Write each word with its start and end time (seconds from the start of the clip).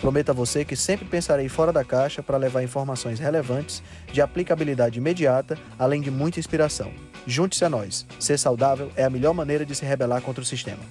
Prometo 0.00 0.30
a 0.30 0.34
você 0.34 0.64
que 0.64 0.76
sempre 0.76 1.06
pensarei 1.06 1.48
fora 1.48 1.72
da 1.72 1.84
caixa 1.84 2.22
para 2.22 2.36
levar 2.36 2.62
informações 2.62 3.18
relevantes, 3.18 3.82
de 4.12 4.20
aplicabilidade 4.20 4.98
imediata, 4.98 5.58
além 5.78 6.02
de 6.02 6.10
muita 6.10 6.38
inspiração. 6.38 6.92
Junte-se 7.26 7.64
a 7.64 7.70
nós. 7.70 8.06
Ser 8.20 8.38
saudável 8.38 8.92
é 8.94 9.04
a 9.04 9.10
melhor 9.10 9.32
maneira 9.32 9.64
de 9.64 9.74
se 9.74 9.84
rebelar 9.84 10.20
contra 10.20 10.42
o 10.42 10.46
sistema. 10.46 10.82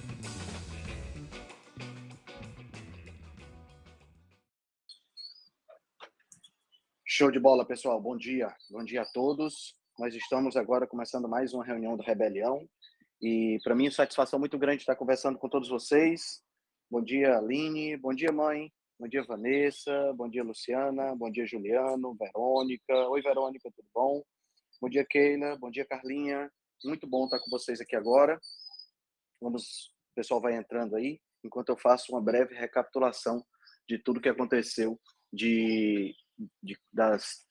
Show 7.04 7.30
de 7.30 7.38
bola, 7.38 7.64
pessoal. 7.64 7.98
Bom 7.98 8.16
dia. 8.16 8.52
Bom 8.68 8.84
dia 8.84 9.02
a 9.02 9.06
todos. 9.06 9.74
Nós 9.98 10.14
estamos 10.14 10.56
agora 10.56 10.86
começando 10.86 11.26
mais 11.26 11.54
uma 11.54 11.64
reunião 11.64 11.96
do 11.96 12.02
Rebelião. 12.02 12.68
E 13.22 13.58
para 13.64 13.74
mim 13.74 13.90
satisfação 13.90 14.38
muito 14.38 14.58
grande 14.58 14.82
estar 14.82 14.96
conversando 14.96 15.38
com 15.38 15.48
todos 15.48 15.68
vocês. 15.70 16.42
Bom 16.90 17.00
dia, 17.00 17.38
Aline. 17.38 17.96
Bom 17.96 18.12
dia, 18.12 18.30
mãe. 18.30 18.70
Bom 18.98 19.08
dia, 19.08 19.22
Vanessa. 19.24 20.14
Bom 20.14 20.26
dia, 20.26 20.42
Luciana. 20.42 21.14
Bom 21.14 21.30
dia, 21.30 21.46
Juliano. 21.46 22.14
Verônica. 22.14 22.94
Oi, 23.10 23.20
Verônica, 23.20 23.70
tudo 23.76 23.86
bom? 23.92 24.24
Bom 24.80 24.88
dia, 24.88 25.04
Keila. 25.04 25.54
Bom 25.58 25.70
dia, 25.70 25.84
Carlinha. 25.84 26.50
Muito 26.82 27.06
bom 27.06 27.26
estar 27.26 27.38
com 27.40 27.50
vocês 27.50 27.78
aqui 27.78 27.94
agora. 27.94 28.40
Vamos, 29.38 29.88
o 30.12 30.14
pessoal 30.14 30.40
vai 30.40 30.56
entrando 30.56 30.96
aí, 30.96 31.20
enquanto 31.44 31.68
eu 31.68 31.76
faço 31.76 32.10
uma 32.10 32.22
breve 32.22 32.54
recapitulação 32.54 33.44
de 33.86 33.98
tudo 33.98 34.20
que 34.20 34.30
aconteceu 34.30 34.98
de, 35.30 36.14
de 36.62 36.78
das 36.90 37.46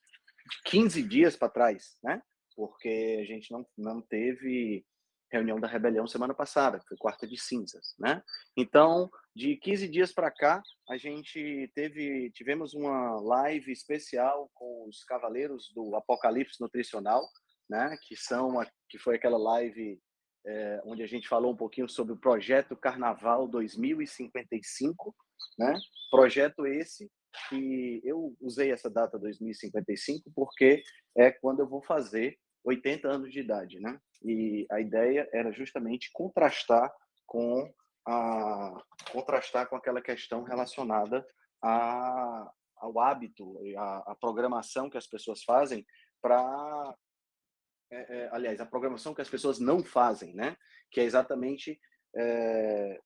15 0.64 1.00
dias 1.04 1.36
para 1.36 1.48
trás, 1.48 1.96
né? 2.02 2.20
Porque 2.56 3.20
a 3.20 3.24
gente 3.24 3.52
não, 3.52 3.64
não 3.78 4.02
teve 4.02 4.84
reunião 5.30 5.58
da 5.58 5.66
rebelião 5.66 6.06
semana 6.06 6.34
passada, 6.34 6.78
que 6.78 6.86
foi 6.88 6.96
quarta 6.96 7.26
de 7.26 7.36
cinzas, 7.36 7.94
né? 7.98 8.22
Então, 8.56 9.10
de 9.34 9.56
15 9.56 9.88
dias 9.88 10.12
para 10.12 10.30
cá, 10.30 10.62
a 10.88 10.96
gente 10.96 11.70
teve 11.74 12.30
tivemos 12.30 12.74
uma 12.74 13.20
live 13.20 13.72
especial 13.72 14.50
com 14.54 14.86
os 14.88 15.04
cavaleiros 15.04 15.70
do 15.74 15.94
Apocalipse 15.96 16.60
Nutricional, 16.60 17.28
né? 17.68 17.96
Que 18.06 18.16
são 18.16 18.60
a, 18.60 18.66
que 18.88 18.98
foi 18.98 19.16
aquela 19.16 19.38
live 19.38 20.00
é, 20.46 20.80
onde 20.84 21.02
a 21.02 21.06
gente 21.06 21.28
falou 21.28 21.52
um 21.52 21.56
pouquinho 21.56 21.88
sobre 21.88 22.12
o 22.12 22.18
projeto 22.18 22.76
Carnaval 22.76 23.48
2055, 23.48 25.14
né? 25.58 25.76
Projeto 26.10 26.66
esse 26.66 27.10
que 27.48 28.00
eu 28.04 28.34
usei 28.40 28.70
essa 28.70 28.88
data 28.88 29.18
2055 29.18 30.30
porque 30.34 30.82
é 31.16 31.30
quando 31.30 31.60
eu 31.60 31.68
vou 31.68 31.82
fazer 31.82 32.38
80 32.64 33.08
anos 33.08 33.32
de 33.32 33.40
idade, 33.40 33.80
né? 33.80 34.00
E 34.22 34.66
a 34.70 34.80
ideia 34.80 35.28
era 35.32 35.52
justamente 35.52 36.10
contrastar 36.12 36.92
com 37.26 37.72
a 38.08 38.72
contrastar 39.10 39.68
com 39.68 39.74
aquela 39.74 40.00
questão 40.00 40.44
relacionada 40.44 41.26
a, 41.60 42.48
ao 42.76 43.00
hábito, 43.00 43.58
a, 43.76 44.12
a 44.12 44.14
programação 44.14 44.88
que 44.88 44.96
as 44.96 45.08
pessoas 45.08 45.42
fazem 45.42 45.84
para 46.22 46.94
é, 47.90 47.96
é, 47.96 48.28
aliás, 48.32 48.60
a 48.60 48.66
programação 48.66 49.14
que 49.14 49.22
as 49.22 49.28
pessoas 49.28 49.58
não 49.58 49.82
fazem, 49.82 50.34
né? 50.34 50.56
Que 50.90 51.00
é 51.00 51.04
exatamente 51.04 51.80
é, 52.14 53.00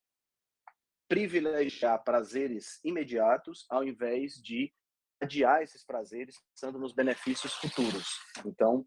privilegiar 1.09 2.03
prazeres 2.03 2.81
imediatos 2.85 3.67
ao 3.69 3.85
invés 3.85 4.35
de 4.35 4.73
adiar 5.21 5.63
esses 5.63 5.85
prazeres 5.85 6.37
pensando 6.55 6.79
nos 6.79 6.95
benefícios 6.95 7.53
futuros. 7.55 8.19
Então, 8.47 8.87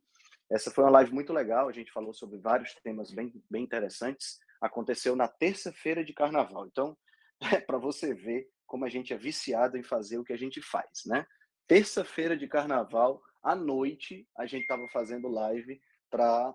essa 0.54 0.70
foi 0.70 0.84
uma 0.84 0.92
live 0.92 1.12
muito 1.12 1.34
legal, 1.34 1.68
a 1.68 1.72
gente 1.72 1.92
falou 1.92 2.14
sobre 2.14 2.38
vários 2.38 2.76
temas 2.76 3.12
bem, 3.12 3.34
bem 3.50 3.64
interessantes. 3.64 4.38
Aconteceu 4.62 5.16
na 5.16 5.28
terça-feira 5.28 6.06
de 6.06 6.14
carnaval. 6.14 6.68
Então, 6.68 6.96
é 7.58 7.60
para 7.60 7.80
você 7.80 8.14
ver 8.14 8.48
como 8.68 8.86
a 8.86 8.90
gente 8.90 9.14
é 9.14 9.18
viciado 9.18 9.78
em 9.78 9.84
fazer 9.84 10.20
o 10.20 10.24
que 10.24 10.32
a 10.32 10.38
gente 10.38 10.62
faz, 10.62 11.06
né? 11.08 11.26
Terça-feira 11.68 12.38
de 12.38 12.48
carnaval, 12.48 13.22
à 13.42 13.56
noite, 13.56 14.28
a 14.38 14.46
gente 14.46 14.62
estava 14.62 14.88
fazendo 14.90 15.28
live 15.28 15.82
para 16.10 16.54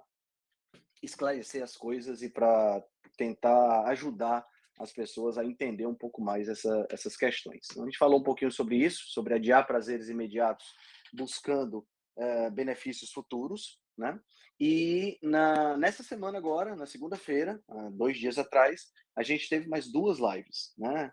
esclarecer 1.02 1.62
as 1.62 1.76
coisas 1.76 2.22
e 2.22 2.30
para 2.30 2.82
tentar 3.16 3.84
ajudar 3.88 4.46
as 4.78 4.92
pessoas 4.92 5.36
a 5.38 5.44
entender 5.44 5.86
um 5.86 5.94
pouco 5.94 6.22
mais 6.22 6.48
essa, 6.48 6.86
essas 6.88 7.16
questões. 7.16 7.66
Então, 7.70 7.82
a 7.82 7.86
gente 7.86 7.98
falou 7.98 8.20
um 8.20 8.22
pouquinho 8.22 8.52
sobre 8.52 8.76
isso, 8.76 9.08
sobre 9.08 9.34
adiar 9.34 9.66
prazeres 9.66 10.08
imediatos, 10.08 10.66
buscando 11.12 11.84
é, 12.16 12.50
benefícios 12.50 13.10
futuros, 13.10 13.80
né? 13.98 14.18
E 14.60 15.18
na, 15.22 15.76
nessa 15.76 16.02
semana 16.02 16.38
agora, 16.38 16.74
na 16.74 16.86
segunda-feira, 16.86 17.60
dois 17.92 18.16
dias 18.16 18.38
atrás, 18.38 18.86
a 19.16 19.22
gente 19.22 19.48
teve 19.48 19.68
mais 19.68 19.90
duas 19.90 20.18
lives, 20.18 20.72
né? 20.76 21.12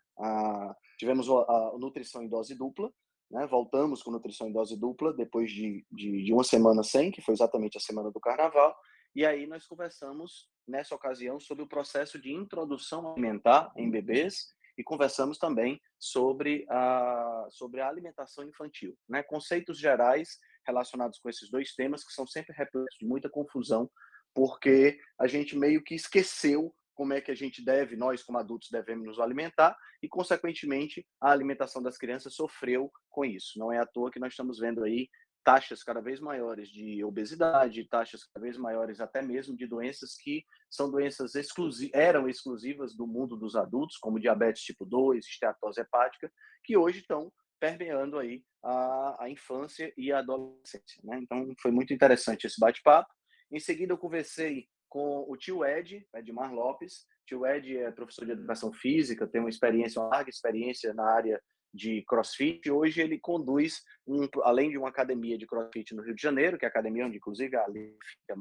Tivemos 0.97 1.29
a, 1.29 1.33
a, 1.33 1.77
nutrição 1.77 2.23
em 2.23 2.29
dose 2.29 2.55
dupla, 2.55 2.91
né? 3.29 3.45
Voltamos 3.47 4.01
com 4.01 4.11
nutrição 4.11 4.47
em 4.47 4.53
dose 4.53 4.79
dupla 4.79 5.13
depois 5.13 5.51
de, 5.51 5.85
de, 5.91 6.23
de 6.23 6.33
uma 6.33 6.43
semana 6.43 6.83
sem, 6.83 7.11
que 7.11 7.21
foi 7.21 7.33
exatamente 7.33 7.77
a 7.77 7.81
semana 7.81 8.11
do 8.11 8.19
Carnaval. 8.19 8.75
E 9.15 9.25
aí 9.25 9.47
nós 9.47 9.65
conversamos 9.65 10.49
nessa 10.67 10.95
ocasião 10.95 11.39
sobre 11.39 11.63
o 11.63 11.67
processo 11.67 12.19
de 12.19 12.33
introdução 12.33 13.11
alimentar 13.11 13.71
em 13.77 13.89
bebês 13.89 14.47
e 14.77 14.83
conversamos 14.83 15.37
também 15.37 15.79
sobre 15.97 16.65
a, 16.69 17.47
sobre 17.49 17.81
a 17.81 17.87
alimentação 17.87 18.43
infantil, 18.43 18.97
né? 19.07 19.23
Conceitos 19.23 19.79
gerais 19.79 20.37
relacionados 20.65 21.19
com 21.19 21.29
esses 21.29 21.49
dois 21.49 21.73
temas 21.73 22.03
que 22.03 22.13
são 22.13 22.25
sempre 22.25 22.55
repletos 22.55 22.95
de 22.99 23.05
muita 23.05 23.29
confusão, 23.29 23.89
porque 24.33 24.99
a 25.19 25.27
gente 25.27 25.57
meio 25.57 25.83
que 25.83 25.95
esqueceu 25.95 26.73
como 26.93 27.13
é 27.13 27.19
que 27.19 27.31
a 27.31 27.35
gente 27.35 27.63
deve, 27.63 27.95
nós 27.95 28.23
como 28.23 28.37
adultos 28.37 28.69
devemos 28.71 29.05
nos 29.05 29.19
alimentar 29.19 29.75
e 30.01 30.07
consequentemente 30.07 31.05
a 31.21 31.29
alimentação 31.29 31.83
das 31.83 31.97
crianças 31.97 32.33
sofreu 32.33 32.89
com 33.09 33.25
isso. 33.25 33.59
Não 33.59 33.71
é 33.71 33.79
à 33.79 33.85
toa 33.85 34.09
que 34.09 34.19
nós 34.19 34.31
estamos 34.31 34.59
vendo 34.59 34.83
aí 34.83 35.09
taxas 35.43 35.83
cada 35.83 36.01
vez 36.01 36.19
maiores 36.19 36.69
de 36.69 37.03
obesidade, 37.03 37.87
taxas 37.87 38.23
cada 38.23 38.43
vez 38.43 38.57
maiores 38.57 38.99
até 38.99 39.21
mesmo 39.21 39.55
de 39.55 39.67
doenças 39.67 40.15
que 40.17 40.43
são 40.71 40.89
doenças 40.89 41.35
exclusivas, 41.35 41.93
eram 41.93 42.27
exclusivas 42.27 42.95
do 42.95 43.05
mundo 43.05 43.37
dos 43.37 43.55
adultos, 43.55 43.97
como 43.97 44.19
diabetes 44.19 44.63
tipo 44.63 44.85
2, 44.85 45.23
esteatose 45.23 45.79
hepática, 45.79 46.31
que 46.63 46.75
hoje 46.75 46.99
estão 46.99 47.31
permeando 47.65 48.19
aí 48.19 48.43
a, 48.63 49.23
a 49.23 49.29
infância 49.29 49.91
e 49.97 50.11
a 50.11 50.19
adolescência. 50.19 51.01
Né? 51.03 51.19
Então, 51.21 51.53
foi 51.59 51.71
muito 51.71 51.93
interessante 51.93 52.45
esse 52.45 52.59
bate-papo. 52.59 53.11
Em 53.51 53.59
seguida, 53.59 53.93
eu 53.93 53.97
conversei 53.97 54.67
com 54.87 55.25
o 55.27 55.35
tio 55.35 55.65
Ed, 55.65 56.07
Edmar 56.13 56.53
Lopes. 56.53 57.01
O 57.23 57.25
tio 57.25 57.45
Ed 57.45 57.77
é 57.77 57.91
professor 57.91 58.25
de 58.25 58.31
educação 58.31 58.71
física, 58.71 59.27
tem 59.27 59.41
uma 59.41 59.49
experiência, 59.49 60.01
uma 60.01 60.09
larga 60.09 60.29
experiência 60.29 60.93
na 60.93 61.05
área 61.05 61.41
de 61.73 62.03
crossfit. 62.07 62.69
Hoje 62.69 63.01
ele 63.01 63.19
conduz, 63.19 63.81
um, 64.07 64.27
além 64.43 64.69
de 64.69 64.77
uma 64.77 64.89
academia 64.89 65.37
de 65.37 65.47
crossfit 65.47 65.93
no 65.93 66.03
Rio 66.03 66.15
de 66.15 66.21
Janeiro, 66.21 66.57
que 66.57 66.65
é 66.65 66.67
a 66.67 66.71
academia 66.71 67.05
onde, 67.05 67.17
inclusive, 67.17 67.55
a 67.55 67.65
Ali 67.65 67.97
fica 68.03 68.37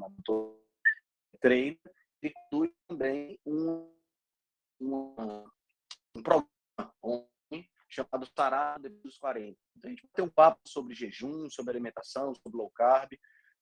treino, 1.41 1.77
ele 2.21 2.33
conduz 2.49 2.71
também 2.87 3.39
um, 3.45 3.91
um, 4.79 5.45
um 6.15 6.23
programa 6.23 6.49
chamado 7.95 8.27
Sarado 8.35 8.83
depois 8.83 9.03
dos 9.03 9.17
40. 9.17 9.57
Então, 9.77 9.89
a 9.89 9.93
gente 9.93 10.07
ter 10.13 10.21
um 10.21 10.29
papo 10.29 10.59
sobre 10.67 10.93
jejum, 10.93 11.49
sobre 11.49 11.71
alimentação, 11.71 12.33
sobre 12.35 12.57
low 12.57 12.69
carb. 12.71 13.13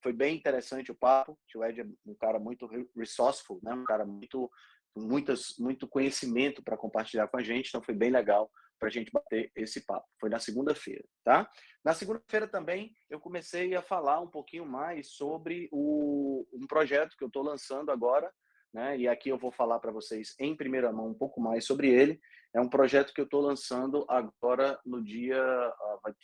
Foi 0.01 0.11
bem 0.11 0.35
interessante 0.35 0.91
o 0.91 0.95
papo. 0.95 1.39
O 1.55 1.63
Ed 1.63 1.81
é 1.81 1.85
um 2.05 2.15
cara 2.15 2.39
muito 2.39 2.67
resourceful, 2.95 3.59
né? 3.63 3.73
um 3.73 3.85
cara 3.85 4.05
muito 4.05 4.49
muitas, 4.95 5.57
muito 5.57 5.87
conhecimento 5.87 6.61
para 6.63 6.77
compartilhar 6.77 7.27
com 7.27 7.37
a 7.37 7.43
gente, 7.43 7.69
então 7.69 7.81
foi 7.81 7.95
bem 7.95 8.11
legal 8.11 8.49
para 8.79 8.89
a 8.89 8.91
gente 8.91 9.11
bater 9.11 9.51
esse 9.55 9.85
papo. 9.85 10.07
Foi 10.19 10.29
na 10.29 10.39
segunda-feira, 10.39 11.03
tá? 11.23 11.49
Na 11.83 11.93
segunda-feira 11.93 12.47
também 12.47 12.93
eu 13.09 13.19
comecei 13.19 13.75
a 13.75 13.81
falar 13.81 14.19
um 14.19 14.29
pouquinho 14.29 14.65
mais 14.65 15.11
sobre 15.11 15.69
o, 15.71 16.45
um 16.53 16.67
projeto 16.67 17.15
que 17.17 17.23
eu 17.23 17.27
estou 17.27 17.43
lançando 17.43 17.91
agora, 17.91 18.31
né? 18.73 18.97
E 18.97 19.07
aqui 19.07 19.29
eu 19.29 19.37
vou 19.37 19.51
falar 19.51 19.79
para 19.79 19.91
vocês 19.91 20.35
em 20.39 20.55
primeira 20.55 20.91
mão 20.91 21.07
um 21.07 21.13
pouco 21.13 21.39
mais 21.39 21.65
sobre 21.65 21.89
ele. 21.89 22.19
É 22.53 22.61
um 22.61 22.69
projeto 22.69 23.13
que 23.13 23.19
eu 23.19 23.25
estou 23.25 23.41
lançando 23.41 24.05
agora 24.07 24.79
no 24.85 25.03
dia. 25.03 25.41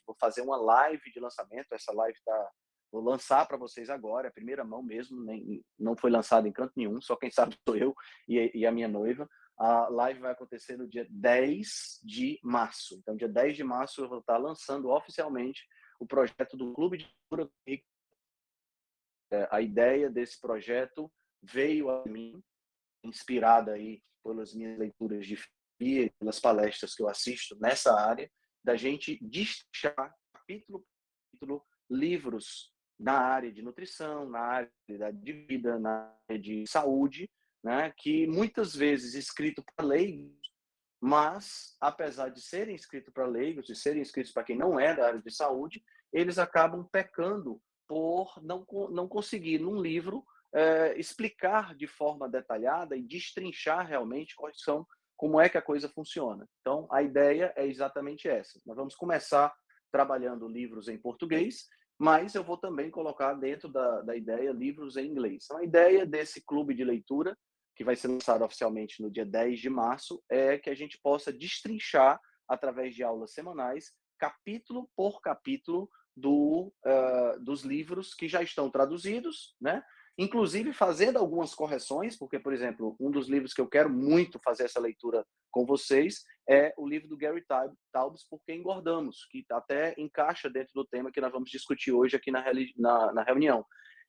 Vou 0.05 0.15
fazer 0.19 0.41
uma 0.41 0.57
live 0.57 1.11
de 1.11 1.19
lançamento. 1.19 1.73
Essa 1.73 1.91
live 1.91 2.17
está. 2.17 2.51
Vou 2.91 3.03
lançar 3.03 3.47
para 3.47 3.57
vocês 3.57 3.87
agora, 3.87 4.29
é 4.29 4.31
primeira 4.31 4.63
mão 4.63 4.81
mesmo, 4.81 5.23
nem, 5.23 5.63
não 5.77 5.95
foi 5.95 6.09
lançado 6.09 6.47
em 6.47 6.51
canto 6.51 6.73
nenhum, 6.75 6.99
só 6.99 7.15
quem 7.15 7.29
sabe 7.29 7.55
sou 7.63 7.77
eu 7.77 7.93
e, 8.27 8.49
e 8.51 8.65
a 8.65 8.71
minha 8.71 8.87
noiva. 8.87 9.29
A 9.59 9.89
live 9.89 10.21
vai 10.21 10.31
acontecer 10.31 10.75
no 10.75 10.87
dia 10.87 11.05
10 11.07 11.99
de 12.03 12.39
março. 12.41 12.95
Então, 12.95 13.15
dia 13.15 13.27
10 13.29 13.57
de 13.57 13.63
março, 13.63 14.01
eu 14.01 14.09
vou 14.09 14.19
estar 14.19 14.37
lançando 14.37 14.89
oficialmente 14.89 15.67
o 15.99 16.07
projeto 16.07 16.57
do 16.57 16.73
Clube 16.73 16.97
de 16.97 17.13
Cultura 17.29 17.51
a 19.51 19.61
ideia 19.61 20.09
desse 20.09 20.39
projeto 20.41 21.11
veio 21.41 21.89
a 21.89 22.03
mim, 22.05 22.43
inspirada 23.03 23.73
aí 23.73 24.01
pelas 24.23 24.53
minhas 24.53 24.77
leituras 24.77 25.25
de 25.25 25.37
e 25.79 26.09
pelas 26.19 26.39
palestras 26.39 26.93
que 26.93 27.01
eu 27.01 27.09
assisto 27.09 27.57
nessa 27.59 27.93
área, 27.93 28.29
da 28.63 28.75
gente 28.75 29.17
destrinchar 29.21 30.13
capítulo 30.33 30.79
por 30.79 30.87
capítulo 31.31 31.65
livros 31.89 32.73
na 32.99 33.17
área 33.17 33.51
de 33.51 33.61
nutrição, 33.61 34.29
na 34.29 34.39
área 34.39 34.71
de 35.13 35.33
vida, 35.33 35.79
na 35.79 36.13
área 36.27 36.39
de 36.39 36.67
saúde, 36.67 37.29
né, 37.63 37.93
que 37.97 38.27
muitas 38.27 38.75
vezes 38.75 39.13
escrito 39.13 39.63
para 39.75 39.85
leigos, 39.85 40.37
mas 41.01 41.77
apesar 41.79 42.29
de 42.29 42.41
serem 42.41 42.75
escritos 42.75 43.13
para 43.13 43.25
leigos 43.25 43.69
e 43.69 43.75
serem 43.75 44.01
escritos 44.01 44.33
para 44.33 44.43
quem 44.43 44.57
não 44.57 44.79
é 44.79 44.93
da 44.93 45.07
área 45.07 45.21
de 45.21 45.31
saúde, 45.31 45.81
eles 46.11 46.37
acabam 46.37 46.85
pecando 46.91 47.61
por 47.87 48.33
não, 48.43 48.65
não 48.91 49.07
conseguir, 49.07 49.59
num 49.59 49.79
livro, 49.81 50.25
é, 50.53 50.97
explicar 50.99 51.75
de 51.75 51.87
forma 51.87 52.27
detalhada 52.27 52.97
e 52.97 53.01
destrinchar 53.01 53.87
realmente 53.87 54.35
quais 54.35 54.61
são, 54.61 54.85
como 55.19 55.37
é 55.37 55.49
que 55.49 55.57
a 55.57 55.61
coisa 55.61 55.89
funciona. 55.89 56.47
Então, 56.61 56.87
a 56.89 57.03
ideia 57.03 57.51
é 57.57 57.67
exatamente 57.67 58.29
essa. 58.29 58.57
Nós 58.65 58.77
vamos 58.77 58.95
começar 58.95 59.53
trabalhando 59.91 60.47
livros 60.47 60.87
em 60.87 60.97
português, 60.97 61.67
mas 61.99 62.35
eu 62.35 62.43
vou 62.43 62.55
também 62.55 62.89
colocar 62.89 63.33
dentro 63.33 63.67
da, 63.67 64.01
da 64.01 64.15
ideia 64.15 64.53
livros 64.53 64.95
em 64.95 65.07
inglês. 65.07 65.43
Então, 65.43 65.57
a 65.57 65.63
ideia 65.65 66.05
desse 66.05 66.41
clube 66.45 66.73
de 66.73 66.85
leitura, 66.85 67.37
que 67.75 67.83
vai 67.83 67.97
ser 67.97 68.07
lançado 68.07 68.45
oficialmente 68.45 69.01
no 69.01 69.11
dia 69.11 69.25
10 69.25 69.59
de 69.59 69.69
março, 69.69 70.23
é 70.29 70.57
que 70.57 70.69
a 70.69 70.75
gente 70.75 70.97
possa 71.03 71.33
destrinchar, 71.33 72.17
através 72.47 72.95
de 72.95 73.03
aulas 73.03 73.33
semanais, 73.33 73.91
capítulo 74.17 74.89
por 74.95 75.19
capítulo, 75.19 75.89
do, 76.15 76.73
uh, 76.85 77.39
dos 77.41 77.63
livros 77.63 78.13
que 78.13 78.29
já 78.29 78.41
estão 78.41 78.69
traduzidos, 78.71 79.53
né? 79.59 79.83
Inclusive 80.19 80.73
fazendo 80.73 81.17
algumas 81.17 81.55
correções, 81.55 82.17
porque, 82.17 82.37
por 82.37 82.51
exemplo, 82.51 82.93
um 82.99 83.09
dos 83.09 83.29
livros 83.29 83.53
que 83.53 83.61
eu 83.61 83.69
quero 83.69 83.89
muito 83.89 84.37
fazer 84.43 84.65
essa 84.65 84.77
leitura 84.77 85.25
com 85.49 85.65
vocês 85.65 86.25
é 86.47 86.73
o 86.77 86.85
livro 86.85 87.07
do 87.07 87.15
Gary 87.15 87.41
Taubes, 87.93 88.27
Por 88.29 88.41
que 88.43 88.51
Engordamos, 88.51 89.25
que 89.31 89.45
até 89.49 89.95
encaixa 89.97 90.49
dentro 90.49 90.73
do 90.75 90.85
tema 90.85 91.09
que 91.09 91.21
nós 91.21 91.31
vamos 91.31 91.49
discutir 91.49 91.93
hoje 91.93 92.17
aqui 92.17 92.31
na, 92.31 92.43
na, 92.75 93.13
na 93.13 93.23
reunião. 93.23 93.65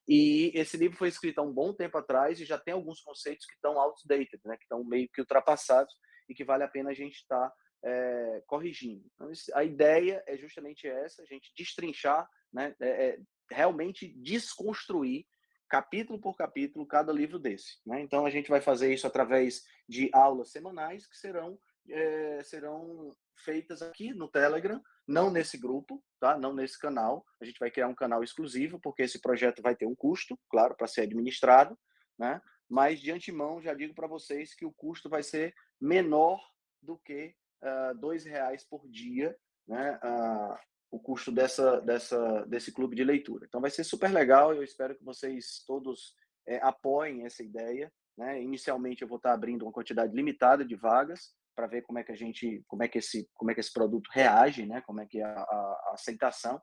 E 0.08 0.50
esse 0.52 0.76
livro 0.76 0.98
foi 0.98 1.06
escrito 1.06 1.38
há 1.38 1.42
um 1.44 1.52
bom 1.52 1.72
tempo 1.72 1.96
atrás 1.96 2.40
e 2.40 2.44
já 2.44 2.58
tem 2.58 2.74
alguns 2.74 3.00
conceitos 3.00 3.46
que 3.46 3.54
estão 3.54 3.78
outdated, 3.78 4.40
né, 4.44 4.56
que 4.56 4.64
estão 4.64 4.82
meio 4.82 5.08
que 5.14 5.20
ultrapassados 5.20 5.94
e 6.28 6.34
que 6.34 6.42
vale 6.42 6.64
a 6.64 6.68
pena 6.68 6.90
a 6.90 6.94
gente 6.94 7.18
estar 7.18 7.48
tá, 7.48 7.54
é, 7.84 8.42
corrigindo. 8.48 9.04
Então, 9.14 9.30
a 9.54 9.62
ideia 9.62 10.24
é 10.26 10.36
justamente 10.36 10.88
essa, 10.88 11.22
a 11.22 11.26
gente 11.26 11.52
destrinchar, 11.56 12.28
né, 12.52 12.74
é, 12.80 12.88
é, 12.88 13.18
realmente 13.48 14.12
desconstruir 14.16 15.24
capítulo 15.70 16.20
por 16.20 16.37
capítulo 16.37 16.84
cada 16.84 17.12
livro 17.12 17.38
desse. 17.38 17.78
Né? 17.87 18.02
Então 18.02 18.26
a 18.26 18.31
gente 18.31 18.50
vai 18.50 18.61
fazer 18.61 18.93
isso 18.93 19.06
através 19.06 19.62
de 19.88 20.11
aulas 20.12 20.50
semanais 20.50 21.06
que 21.06 21.17
serão 21.17 21.58
é, 21.88 22.43
serão 22.44 23.11
feitas 23.37 23.81
aqui 23.81 24.12
no 24.12 24.28
Telegram, 24.28 24.82
não 25.08 25.31
nesse 25.31 25.56
grupo, 25.56 26.02
tá? 26.20 26.37
Não 26.38 26.52
nesse 26.52 26.78
canal. 26.78 27.25
A 27.40 27.44
gente 27.44 27.58
vai 27.58 27.70
criar 27.70 27.88
um 27.88 27.94
canal 27.94 28.22
exclusivo 28.22 28.78
porque 28.78 29.02
esse 29.02 29.20
projeto 29.20 29.62
vai 29.62 29.75
ter 29.75 29.87
um 29.87 29.94
custo, 29.94 30.38
claro, 30.50 30.76
para 30.76 30.87
ser 30.87 31.02
administrado, 31.02 31.78
né? 32.19 32.40
Mas 32.69 33.00
de 33.00 33.11
antemão 33.11 33.62
já 33.62 33.72
digo 33.75 33.94
para 33.94 34.06
vocês 34.06 34.55
que 34.55 34.67
o 34.67 34.72
custo 34.72 35.08
vai 35.08 35.22
ser 35.22 35.55
menor 35.81 36.38
do 36.82 36.99
que 36.99 37.34
uh, 37.62 37.99
dois 37.99 38.25
reais 38.25 38.64
por 38.64 38.87
dia, 38.88 39.37
né? 39.67 39.99
Uh, 40.05 40.58
o 40.90 40.98
custo 40.98 41.31
dessa, 41.31 41.81
dessa, 41.81 42.44
desse 42.46 42.72
clube 42.72 42.96
de 42.96 43.04
leitura. 43.04 43.46
Então 43.46 43.60
vai 43.60 43.70
ser 43.70 43.84
super 43.84 44.10
legal. 44.10 44.54
Eu 44.54 44.64
espero 44.64 44.96
que 44.96 45.04
vocês 45.04 45.62
todos 45.66 46.14
é, 46.46 46.56
apoiem 46.62 47.25
essa 47.25 47.42
ideia. 47.42 47.92
Né? 48.19 48.42
Inicialmente 48.42 49.02
eu 49.02 49.08
vou 49.08 49.16
estar 49.16 49.32
abrindo 49.32 49.62
uma 49.62 49.72
quantidade 49.72 50.14
limitada 50.14 50.64
de 50.64 50.75
vagas 50.75 51.32
para 51.54 51.66
ver 51.66 51.82
como 51.82 51.98
é 51.98 52.04
que 52.04 52.12
a 52.12 52.16
gente, 52.16 52.64
como 52.66 52.82
é 52.82 52.88
que 52.88 52.98
esse, 52.98 53.28
como 53.34 53.50
é 53.50 53.54
que 53.54 53.60
esse 53.60 53.72
produto 53.72 54.08
reage, 54.12 54.66
né? 54.66 54.81
Como 54.82 55.00
é 55.00 55.06
que 55.06 55.20
é 55.20 55.25
a, 55.25 55.31
a 55.31 55.90
aceitação. 55.94 56.60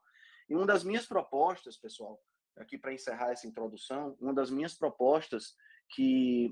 E 0.50 0.56
uma 0.56 0.66
das 0.66 0.84
minhas 0.84 1.06
propostas, 1.06 1.78
pessoal, 1.78 2.20
aqui 2.58 2.78
para 2.78 2.94
encerrar 2.94 3.32
essa 3.32 3.48
introdução, 3.48 4.16
uma 4.20 4.34
das 4.34 4.50
minhas 4.50 4.74
propostas 4.74 5.54
que 5.90 6.52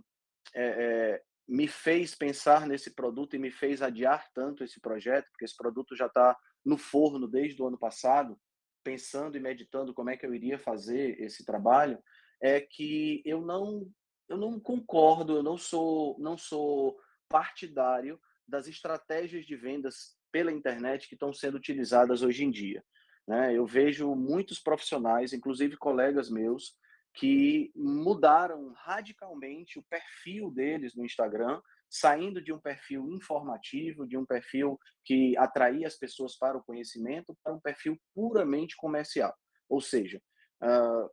é, 0.54 0.66
é, 0.66 1.24
me 1.48 1.68
fez 1.68 2.14
pensar 2.14 2.68
nesse 2.68 2.94
produto 2.94 3.36
e 3.36 3.40
me 3.40 3.52
fez 3.52 3.82
adiar 3.82 4.30
tanto 4.34 4.64
esse 4.64 4.80
projeto, 4.80 5.30
porque 5.32 5.46
esse 5.46 5.56
produto 5.56 5.96
já 5.96 6.06
está 6.06 6.38
no 6.66 6.78
forno 6.78 7.28
desde 7.28 7.62
o 7.62 7.68
ano 7.68 7.78
passado, 7.78 8.40
pensando 8.84 9.38
e 9.38 9.40
meditando 9.40 9.94
como 9.94 10.10
é 10.10 10.18
que 10.18 10.26
eu 10.26 10.34
iria 10.34 10.58
fazer 10.58 11.22
esse 11.22 11.46
trabalho, 11.46 12.02
é 12.42 12.60
que 12.60 13.22
eu 13.26 13.42
não 13.42 13.90
eu 14.28 14.38
não 14.38 14.60
concordo, 14.60 15.36
eu 15.36 15.44
não 15.44 15.58
sou 15.58 16.18
não 16.20 16.38
sou 16.38 17.00
partidário 17.30 18.20
das 18.48 18.68
estratégias 18.68 19.46
de 19.46 19.56
vendas 19.56 20.18
pela 20.32 20.52
internet 20.52 21.08
que 21.08 21.16
estão 21.16 21.34
sendo 21.34 21.56
utilizadas 21.56 22.22
hoje 22.22 22.44
em 22.44 22.52
dia. 22.52 22.84
Né? 23.28 23.56
Eu 23.56 23.66
vejo 23.66 24.14
muitos 24.16 24.60
profissionais, 24.60 25.34
inclusive 25.34 25.78
colegas 25.78 26.30
meus, 26.30 26.76
que 27.14 27.72
mudaram 27.76 28.74
radicalmente 28.74 29.80
o 29.80 29.84
perfil 29.84 30.52
deles 30.52 30.96
no 30.96 31.06
Instagram, 31.06 31.62
saindo 32.00 32.42
de 32.42 32.52
um 32.52 32.60
perfil 32.60 33.10
informativo, 33.14 34.08
de 34.08 34.18
um 34.18 34.26
perfil 34.26 34.78
que 35.04 35.38
atraía 35.38 35.88
as 35.88 35.98
pessoas 35.98 36.38
para 36.38 36.58
o 36.58 36.64
conhecimento, 36.64 37.36
para 37.44 37.54
um 37.54 37.60
perfil 37.60 37.98
puramente 38.14 38.76
comercial. 38.76 39.34
Ou 39.70 39.80
seja, 39.80 40.22
uh, 40.62 41.10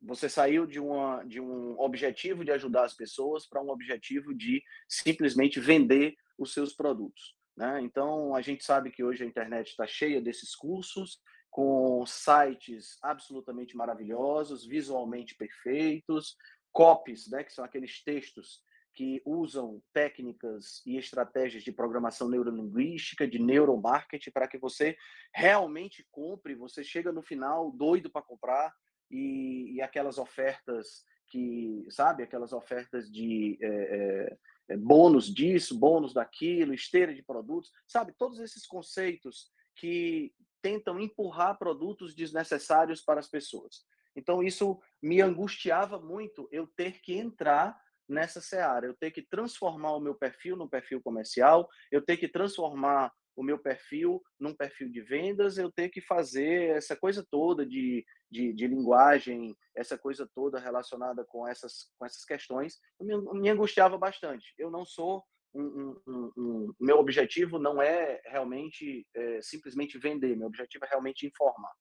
você 0.00 0.28
saiu 0.28 0.66
de, 0.66 0.78
uma, 0.78 1.24
de 1.24 1.40
um 1.40 1.78
objetivo 1.80 2.44
de 2.44 2.52
ajudar 2.52 2.84
as 2.84 2.94
pessoas 2.94 3.48
para 3.48 3.62
um 3.62 3.70
objetivo 3.70 4.34
de 4.34 4.62
simplesmente 4.88 5.58
vender 5.58 6.14
os 6.38 6.52
seus 6.52 6.74
produtos. 6.74 7.34
Né? 7.56 7.80
Então, 7.82 8.34
a 8.34 8.42
gente 8.42 8.64
sabe 8.64 8.90
que 8.90 9.02
hoje 9.02 9.24
a 9.24 9.26
internet 9.26 9.68
está 9.68 9.86
cheia 9.86 10.20
desses 10.20 10.54
cursos, 10.54 11.18
com 11.50 12.04
sites 12.06 12.98
absolutamente 13.02 13.74
maravilhosos, 13.74 14.66
visualmente 14.66 15.34
perfeitos, 15.34 16.36
copies, 16.70 17.28
né, 17.30 17.42
que 17.42 17.52
são 17.52 17.64
aqueles 17.64 18.04
textos 18.04 18.62
que 18.98 19.22
usam 19.24 19.80
técnicas 19.92 20.82
e 20.84 20.96
estratégias 20.96 21.62
de 21.62 21.70
programação 21.70 22.28
neurolinguística, 22.28 23.28
de 23.28 23.38
neuromarketing, 23.38 24.32
para 24.32 24.48
que 24.48 24.58
você 24.58 24.96
realmente 25.32 26.04
compre, 26.10 26.56
você 26.56 26.82
chega 26.82 27.12
no 27.12 27.22
final 27.22 27.70
doido 27.70 28.10
para 28.10 28.22
comprar 28.22 28.74
e, 29.08 29.74
e, 29.74 29.80
aquelas 29.80 30.18
ofertas 30.18 31.04
que, 31.28 31.86
sabe, 31.88 32.24
aquelas 32.24 32.52
ofertas 32.52 33.08
de 33.08 33.56
é, 33.62 34.36
é, 34.70 34.76
bônus 34.76 35.32
disso, 35.32 35.78
bônus 35.78 36.12
daquilo, 36.12 36.74
esteira 36.74 37.14
de 37.14 37.22
produtos, 37.22 37.70
sabe, 37.86 38.12
todos 38.18 38.40
esses 38.40 38.66
conceitos 38.66 39.48
que 39.76 40.34
tentam 40.60 40.98
empurrar 40.98 41.56
produtos 41.56 42.16
desnecessários 42.16 43.00
para 43.00 43.20
as 43.20 43.28
pessoas. 43.28 43.86
Então, 44.16 44.42
isso 44.42 44.80
me 45.00 45.20
angustiava 45.20 46.00
muito 46.00 46.48
eu 46.50 46.66
ter 46.66 47.00
que 47.00 47.14
entrar 47.14 47.80
nessa 48.08 48.40
seara, 48.40 48.86
eu 48.86 48.94
ter 48.94 49.10
que 49.10 49.22
transformar 49.22 49.92
o 49.96 50.00
meu 50.00 50.14
perfil 50.14 50.56
num 50.56 50.68
perfil 50.68 51.00
comercial, 51.00 51.68
eu 51.90 52.02
ter 52.02 52.16
que 52.16 52.28
transformar 52.28 53.12
o 53.36 53.42
meu 53.42 53.58
perfil 53.58 54.20
num 54.38 54.54
perfil 54.54 54.90
de 54.90 55.00
vendas, 55.00 55.58
eu 55.58 55.70
ter 55.70 55.88
que 55.90 56.00
fazer 56.00 56.76
essa 56.76 56.96
coisa 56.96 57.24
toda 57.30 57.64
de, 57.64 58.04
de, 58.28 58.52
de 58.52 58.66
linguagem, 58.66 59.56
essa 59.76 59.96
coisa 59.96 60.28
toda 60.34 60.58
relacionada 60.58 61.24
com 61.24 61.46
essas, 61.46 61.92
com 61.96 62.04
essas 62.04 62.24
questões, 62.24 62.80
me, 63.00 63.16
me 63.34 63.48
angustiava 63.48 63.96
bastante. 63.96 64.52
Eu 64.58 64.70
não 64.70 64.84
sou 64.84 65.22
um, 65.54 65.96
um, 66.06 66.32
um, 66.36 66.74
meu 66.80 66.98
objetivo 66.98 67.58
não 67.58 67.80
é 67.80 68.20
realmente 68.26 69.06
é, 69.14 69.40
simplesmente 69.40 69.98
vender, 69.98 70.36
meu 70.36 70.48
objetivo 70.48 70.84
é 70.84 70.88
realmente 70.88 71.26
informar. 71.26 71.72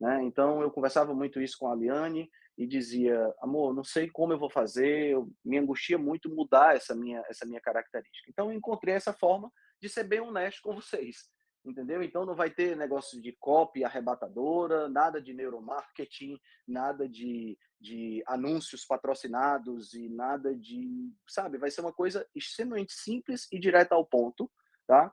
Né? 0.00 0.22
Então, 0.24 0.60
eu 0.60 0.70
conversava 0.70 1.14
muito 1.14 1.40
isso 1.40 1.56
com 1.58 1.70
a 1.70 1.76
Liane 1.76 2.28
e 2.56 2.66
dizia, 2.66 3.34
amor, 3.40 3.74
não 3.74 3.84
sei 3.84 4.08
como 4.08 4.32
eu 4.32 4.38
vou 4.38 4.50
fazer, 4.50 5.10
eu, 5.10 5.28
me 5.44 5.58
angustia 5.58 5.98
muito 5.98 6.28
mudar 6.28 6.76
essa 6.76 6.94
minha, 6.94 7.22
essa 7.28 7.44
minha 7.44 7.60
característica. 7.60 8.30
Então, 8.30 8.50
eu 8.50 8.56
encontrei 8.56 8.94
essa 8.94 9.12
forma 9.12 9.52
de 9.80 9.88
ser 9.88 10.04
bem 10.04 10.20
honesto 10.20 10.62
com 10.62 10.74
vocês 10.74 11.28
entendeu? 11.64 12.02
Então 12.02 12.26
não 12.26 12.34
vai 12.34 12.50
ter 12.50 12.76
negócio 12.76 13.20
de 13.20 13.32
copy 13.32 13.84
arrebatadora, 13.84 14.88
nada 14.88 15.20
de 15.20 15.32
neuromarketing, 15.32 16.38
nada 16.66 17.08
de, 17.08 17.58
de 17.80 18.22
anúncios 18.26 18.84
patrocinados 18.84 19.94
e 19.94 20.08
nada 20.08 20.54
de, 20.54 21.10
sabe, 21.26 21.56
vai 21.56 21.70
ser 21.70 21.80
uma 21.80 21.92
coisa 21.92 22.26
extremamente 22.34 22.92
simples 22.92 23.48
e 23.50 23.58
direta 23.58 23.94
ao 23.94 24.04
ponto, 24.04 24.50
tá? 24.86 25.12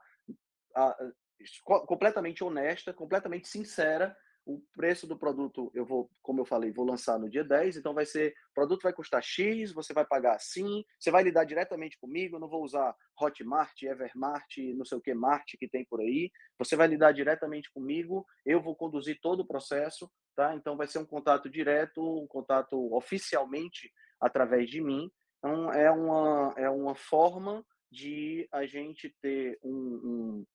completamente 1.64 2.44
honesta, 2.44 2.92
completamente 2.92 3.48
sincera 3.48 4.16
o 4.44 4.60
preço 4.74 5.06
do 5.06 5.16
produto, 5.16 5.70
eu 5.74 5.84
vou, 5.84 6.10
como 6.20 6.40
eu 6.40 6.44
falei, 6.44 6.72
vou 6.72 6.84
lançar 6.84 7.18
no 7.18 7.30
dia 7.30 7.44
10, 7.44 7.76
então 7.76 7.94
vai 7.94 8.04
ser, 8.04 8.34
o 8.50 8.54
produto 8.54 8.82
vai 8.82 8.92
custar 8.92 9.22
X, 9.22 9.72
você 9.72 9.92
vai 9.92 10.04
pagar 10.04 10.34
assim, 10.34 10.84
você 10.98 11.10
vai 11.10 11.22
lidar 11.22 11.44
diretamente 11.44 11.98
comigo, 11.98 12.36
eu 12.36 12.40
não 12.40 12.48
vou 12.48 12.64
usar 12.64 12.94
Hotmart, 13.20 13.82
Evermart, 13.82 14.56
não 14.74 14.84
sei 14.84 14.98
o 14.98 15.00
que, 15.00 15.14
Mart 15.14 15.54
que 15.58 15.68
tem 15.68 15.84
por 15.84 16.00
aí, 16.00 16.30
você 16.58 16.74
vai 16.74 16.88
lidar 16.88 17.12
diretamente 17.12 17.70
comigo, 17.72 18.26
eu 18.44 18.60
vou 18.60 18.74
conduzir 18.74 19.20
todo 19.20 19.40
o 19.40 19.46
processo, 19.46 20.10
tá? 20.34 20.54
Então 20.54 20.76
vai 20.76 20.86
ser 20.86 20.98
um 20.98 21.06
contato 21.06 21.48
direto, 21.48 22.02
um 22.02 22.26
contato 22.26 22.92
oficialmente 22.94 23.92
através 24.20 24.68
de 24.68 24.80
mim, 24.80 25.10
então 25.38 25.72
é 25.72 25.90
uma, 25.90 26.54
é 26.56 26.70
uma 26.70 26.94
forma 26.94 27.64
de 27.90 28.48
a 28.50 28.66
gente 28.66 29.14
ter 29.20 29.58
um, 29.62 29.74
um 29.74 30.46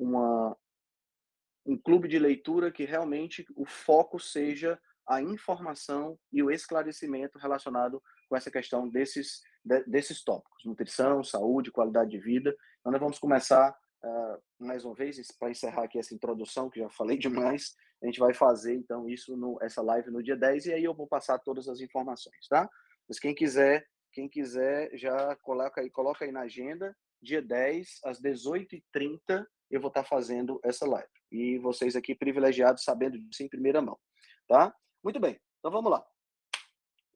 uma, 0.00 0.56
um 1.64 1.76
clube 1.76 2.08
de 2.08 2.18
leitura 2.18 2.70
que 2.70 2.84
realmente 2.84 3.44
o 3.54 3.66
foco 3.66 4.18
seja 4.18 4.78
a 5.06 5.20
informação 5.20 6.18
e 6.32 6.42
o 6.42 6.50
esclarecimento 6.50 7.38
relacionado 7.38 8.02
com 8.28 8.36
essa 8.36 8.50
questão 8.50 8.88
desses, 8.88 9.42
de, 9.64 9.82
desses 9.84 10.22
tópicos, 10.22 10.64
nutrição, 10.64 11.24
saúde, 11.24 11.72
qualidade 11.72 12.10
de 12.10 12.18
vida. 12.18 12.54
Então, 12.78 12.92
nós 12.92 13.00
vamos 13.00 13.18
começar, 13.18 13.76
uh, 14.04 14.64
mais 14.64 14.84
uma 14.84 14.94
vez, 14.94 15.20
para 15.36 15.50
encerrar 15.50 15.84
aqui 15.84 15.98
essa 15.98 16.14
introdução, 16.14 16.70
que 16.70 16.78
já 16.78 16.88
falei 16.88 17.18
demais, 17.18 17.74
a 18.02 18.06
gente 18.06 18.20
vai 18.20 18.32
fazer, 18.32 18.74
então, 18.74 19.08
isso, 19.08 19.36
no, 19.36 19.58
essa 19.60 19.82
live 19.82 20.10
no 20.10 20.22
dia 20.22 20.36
10, 20.36 20.66
e 20.66 20.72
aí 20.72 20.84
eu 20.84 20.94
vou 20.94 21.06
passar 21.06 21.38
todas 21.40 21.68
as 21.68 21.80
informações, 21.80 22.46
tá? 22.48 22.70
Mas 23.08 23.18
quem 23.18 23.34
quiser, 23.34 23.84
quem 24.12 24.28
quiser, 24.28 24.90
já 24.96 25.36
coloca 25.42 25.80
aí, 25.80 25.90
coloca 25.90 26.24
aí 26.24 26.32
na 26.32 26.42
agenda, 26.42 26.96
dia 27.20 27.42
10, 27.42 28.00
às 28.04 28.20
18h30, 28.22 29.44
eu 29.70 29.80
vou 29.80 29.88
estar 29.88 30.04
fazendo 30.04 30.58
essa 30.64 30.86
live. 30.86 31.19
E 31.30 31.58
vocês 31.58 31.94
aqui 31.94 32.14
privilegiados 32.14 32.82
sabendo 32.82 33.18
disso 33.18 33.42
em 33.42 33.48
primeira 33.48 33.80
mão, 33.80 33.98
tá? 34.48 34.74
Muito 35.02 35.20
bem. 35.20 35.40
Então 35.58 35.70
vamos 35.70 35.90
lá. 35.90 36.04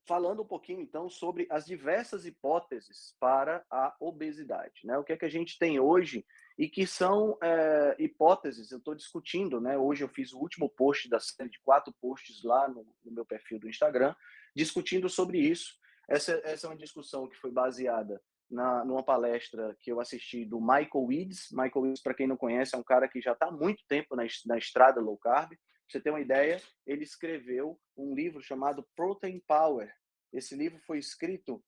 Falando 0.07 0.43
um 0.43 0.47
pouquinho 0.47 0.81
então 0.81 1.09
sobre 1.09 1.47
as 1.51 1.65
diversas 1.65 2.27
hipóteses 2.27 3.17
para 3.19 3.65
a 3.71 3.97
obesidade, 3.99 4.83
né? 4.85 4.99
O 4.99 5.05
que 5.05 5.15
é 5.15 5.17
que 5.17 5.25
a 5.25 5.31
gente 5.31 5.59
tem 5.59 5.81
hoje 5.81 6.27
e 6.59 6.69
que 6.69 6.87
são 6.87 7.39
é, 7.43 7.97
hipóteses, 7.99 8.71
eu 8.71 8.79
estou 8.79 8.95
discutindo, 8.95 9.61
né? 9.61 9.79
Hoje 9.79 10.05
eu 10.05 10.09
fiz 10.09 10.33
o 10.33 10.39
último 10.39 10.69
post 10.69 11.09
da 11.09 11.19
série 11.19 11.49
de 11.49 11.61
quatro 11.61 11.93
posts 12.01 12.45
lá 12.45 12.69
no, 12.69 12.87
no 13.03 13.13
meu 13.13 13.25
perfil 13.25 13.59
do 13.59 13.69
Instagram, 13.69 14.15
discutindo 14.55 15.09
sobre 15.09 15.39
isso. 15.39 15.75
Essa, 16.07 16.33
essa 16.45 16.67
é 16.67 16.71
uma 16.71 16.77
discussão 16.77 17.27
que 17.27 17.37
foi 17.37 17.51
baseada 17.51 18.23
na, 18.55 18.85
numa 18.85 19.03
palestra 19.03 19.77
que 19.81 19.91
eu 19.91 20.01
assisti 20.01 20.45
do 20.45 20.61
Michael 20.61 21.05
Weeds. 21.07 21.49
Michael 21.51 21.83
Weeds, 21.83 22.01
para 22.01 22.15
quem 22.15 22.27
não 22.27 22.37
conhece, 22.37 22.75
é 22.75 22.79
um 22.79 22.85
cara 22.85 23.09
que 23.09 23.21
já 23.21 23.33
está 23.33 23.49
há 23.49 23.53
muito 23.53 23.85
tempo 23.89 24.15
na, 24.15 24.25
na 24.47 24.57
estrada 24.57 25.01
low 25.01 25.19
carb. 25.19 25.51
Pra 25.51 25.59
você 25.89 26.01
ter 26.01 26.11
uma 26.11 26.21
ideia, 26.21 26.63
ele 26.87 27.03
escreveu 27.03 27.79
um 27.97 28.15
livro 28.15 28.41
chamado 28.41 28.87
Protein 28.97 29.43
Power. 29.47 29.93
Esse 30.33 30.55
livro 30.55 30.81
foi 30.87 30.99
escrito 30.99 31.63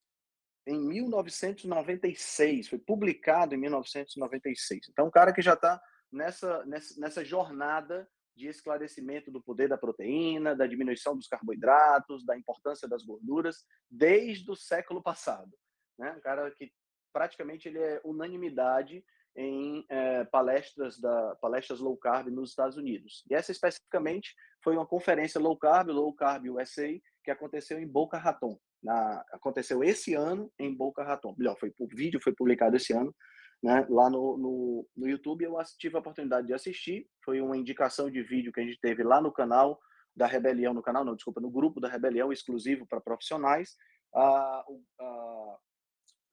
em 0.66 0.80
1996, 0.80 2.68
foi 2.68 2.78
publicado 2.78 3.54
em 3.54 3.58
1996. 3.58 4.88
Então, 4.90 5.06
um 5.06 5.10
cara 5.10 5.32
que 5.32 5.42
já 5.42 5.54
está 5.54 5.80
nessa, 6.10 6.64
nessa, 6.64 7.00
nessa 7.00 7.24
jornada 7.24 8.08
de 8.34 8.48
esclarecimento 8.48 9.30
do 9.30 9.42
poder 9.42 9.68
da 9.68 9.78
proteína, 9.78 10.54
da 10.54 10.66
diminuição 10.66 11.16
dos 11.16 11.28
carboidratos, 11.28 12.24
da 12.24 12.36
importância 12.36 12.88
das 12.88 13.04
gorduras, 13.04 13.64
desde 13.90 14.50
o 14.50 14.56
século 14.56 15.02
passado 15.02 15.52
né? 15.98 16.12
Um 16.12 16.20
cara 16.20 16.50
que 16.50 16.72
praticamente 17.12 17.68
ele 17.68 17.78
é 17.78 18.00
unanimidade 18.04 19.04
em 19.36 19.84
é, 19.88 20.24
palestras 20.24 20.98
da 20.98 21.36
palestras 21.36 21.78
low 21.78 21.96
carb 21.96 22.28
nos 22.28 22.50
Estados 22.50 22.76
Unidos. 22.76 23.22
E 23.30 23.34
essa 23.34 23.52
especificamente 23.52 24.34
foi 24.62 24.74
uma 24.74 24.86
conferência 24.86 25.40
low 25.40 25.56
carb, 25.56 25.88
low 25.88 26.12
carb 26.14 26.46
USA, 26.46 26.88
que 27.22 27.30
aconteceu 27.30 27.78
em 27.78 27.86
Boca 27.86 28.16
Raton. 28.16 28.58
Na, 28.82 29.24
aconteceu 29.32 29.82
esse 29.84 30.14
ano 30.14 30.50
em 30.58 30.74
Boca 30.74 31.02
Raton. 31.02 31.34
Melhor, 31.36 31.56
foi 31.58 31.72
o 31.78 31.86
vídeo 31.88 32.20
foi 32.22 32.34
publicado 32.34 32.76
esse 32.76 32.92
ano, 32.92 33.14
né? 33.62 33.86
Lá 33.90 34.08
no, 34.08 34.38
no, 34.38 34.88
no 34.96 35.08
YouTube 35.08 35.44
eu 35.44 35.54
tive 35.78 35.96
a 35.96 36.00
oportunidade 36.00 36.46
de 36.46 36.54
assistir. 36.54 37.06
Foi 37.24 37.40
uma 37.40 37.56
indicação 37.56 38.10
de 38.10 38.22
vídeo 38.22 38.52
que 38.52 38.60
a 38.60 38.64
gente 38.64 38.80
teve 38.80 39.02
lá 39.02 39.20
no 39.20 39.32
canal 39.32 39.78
da 40.14 40.26
Rebelião, 40.26 40.72
no 40.72 40.82
canal 40.82 41.04
não, 41.04 41.14
desculpa, 41.14 41.40
no 41.40 41.50
grupo 41.50 41.78
da 41.78 41.88
Rebelião 41.88 42.32
exclusivo 42.32 42.86
para 42.86 43.00
profissionais. 43.00 43.76
Ah, 44.14 44.64
ah, 44.98 45.56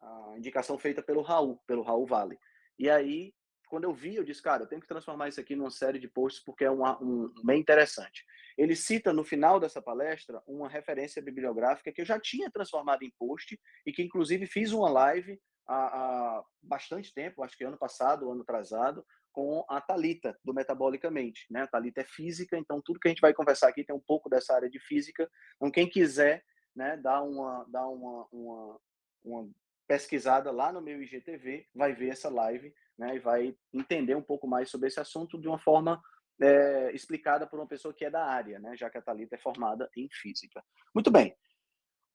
a 0.03 0.37
indicação 0.37 0.77
feita 0.77 1.01
pelo 1.01 1.21
Raul, 1.21 1.61
pelo 1.65 1.81
Raul 1.81 2.05
Vale. 2.05 2.37
E 2.77 2.89
aí, 2.89 3.33
quando 3.67 3.85
eu 3.85 3.93
vi, 3.93 4.15
eu 4.15 4.23
disse, 4.23 4.41
cara, 4.41 4.63
eu 4.63 4.67
tenho 4.67 4.81
que 4.81 4.87
transformar 4.87 5.29
isso 5.29 5.39
aqui 5.39 5.55
numa 5.55 5.71
série 5.71 5.97
de 5.97 6.07
posts 6.07 6.43
porque 6.43 6.63
é 6.63 6.69
uma, 6.69 7.01
um, 7.01 7.33
bem 7.43 7.59
interessante. 7.59 8.23
Ele 8.57 8.75
cita 8.75 9.11
no 9.11 9.23
final 9.23 9.59
dessa 9.59 9.81
palestra 9.81 10.41
uma 10.45 10.69
referência 10.69 11.21
bibliográfica 11.21 11.91
que 11.91 12.01
eu 12.01 12.05
já 12.05 12.19
tinha 12.19 12.51
transformado 12.51 13.03
em 13.03 13.11
post 13.17 13.59
e 13.85 13.91
que 13.91 14.03
inclusive 14.03 14.45
fiz 14.45 14.71
uma 14.71 14.89
live 14.89 15.39
há, 15.67 15.75
há 15.75 16.43
bastante 16.61 17.13
tempo, 17.13 17.43
acho 17.43 17.57
que 17.57 17.63
ano 17.63 17.77
passado, 17.77 18.29
ano 18.29 18.41
atrasado, 18.41 19.03
com 19.31 19.65
a 19.67 19.81
Talita 19.81 20.37
do 20.43 20.53
Metabolicamente, 20.53 21.47
né? 21.49 21.63
A 21.63 21.67
Talita 21.67 22.01
é 22.01 22.05
física, 22.05 22.55
então 22.55 22.79
tudo 22.79 22.99
que 22.99 23.07
a 23.07 23.09
gente 23.09 23.21
vai 23.21 23.33
conversar 23.33 23.69
aqui 23.69 23.83
tem 23.83 23.95
um 23.95 24.03
pouco 24.05 24.29
dessa 24.29 24.53
área 24.53 24.69
de 24.69 24.79
física. 24.79 25.27
Então 25.55 25.71
quem 25.71 25.89
quiser, 25.89 26.43
né, 26.75 26.95
dar 26.97 27.23
uma 27.23 27.65
dar 27.67 27.87
uma, 27.87 28.27
uma, 28.31 28.79
uma 29.23 29.49
pesquisada 29.87 30.51
lá 30.51 30.71
no 30.71 30.81
meu 30.81 31.01
IGTV, 31.01 31.67
vai 31.73 31.93
ver 31.93 32.09
essa 32.09 32.29
live 32.29 32.73
né, 32.97 33.15
e 33.15 33.19
vai 33.19 33.55
entender 33.73 34.15
um 34.15 34.21
pouco 34.21 34.47
mais 34.47 34.69
sobre 34.69 34.87
esse 34.87 34.99
assunto 34.99 35.39
de 35.39 35.47
uma 35.47 35.59
forma 35.59 36.01
é, 36.41 36.91
explicada 36.93 37.45
por 37.45 37.59
uma 37.59 37.67
pessoa 37.67 37.93
que 37.93 38.05
é 38.05 38.09
da 38.09 38.25
área, 38.25 38.59
né, 38.59 38.75
já 38.75 38.89
que 38.89 38.97
a 38.97 39.01
Thalita 39.01 39.35
é 39.35 39.39
formada 39.39 39.89
em 39.95 40.07
física. 40.11 40.63
Muito 40.93 41.11
bem. 41.11 41.35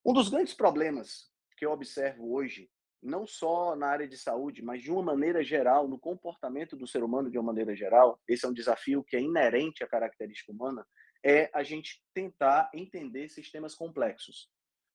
Um 0.05 0.13
dos 0.13 0.29
grandes 0.29 0.55
problemas 0.55 1.31
que 1.57 1.67
eu 1.67 1.73
observo 1.73 2.33
hoje, 2.33 2.71
não 3.03 3.27
só 3.27 3.77
na 3.77 3.89
área 3.89 4.09
de 4.09 4.17
saúde, 4.17 4.63
mas 4.63 4.83
de 4.83 4.91
uma 4.91 5.03
maneira 5.03 5.43
geral, 5.43 5.87
no 5.87 5.99
comportamento 5.99 6.77
do 6.77 6.87
ser 6.87 7.03
humano 7.03 7.31
de 7.31 7.39
uma 7.39 7.47
maneira 7.47 7.75
geral, 7.77 8.21
esse 8.29 8.45
é 8.45 8.49
um 8.49 8.53
desafio 8.53 9.05
que 9.05 9.17
é 9.17 9.21
inerente 9.21 9.85
à 9.85 9.89
característica 9.89 10.53
humana, 10.53 10.87
é 11.25 11.51
a 11.53 11.63
gente 11.63 12.03
tentar 12.15 12.71
entender 12.73 13.29
sistemas 13.29 13.75
complexos. 13.75 14.49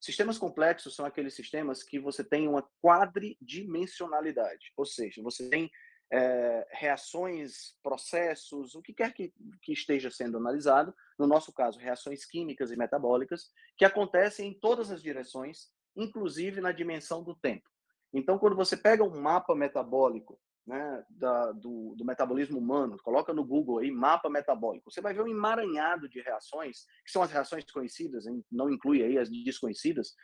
Sistemas 0.03 0.37
complexos 0.37 0.97
são 0.97 1.05
aqueles 1.05 1.33
sistemas 1.33 1.81
que 1.81 1.97
você 1.97 2.25
tem 2.25 2.45
uma 2.45 2.69
quadridimensionalidade, 2.83 4.73
ou 4.75 4.85
seja, 4.85 5.23
você 5.23 5.49
tem 5.49 5.71
é, 6.11 6.67
reações, 6.71 7.77
processos, 7.81 8.75
o 8.75 8.81
que 8.81 8.93
quer 8.93 9.13
que, 9.13 9.33
que 9.61 9.71
esteja 9.71 10.11
sendo 10.11 10.35
analisado, 10.35 10.93
no 11.17 11.25
nosso 11.25 11.53
caso, 11.53 11.79
reações 11.79 12.25
químicas 12.25 12.69
e 12.69 12.75
metabólicas, 12.75 13.49
que 13.77 13.85
acontecem 13.85 14.49
em 14.49 14.59
todas 14.59 14.91
as 14.91 15.01
direções, 15.01 15.71
inclusive 15.95 16.59
na 16.59 16.73
dimensão 16.73 17.23
do 17.23 17.33
tempo. 17.33 17.69
Então, 18.11 18.37
quando 18.37 18.57
você 18.57 18.75
pega 18.75 19.05
um 19.05 19.21
mapa 19.21 19.55
metabólico 19.55 20.37
né, 20.65 21.03
da, 21.09 21.51
do, 21.51 21.93
do, 21.95 22.05
metabolismo 22.05 22.57
humano, 22.57 22.97
coloca 23.03 23.33
no 23.33 23.43
Google 23.43 23.79
aí 23.79 23.91
mapa 23.91 24.29
metabólico, 24.29 24.89
você 24.89 25.01
vai 25.01 25.13
ver 25.13 25.21
um 25.21 25.27
emaranhado 25.27 26.07
de 26.07 26.21
reações, 26.21 26.85
que 27.05 27.11
são 27.11 27.21
as 27.21 27.31
reações 27.31 27.69
conhecidas, 27.69 28.25
hein? 28.25 28.43
não 28.51 28.69
inclui 28.69 29.03
aí 29.03 29.17
as 29.17 29.29
desconhecidas. 29.29 30.15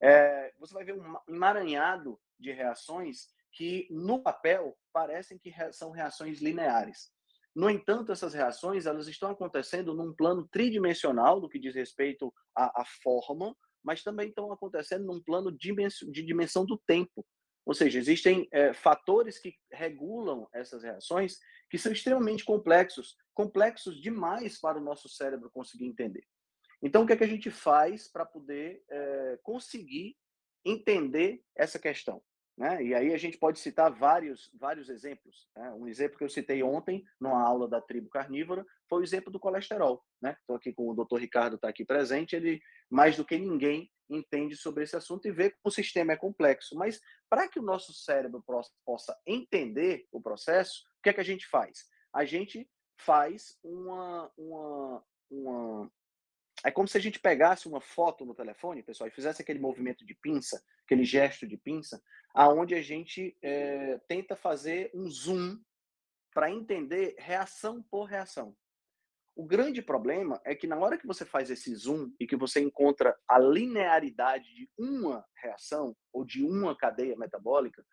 É, 0.00 0.52
você 0.58 0.74
vai 0.74 0.84
ver 0.84 0.94
um 0.94 1.16
emaranhado 1.28 2.20
de 2.38 2.52
reações 2.52 3.28
que 3.52 3.88
no 3.90 4.22
papel 4.22 4.76
parecem 4.92 5.38
que 5.38 5.52
são 5.72 5.90
reações 5.90 6.42
lineares. 6.42 7.10
No 7.54 7.70
entanto, 7.70 8.12
essas 8.12 8.34
reações 8.34 8.84
elas 8.84 9.08
estão 9.08 9.30
acontecendo 9.30 9.94
num 9.94 10.12
plano 10.12 10.46
tridimensional 10.46 11.40
do 11.40 11.48
que 11.48 11.58
diz 11.58 11.74
respeito 11.74 12.30
à, 12.54 12.82
à 12.82 12.84
forma, 13.02 13.56
mas 13.82 14.02
também 14.02 14.28
estão 14.28 14.52
acontecendo 14.52 15.06
num 15.06 15.22
plano 15.22 15.50
de 15.50 16.22
dimensão 16.22 16.66
do 16.66 16.76
tempo. 16.76 17.24
Ou 17.66 17.74
seja, 17.74 17.98
existem 17.98 18.48
é, 18.52 18.72
fatores 18.72 19.40
que 19.40 19.56
regulam 19.72 20.48
essas 20.54 20.84
reações 20.84 21.38
que 21.68 21.76
são 21.76 21.90
extremamente 21.90 22.44
complexos, 22.44 23.16
complexos 23.34 24.00
demais 24.00 24.60
para 24.60 24.78
o 24.78 24.82
nosso 24.82 25.08
cérebro 25.08 25.50
conseguir 25.50 25.86
entender. 25.86 26.24
Então, 26.80 27.02
o 27.02 27.06
que, 27.06 27.12
é 27.12 27.16
que 27.16 27.24
a 27.24 27.28
gente 27.28 27.50
faz 27.50 28.06
para 28.06 28.24
poder 28.24 28.84
é, 28.88 29.38
conseguir 29.42 30.16
entender 30.64 31.42
essa 31.56 31.78
questão? 31.78 32.22
Né? 32.56 32.84
E 32.84 32.94
aí 32.94 33.12
a 33.12 33.18
gente 33.18 33.36
pode 33.36 33.58
citar 33.58 33.90
vários, 33.90 34.48
vários 34.54 34.88
exemplos. 34.88 35.48
Né? 35.56 35.72
Um 35.72 35.88
exemplo 35.88 36.16
que 36.16 36.24
eu 36.24 36.30
citei 36.30 36.62
ontem, 36.62 37.04
numa 37.20 37.42
aula 37.42 37.68
da 37.68 37.80
tribo 37.80 38.08
carnívora, 38.08 38.64
foi 38.88 39.00
o 39.00 39.04
exemplo 39.04 39.32
do 39.32 39.40
colesterol. 39.40 40.04
Estou 40.22 40.54
né? 40.54 40.56
aqui 40.56 40.72
com 40.72 40.88
o 40.88 40.94
doutor 40.94 41.20
Ricardo, 41.20 41.56
está 41.56 41.68
aqui 41.68 41.84
presente, 41.84 42.36
ele, 42.36 42.60
mais 42.88 43.16
do 43.16 43.24
que 43.24 43.36
ninguém, 43.36 43.90
entende 44.08 44.56
sobre 44.56 44.84
esse 44.84 44.96
assunto 44.96 45.26
e 45.26 45.32
vê 45.32 45.50
que 45.50 45.56
o 45.64 45.70
sistema 45.70 46.12
é 46.12 46.16
complexo. 46.16 46.76
Mas 46.76 47.00
para 47.28 47.48
que 47.48 47.58
o 47.58 47.62
nosso 47.62 47.92
cérebro 47.92 48.44
possa 48.84 49.16
entender 49.26 50.06
o 50.12 50.20
processo, 50.20 50.84
o 50.98 51.02
que 51.02 51.10
é 51.10 51.12
que 51.12 51.20
a 51.20 51.24
gente 51.24 51.46
faz? 51.46 51.86
A 52.12 52.24
gente 52.24 52.68
faz 52.98 53.58
uma, 53.62 54.32
uma, 54.36 55.04
uma 55.30 55.92
é 56.64 56.70
como 56.70 56.88
se 56.88 56.96
a 56.96 57.00
gente 57.00 57.20
pegasse 57.20 57.68
uma 57.68 57.80
foto 57.80 58.24
no 58.24 58.34
telefone, 58.34 58.82
pessoal, 58.82 59.08
e 59.08 59.12
fizesse 59.12 59.42
aquele 59.42 59.58
movimento 59.58 60.04
de 60.04 60.14
pinça, 60.14 60.62
aquele 60.84 61.04
gesto 61.04 61.46
de 61.46 61.56
pinça, 61.56 62.02
aonde 62.34 62.74
a 62.74 62.82
gente 62.82 63.36
é, 63.42 63.98
tenta 64.08 64.34
fazer 64.34 64.90
um 64.94 65.08
zoom 65.08 65.60
para 66.32 66.50
entender 66.50 67.14
reação 67.18 67.82
por 67.82 68.04
reação. 68.04 68.56
O 69.36 69.44
grande 69.44 69.82
problema 69.82 70.40
é 70.46 70.54
que 70.54 70.66
na 70.66 70.78
hora 70.78 70.96
que 70.96 71.06
você 71.06 71.22
faz 71.22 71.50
esse 71.50 71.74
zoom 71.74 72.10
e 72.18 72.26
que 72.26 72.36
você 72.36 72.58
encontra 72.58 73.14
a 73.28 73.38
linearidade 73.38 74.46
de 74.54 74.70
uma 74.78 75.22
reação 75.36 75.94
ou 76.10 76.24
de 76.24 76.42
uma 76.42 76.74
cadeia 76.74 77.14
metabólica, 77.16 77.84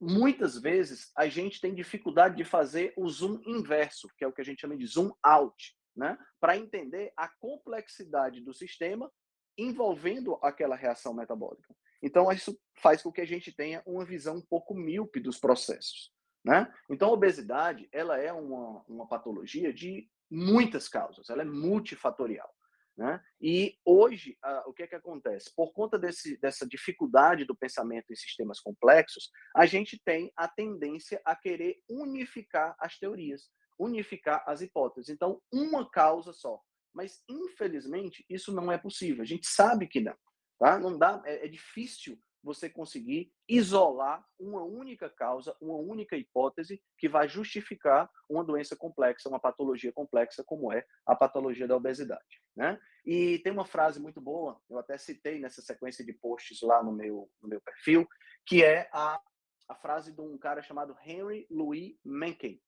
muitas 0.00 0.60
vezes 0.60 1.12
a 1.16 1.28
gente 1.28 1.60
tem 1.60 1.72
dificuldade 1.72 2.36
de 2.36 2.44
fazer 2.44 2.92
o 2.96 3.08
zoom 3.08 3.40
inverso, 3.46 4.08
que 4.18 4.24
é 4.24 4.26
o 4.26 4.32
que 4.32 4.40
a 4.40 4.44
gente 4.44 4.60
chama 4.60 4.76
de 4.76 4.84
zoom 4.84 5.12
out, 5.22 5.76
né? 5.94 6.18
Para 6.40 6.56
entender 6.56 7.12
a 7.16 7.28
complexidade 7.38 8.40
do 8.40 8.52
sistema 8.52 9.08
envolvendo 9.56 10.40
aquela 10.42 10.74
reação 10.74 11.14
metabólica. 11.14 11.72
Então, 12.02 12.30
isso 12.32 12.58
faz 12.80 13.00
com 13.00 13.12
que 13.12 13.20
a 13.20 13.26
gente 13.26 13.52
tenha 13.52 13.80
uma 13.86 14.04
visão 14.04 14.38
um 14.38 14.46
pouco 14.46 14.74
míope 14.74 15.20
dos 15.20 15.38
processos. 15.38 16.12
Né? 16.44 16.72
Então, 16.88 17.10
a 17.10 17.12
obesidade 17.12 17.88
ela 17.92 18.18
é 18.18 18.32
uma, 18.32 18.84
uma 18.88 19.08
patologia 19.08 19.72
de 19.72 20.08
muitas 20.30 20.88
causas, 20.88 21.30
ela 21.30 21.42
é 21.42 21.44
multifatorial. 21.44 22.52
Né? 22.98 23.22
E 23.40 23.78
hoje, 23.84 24.36
o 24.66 24.72
que 24.72 24.82
é 24.82 24.86
que 24.88 24.96
acontece? 24.96 25.54
Por 25.54 25.72
conta 25.72 25.96
desse, 25.96 26.36
dessa 26.38 26.66
dificuldade 26.66 27.44
do 27.44 27.56
pensamento 27.56 28.12
em 28.12 28.16
sistemas 28.16 28.58
complexos, 28.58 29.30
a 29.54 29.66
gente 29.66 30.02
tem 30.04 30.32
a 30.36 30.48
tendência 30.48 31.20
a 31.24 31.36
querer 31.36 31.76
unificar 31.88 32.74
as 32.80 32.98
teorias, 32.98 33.50
unificar 33.78 34.42
as 34.48 34.62
hipóteses. 34.62 35.10
Então, 35.10 35.40
uma 35.52 35.88
causa 35.88 36.32
só. 36.32 36.60
Mas, 36.92 37.22
infelizmente, 37.28 38.24
isso 38.28 38.52
não 38.52 38.72
é 38.72 38.76
possível. 38.76 39.22
A 39.22 39.26
gente 39.26 39.46
sabe 39.46 39.86
que 39.86 40.00
não. 40.00 40.16
Tá? 40.58 40.76
Não 40.76 40.98
dá, 40.98 41.22
é, 41.24 41.46
é 41.46 41.48
difícil 41.48 42.18
você 42.42 42.68
conseguir 42.68 43.32
isolar 43.48 44.24
uma 44.38 44.62
única 44.62 45.10
causa, 45.10 45.56
uma 45.60 45.76
única 45.76 46.16
hipótese 46.16 46.82
que 46.96 47.08
vai 47.08 47.28
justificar 47.28 48.10
uma 48.28 48.44
doença 48.44 48.76
complexa, 48.76 49.28
uma 49.28 49.40
patologia 49.40 49.92
complexa 49.92 50.44
como 50.44 50.72
é 50.72 50.84
a 51.06 51.14
patologia 51.14 51.66
da 51.66 51.76
obesidade, 51.76 52.42
né? 52.56 52.80
E 53.04 53.38
tem 53.40 53.52
uma 53.52 53.64
frase 53.64 54.00
muito 54.00 54.20
boa, 54.20 54.60
eu 54.68 54.78
até 54.78 54.96
citei 54.98 55.38
nessa 55.40 55.62
sequência 55.62 56.04
de 56.04 56.12
posts 56.12 56.60
lá 56.62 56.82
no 56.82 56.92
meu 56.92 57.30
no 57.42 57.48
meu 57.48 57.60
perfil, 57.60 58.06
que 58.46 58.62
é 58.64 58.88
a 58.92 59.20
a 59.68 59.74
frase 59.74 60.12
de 60.12 60.20
um 60.22 60.38
cara 60.38 60.62
chamado 60.62 60.96
Henry 61.04 61.46
Louis 61.50 61.94
Mencken. 62.02 62.58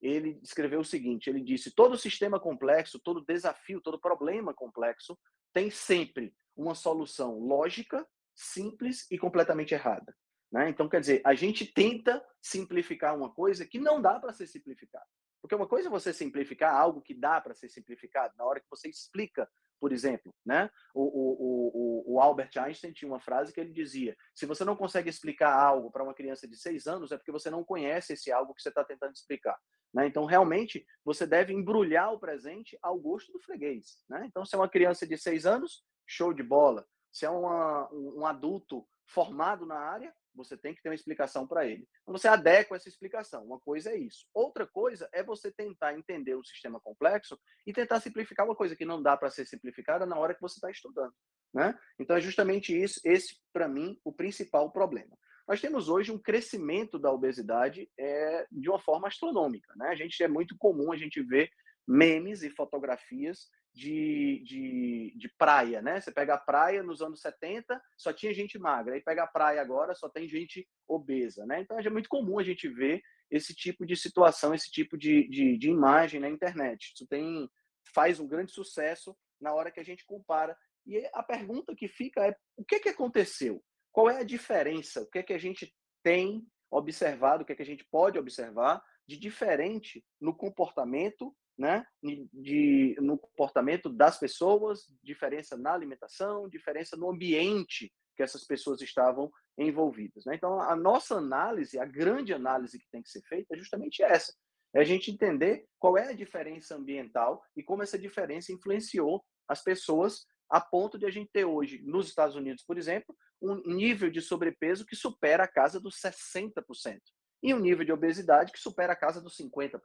Ele 0.00 0.40
escreveu 0.42 0.80
o 0.80 0.84
seguinte, 0.84 1.28
ele 1.28 1.42
disse: 1.42 1.70
"Todo 1.70 1.98
sistema 1.98 2.40
complexo, 2.40 2.98
todo 2.98 3.24
desafio, 3.24 3.80
todo 3.80 4.00
problema 4.00 4.54
complexo 4.54 5.18
tem 5.52 5.70
sempre 5.70 6.34
uma 6.56 6.74
solução 6.74 7.38
lógica, 7.38 8.06
simples 8.36 9.10
e 9.10 9.18
completamente 9.18 9.74
errada. 9.74 10.14
Né? 10.52 10.68
Então, 10.68 10.88
quer 10.88 11.00
dizer, 11.00 11.22
a 11.24 11.34
gente 11.34 11.66
tenta 11.66 12.24
simplificar 12.40 13.16
uma 13.16 13.32
coisa 13.32 13.66
que 13.66 13.80
não 13.80 14.00
dá 14.00 14.20
para 14.20 14.32
ser 14.32 14.46
simplificada. 14.46 15.06
Porque 15.40 15.54
uma 15.54 15.66
coisa 15.66 15.88
é 15.88 15.90
você 15.90 16.12
simplificar 16.12 16.74
algo 16.74 17.00
que 17.00 17.14
dá 17.14 17.40
para 17.40 17.54
ser 17.54 17.68
simplificado, 17.68 18.34
na 18.36 18.44
hora 18.44 18.60
que 18.60 18.70
você 18.70 18.88
explica, 18.88 19.48
por 19.80 19.92
exemplo. 19.92 20.34
Né? 20.44 20.70
O, 20.94 21.02
o, 21.02 22.12
o, 22.12 22.14
o 22.14 22.20
Albert 22.20 22.50
Einstein 22.56 22.92
tinha 22.92 23.08
uma 23.08 23.20
frase 23.20 23.52
que 23.52 23.60
ele 23.60 23.72
dizia: 23.72 24.16
se 24.34 24.46
você 24.46 24.64
não 24.64 24.74
consegue 24.74 25.08
explicar 25.08 25.52
algo 25.52 25.90
para 25.90 26.02
uma 26.02 26.14
criança 26.14 26.48
de 26.48 26.56
seis 26.56 26.86
anos, 26.86 27.12
é 27.12 27.16
porque 27.16 27.32
você 27.32 27.50
não 27.50 27.62
conhece 27.62 28.14
esse 28.14 28.32
algo 28.32 28.54
que 28.54 28.62
você 28.62 28.70
está 28.70 28.84
tentando 28.84 29.12
explicar. 29.12 29.56
Né? 29.94 30.06
Então, 30.06 30.24
realmente, 30.24 30.84
você 31.04 31.26
deve 31.26 31.52
embrulhar 31.52 32.12
o 32.12 32.18
presente 32.18 32.76
ao 32.82 32.98
gosto 32.98 33.30
do 33.32 33.40
freguês. 33.40 33.98
Né? 34.08 34.24
Então, 34.26 34.44
se 34.44 34.54
é 34.54 34.58
uma 34.58 34.68
criança 34.68 35.06
de 35.06 35.16
seis 35.16 35.46
anos, 35.46 35.84
show 36.06 36.32
de 36.32 36.42
bola. 36.42 36.86
Se 37.16 37.24
é 37.24 37.30
uma, 37.30 37.88
um 37.94 38.26
adulto 38.26 38.86
formado 39.06 39.64
na 39.64 39.78
área, 39.78 40.12
você 40.34 40.54
tem 40.54 40.74
que 40.74 40.82
ter 40.82 40.90
uma 40.90 40.94
explicação 40.94 41.46
para 41.46 41.64
ele. 41.64 41.88
Então, 42.02 42.12
você 42.14 42.28
adequa 42.28 42.76
essa 42.76 42.90
explicação. 42.90 43.42
Uma 43.42 43.58
coisa 43.58 43.88
é 43.88 43.96
isso. 43.96 44.26
Outra 44.34 44.66
coisa 44.66 45.08
é 45.14 45.22
você 45.22 45.50
tentar 45.50 45.94
entender 45.94 46.34
o 46.34 46.44
sistema 46.44 46.78
complexo 46.78 47.40
e 47.66 47.72
tentar 47.72 48.00
simplificar 48.00 48.44
uma 48.44 48.54
coisa 48.54 48.76
que 48.76 48.84
não 48.84 49.02
dá 49.02 49.16
para 49.16 49.30
ser 49.30 49.46
simplificada 49.46 50.04
na 50.04 50.18
hora 50.18 50.34
que 50.34 50.42
você 50.42 50.56
está 50.56 50.70
estudando. 50.70 51.14
Né? 51.54 51.74
Então, 51.98 52.14
é 52.14 52.20
justamente 52.20 52.78
isso, 52.78 53.00
esse, 53.02 53.34
para 53.50 53.66
mim, 53.66 53.98
o 54.04 54.12
principal 54.12 54.70
problema. 54.70 55.16
Nós 55.48 55.58
temos 55.58 55.88
hoje 55.88 56.12
um 56.12 56.18
crescimento 56.18 56.98
da 56.98 57.10
obesidade 57.10 57.90
é, 57.98 58.46
de 58.52 58.68
uma 58.68 58.78
forma 58.78 59.08
astronômica. 59.08 59.72
Né? 59.74 59.88
A 59.88 59.96
gente 59.96 60.22
é 60.22 60.28
muito 60.28 60.54
comum 60.58 60.92
a 60.92 60.96
gente 60.98 61.22
ver 61.22 61.48
memes 61.86 62.42
e 62.42 62.50
fotografias 62.50 63.48
de, 63.72 64.42
de, 64.44 65.14
de, 65.16 65.28
praia, 65.36 65.82
né? 65.82 66.00
Você 66.00 66.10
pega 66.10 66.34
a 66.34 66.38
praia 66.38 66.82
nos 66.82 67.02
anos 67.02 67.20
70, 67.20 67.80
só 67.96 68.12
tinha 68.12 68.32
gente 68.32 68.58
magra. 68.58 68.94
Aí 68.94 69.02
pega 69.02 69.24
a 69.24 69.26
praia 69.26 69.60
agora, 69.60 69.94
só 69.94 70.08
tem 70.08 70.26
gente 70.26 70.66
obesa, 70.88 71.44
né? 71.44 71.60
Então 71.60 71.78
é 71.78 71.90
muito 71.90 72.08
comum 72.08 72.38
a 72.38 72.42
gente 72.42 72.68
ver 72.68 73.02
esse 73.30 73.54
tipo 73.54 73.84
de 73.84 73.94
situação, 73.94 74.54
esse 74.54 74.70
tipo 74.70 74.96
de, 74.96 75.28
de, 75.28 75.58
de 75.58 75.68
imagem 75.68 76.20
na 76.20 76.30
internet. 76.30 76.92
Isso 76.94 77.06
tem 77.06 77.48
faz 77.94 78.18
um 78.18 78.26
grande 78.26 78.52
sucesso 78.52 79.16
na 79.40 79.52
hora 79.52 79.70
que 79.70 79.80
a 79.80 79.84
gente 79.84 80.04
compara. 80.04 80.56
E 80.86 81.08
a 81.12 81.22
pergunta 81.22 81.74
que 81.74 81.88
fica 81.88 82.26
é: 82.26 82.36
o 82.56 82.64
que, 82.64 82.80
que 82.80 82.88
aconteceu? 82.88 83.62
Qual 83.92 84.08
é 84.08 84.20
a 84.20 84.24
diferença? 84.24 85.02
O 85.02 85.10
que 85.10 85.22
que 85.22 85.32
a 85.32 85.38
gente 85.38 85.74
tem 86.02 86.46
observado, 86.70 87.42
o 87.42 87.46
que 87.46 87.54
que 87.54 87.62
a 87.62 87.66
gente 87.66 87.84
pode 87.84 88.18
observar 88.18 88.82
de 89.06 89.16
diferente 89.16 90.04
no 90.20 90.34
comportamento 90.34 91.34
né, 91.58 91.86
de, 92.32 92.96
no 93.00 93.18
comportamento 93.18 93.88
das 93.88 94.18
pessoas, 94.18 94.86
diferença 95.02 95.56
na 95.56 95.72
alimentação, 95.72 96.48
diferença 96.48 96.96
no 96.96 97.10
ambiente 97.10 97.92
que 98.14 98.22
essas 98.22 98.44
pessoas 98.44 98.80
estavam 98.80 99.30
envolvidas. 99.58 100.24
Né? 100.24 100.34
Então, 100.34 100.60
a 100.60 100.76
nossa 100.76 101.16
análise, 101.16 101.78
a 101.78 101.84
grande 101.84 102.32
análise 102.32 102.78
que 102.78 102.90
tem 102.90 103.02
que 103.02 103.10
ser 103.10 103.22
feita 103.22 103.54
é 103.54 103.58
justamente 103.58 104.02
essa: 104.02 104.34
é 104.74 104.80
a 104.80 104.84
gente 104.84 105.10
entender 105.10 105.66
qual 105.78 105.96
é 105.96 106.08
a 106.08 106.14
diferença 106.14 106.76
ambiental 106.76 107.42
e 107.56 107.62
como 107.62 107.82
essa 107.82 107.98
diferença 107.98 108.52
influenciou 108.52 109.24
as 109.48 109.62
pessoas 109.62 110.26
a 110.48 110.60
ponto 110.60 110.98
de 110.98 111.06
a 111.06 111.10
gente 111.10 111.30
ter 111.32 111.44
hoje, 111.44 111.82
nos 111.82 112.06
Estados 112.06 112.36
Unidos, 112.36 112.62
por 112.64 112.78
exemplo, 112.78 113.16
um 113.42 113.56
nível 113.66 114.10
de 114.10 114.20
sobrepeso 114.20 114.86
que 114.86 114.94
supera 114.94 115.42
a 115.42 115.48
casa 115.48 115.80
dos 115.80 115.96
60%, 116.00 117.00
e 117.42 117.52
um 117.52 117.58
nível 117.58 117.84
de 117.84 117.92
obesidade 117.92 118.52
que 118.52 118.58
supera 118.58 118.92
a 118.92 118.96
casa 118.96 119.20
dos 119.20 119.36
50% 119.36 119.80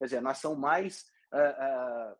quer 0.00 0.06
dizer, 0.06 0.16
a 0.16 0.22
nação 0.22 0.56
mais 0.56 1.04
uh, 1.32 2.12
uh, 2.12 2.16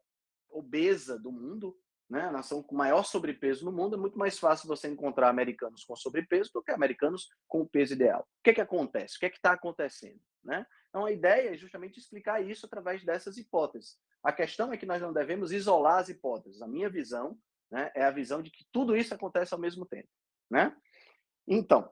obesa 0.51 1.19
do 1.19 1.33
mundo, 1.33 1.75
né? 2.09 2.25
a 2.25 2.33
nação 2.33 2.63
com 2.63 2.77
maior 2.77 3.05
sobrepeso 3.05 3.65
no 3.65 3.73
mundo, 3.73 3.97
é 3.97 3.99
muito 3.99 4.19
mais 4.19 4.39
fácil 4.39 4.69
você 4.69 4.87
encontrar 4.87 5.31
americanos 5.31 5.83
com 5.85 5.97
sobrepeso 5.97 6.51
do 6.53 6.63
que 6.63 6.71
americanos 6.71 7.31
com 7.49 7.63
o 7.63 7.69
peso 7.69 7.95
ideal. 7.95 8.21
O 8.21 8.43
que, 8.45 8.51
é 8.51 8.55
que 8.55 8.61
acontece? 8.61 9.17
O 9.17 9.21
que 9.21 9.27
é 9.27 9.31
está 9.31 9.53
acontecendo? 9.53 10.21
Né? 10.45 10.67
Então, 10.91 11.07
a 11.07 11.13
ideia 11.13 11.55
é 11.55 11.57
justamente 11.57 11.99
explicar 11.99 12.45
isso 12.45 12.67
através 12.67 13.03
dessas 13.05 13.39
hipóteses. 13.39 13.97
A 14.23 14.33
questão 14.33 14.73
é 14.73 14.77
que 14.77 14.87
nós 14.87 15.01
não 15.01 15.13
devemos 15.13 15.53
isolar 15.53 16.01
as 16.01 16.11
hipóteses. 16.11 16.61
A 16.61 16.69
minha 16.69 16.91
visão 16.91 17.39
né, 17.71 17.91
é 17.95 18.05
a 18.05 18.11
visão 18.11 18.43
de 18.43 18.51
que 18.51 18.67
tudo 18.71 18.95
isso 18.95 19.15
acontece 19.15 19.55
ao 19.55 19.61
mesmo 19.61 19.87
tempo. 19.87 20.09
Né? 20.51 20.77
Então, 21.47 21.91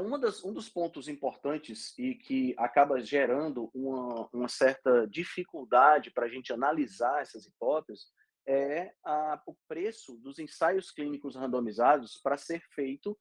uma 0.00 0.18
das, 0.18 0.44
um 0.44 0.52
dos 0.52 0.68
pontos 0.68 1.08
importantes 1.08 1.96
e 1.98 2.14
que 2.14 2.54
acaba 2.58 3.00
gerando 3.00 3.70
uma, 3.74 4.28
uma 4.32 4.48
certa 4.48 5.06
dificuldade 5.06 6.10
para 6.10 6.26
a 6.26 6.28
gente 6.28 6.52
analisar 6.52 7.22
essas 7.22 7.46
hipóteses 7.46 8.06
é 8.46 8.92
a, 9.04 9.40
o 9.46 9.56
preço 9.68 10.16
dos 10.18 10.38
ensaios 10.38 10.90
clínicos 10.90 11.36
randomizados 11.36 12.20
para 12.22 12.36
ser 12.36 12.60
feito 12.74 13.18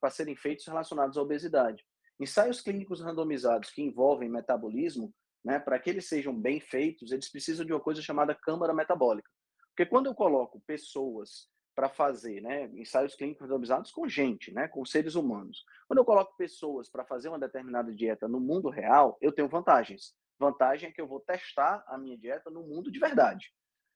para 0.00 0.10
serem 0.10 0.36
feitos 0.36 0.66
relacionados 0.66 1.16
à 1.16 1.22
obesidade. 1.22 1.82
Ensaios 2.20 2.60
clínicos 2.60 3.00
randomizados 3.00 3.70
que 3.70 3.82
envolvem 3.82 4.28
metabolismo, 4.28 5.12
né, 5.44 5.58
para 5.58 5.78
que 5.78 5.90
eles 5.90 6.06
sejam 6.06 6.38
bem 6.38 6.60
feitos, 6.60 7.10
eles 7.10 7.30
precisam 7.30 7.64
de 7.64 7.72
uma 7.72 7.80
coisa 7.80 8.02
chamada 8.02 8.34
câmara 8.34 8.74
metabólica. 8.74 9.30
Porque 9.70 9.86
quando 9.86 10.06
eu 10.06 10.14
coloco 10.14 10.62
pessoas 10.66 11.48
para 11.74 11.88
fazer 11.88 12.40
né, 12.40 12.66
ensaios 12.74 13.14
clínicos 13.14 13.42
randomizados 13.42 13.90
com 13.90 14.08
gente, 14.08 14.52
né, 14.52 14.68
com 14.68 14.84
seres 14.84 15.14
humanos. 15.14 15.64
Quando 15.88 15.98
eu 15.98 16.04
coloco 16.04 16.36
pessoas 16.36 16.88
para 16.88 17.04
fazer 17.04 17.28
uma 17.28 17.38
determinada 17.38 17.94
dieta 17.94 18.28
no 18.28 18.40
mundo 18.40 18.68
real, 18.68 19.16
eu 19.20 19.32
tenho 19.32 19.48
vantagens. 19.48 20.14
Vantagem 20.38 20.88
é 20.88 20.92
que 20.92 21.00
eu 21.00 21.06
vou 21.06 21.20
testar 21.20 21.84
a 21.86 21.96
minha 21.96 22.18
dieta 22.18 22.50
no 22.50 22.62
mundo 22.62 22.90
de 22.90 22.98
verdade. 22.98 23.52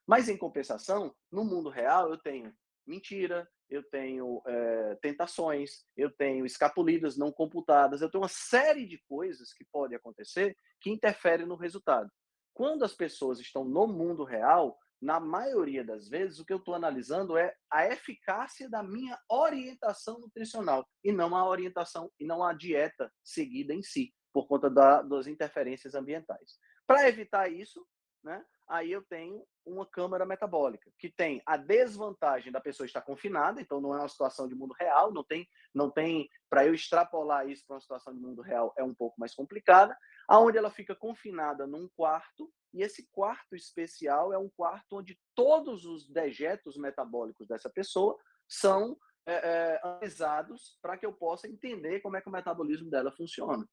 Mas, 0.07 0.29
em 0.29 0.37
compensação, 0.37 1.15
no 1.31 1.45
mundo 1.45 1.69
real, 1.69 2.11
eu 2.11 2.19
tenho 2.19 2.55
mentira, 2.87 3.49
eu 3.69 3.83
tenho 3.83 4.41
é, 4.47 4.95
tentações, 5.03 5.85
eu 5.97 6.11
tenho 6.11 6.47
escapulidas 6.47 7.17
não 7.17 7.33
computadas, 7.33 8.01
eu 8.01 8.09
tenho 8.09 8.23
uma 8.23 8.29
série 8.29 8.87
de 8.87 9.03
coisas 9.09 9.53
que 9.53 9.65
podem 9.65 9.97
acontecer 9.97 10.57
que 10.81 10.91
interferem 10.91 11.47
no 11.47 11.57
resultado. 11.57 12.09
Quando 12.55 12.85
as 12.85 12.95
pessoas 12.95 13.41
estão 13.41 13.65
no 13.65 13.89
mundo 13.89 14.23
real, 14.23 14.79
na 15.01 15.21
maioria 15.21 15.85
das 15.85 16.09
vezes, 16.09 16.39
o 16.39 16.45
que 16.45 16.53
eu 16.53 16.59
estou 16.59 16.75
analisando 16.75 17.37
é 17.37 17.55
a 17.71 17.87
eficácia 17.87 18.69
da 18.69 18.83
minha 18.83 19.19
orientação 19.29 20.19
nutricional 20.19 20.87
e 21.05 21.13
não 21.13 21.37
a 21.37 21.47
orientação 21.47 22.11
e 22.19 22.25
não 22.25 22.43
a 22.43 22.53
dieta 22.53 23.13
seguida 23.23 23.75
em 23.75 23.83
si, 23.83 24.15
por 24.33 24.47
conta 24.47 24.71
da, 24.71 25.03
das 25.03 25.27
interferências 25.27 25.95
ambientais. 25.95 26.59
Para 26.87 27.09
evitar 27.09 27.51
isso, 27.51 27.87
né, 28.25 28.45
aí 28.69 28.91
eu 28.91 29.03
tenho 29.03 29.47
uma 29.65 29.87
câmara 29.87 30.25
metabólica, 30.25 30.91
que 30.99 31.11
tem 31.11 31.43
a 31.45 31.57
desvantagem 31.57 32.53
da 32.53 32.61
pessoa 32.61 32.87
estar 32.87 33.03
confinada, 33.03 33.61
então 33.61 33.81
não 33.81 33.95
é 33.95 33.99
uma 33.99 34.09
situação 34.09 34.49
de 34.49 34.55
mundo 34.55 34.75
real, 34.79 35.13
não 35.13 35.25
tem, 35.25 35.49
não 35.75 35.91
tem 35.91 36.29
para 36.49 36.67
eu 36.67 36.75
extrapolar 36.75 37.49
isso 37.49 37.65
para 37.67 37.75
uma 37.75 37.81
situação 37.81 38.15
de 38.15 38.21
mundo 38.21 38.43
real 38.43 38.73
é 38.77 38.85
um 38.85 38.95
pouco 38.95 39.19
mais 39.19 39.35
complicada, 39.35 39.97
aonde 40.29 40.57
ela 40.57 40.71
fica 40.71 40.95
confinada 40.95 41.67
num 41.67 41.89
quarto 41.97 42.53
e 42.77 42.83
esse 42.83 43.09
quarto 43.11 43.57
especial 43.57 44.35
é 44.35 44.39
um 44.39 44.51
quarto 44.51 44.99
onde 44.99 45.19
todos 45.35 45.87
os 45.87 46.07
dejetos 46.09 46.77
metabólicos 46.77 47.49
dessa 47.49 47.71
pessoa 47.71 48.19
são 48.47 48.99
é, 49.27 49.33
é, 49.33 49.81
analisados 49.83 50.79
para 50.83 50.99
que 50.99 51.07
eu 51.07 51.13
possa 51.13 51.49
entender 51.49 52.01
como 52.01 52.19
é 52.19 52.21
que 52.21 52.29
o 52.29 52.33
metabolismo 52.33 52.91
dela 52.91 53.11
funciona. 53.11 53.67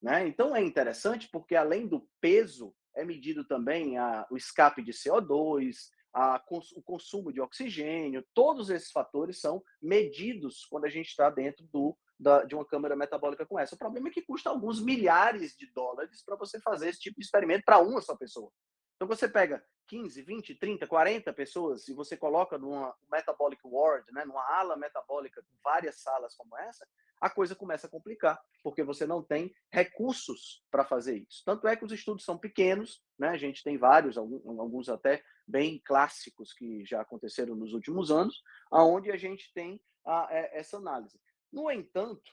Né? 0.00 0.28
Então 0.28 0.54
é 0.54 0.62
interessante 0.62 1.26
porque 1.32 1.56
além 1.56 1.88
do 1.88 2.06
peso 2.20 2.74
é 2.94 3.02
medido 3.02 3.46
também 3.46 3.96
a, 3.96 4.26
o 4.30 4.36
escape 4.36 4.82
de 4.82 4.92
CO2, 4.92 5.88
a, 6.12 6.44
o 6.76 6.82
consumo 6.82 7.32
de 7.32 7.40
oxigênio, 7.40 8.24
todos 8.34 8.68
esses 8.68 8.92
fatores 8.92 9.40
são 9.40 9.62
medidos 9.80 10.66
quando 10.66 10.84
a 10.84 10.90
gente 10.90 11.08
está 11.08 11.30
dentro 11.30 11.66
do, 11.72 11.96
da, 12.24 12.42
de 12.42 12.54
uma 12.54 12.64
câmara 12.64 12.96
metabólica 12.96 13.44
com 13.44 13.58
essa. 13.58 13.74
O 13.74 13.78
problema 13.78 14.08
é 14.08 14.10
que 14.10 14.22
custa 14.22 14.48
alguns 14.48 14.82
milhares 14.82 15.54
de 15.54 15.70
dólares 15.72 16.24
para 16.24 16.36
você 16.36 16.58
fazer 16.58 16.88
esse 16.88 16.98
tipo 16.98 17.20
de 17.20 17.24
experimento 17.26 17.64
para 17.64 17.78
uma 17.78 18.00
só 18.00 18.16
pessoa. 18.16 18.50
Então 18.96 19.06
você 19.06 19.28
pega 19.28 19.62
15, 19.88 20.22
20, 20.22 20.54
30, 20.54 20.86
40 20.86 21.32
pessoas 21.34 21.86
e 21.86 21.92
você 21.92 22.16
coloca 22.16 22.56
numa 22.56 22.96
metabolic 23.12 23.60
ward, 23.64 24.10
né, 24.12 24.24
numa 24.24 24.42
ala 24.58 24.76
metabólica 24.76 25.42
com 25.42 25.54
várias 25.62 26.00
salas 26.00 26.34
como 26.34 26.56
essa, 26.56 26.86
a 27.20 27.28
coisa 27.28 27.54
começa 27.54 27.86
a 27.86 27.90
complicar, 27.90 28.40
porque 28.62 28.82
você 28.82 29.06
não 29.06 29.22
tem 29.22 29.54
recursos 29.70 30.64
para 30.70 30.84
fazer 30.84 31.18
isso. 31.28 31.42
Tanto 31.44 31.68
é 31.68 31.76
que 31.76 31.84
os 31.84 31.92
estudos 31.92 32.24
são 32.24 32.38
pequenos, 32.38 33.02
né? 33.18 33.28
A 33.28 33.36
gente 33.36 33.62
tem 33.62 33.76
vários, 33.78 34.16
alguns 34.16 34.88
até 34.88 35.22
bem 35.46 35.80
clássicos 35.84 36.52
que 36.52 36.84
já 36.84 37.00
aconteceram 37.00 37.54
nos 37.54 37.72
últimos 37.72 38.10
anos, 38.10 38.42
aonde 38.70 39.10
a 39.10 39.16
gente 39.16 39.52
tem 39.52 39.80
a, 40.04 40.26
a, 40.26 40.34
é, 40.34 40.58
essa 40.58 40.76
análise. 40.76 41.18
No 41.54 41.70
entanto, 41.70 42.32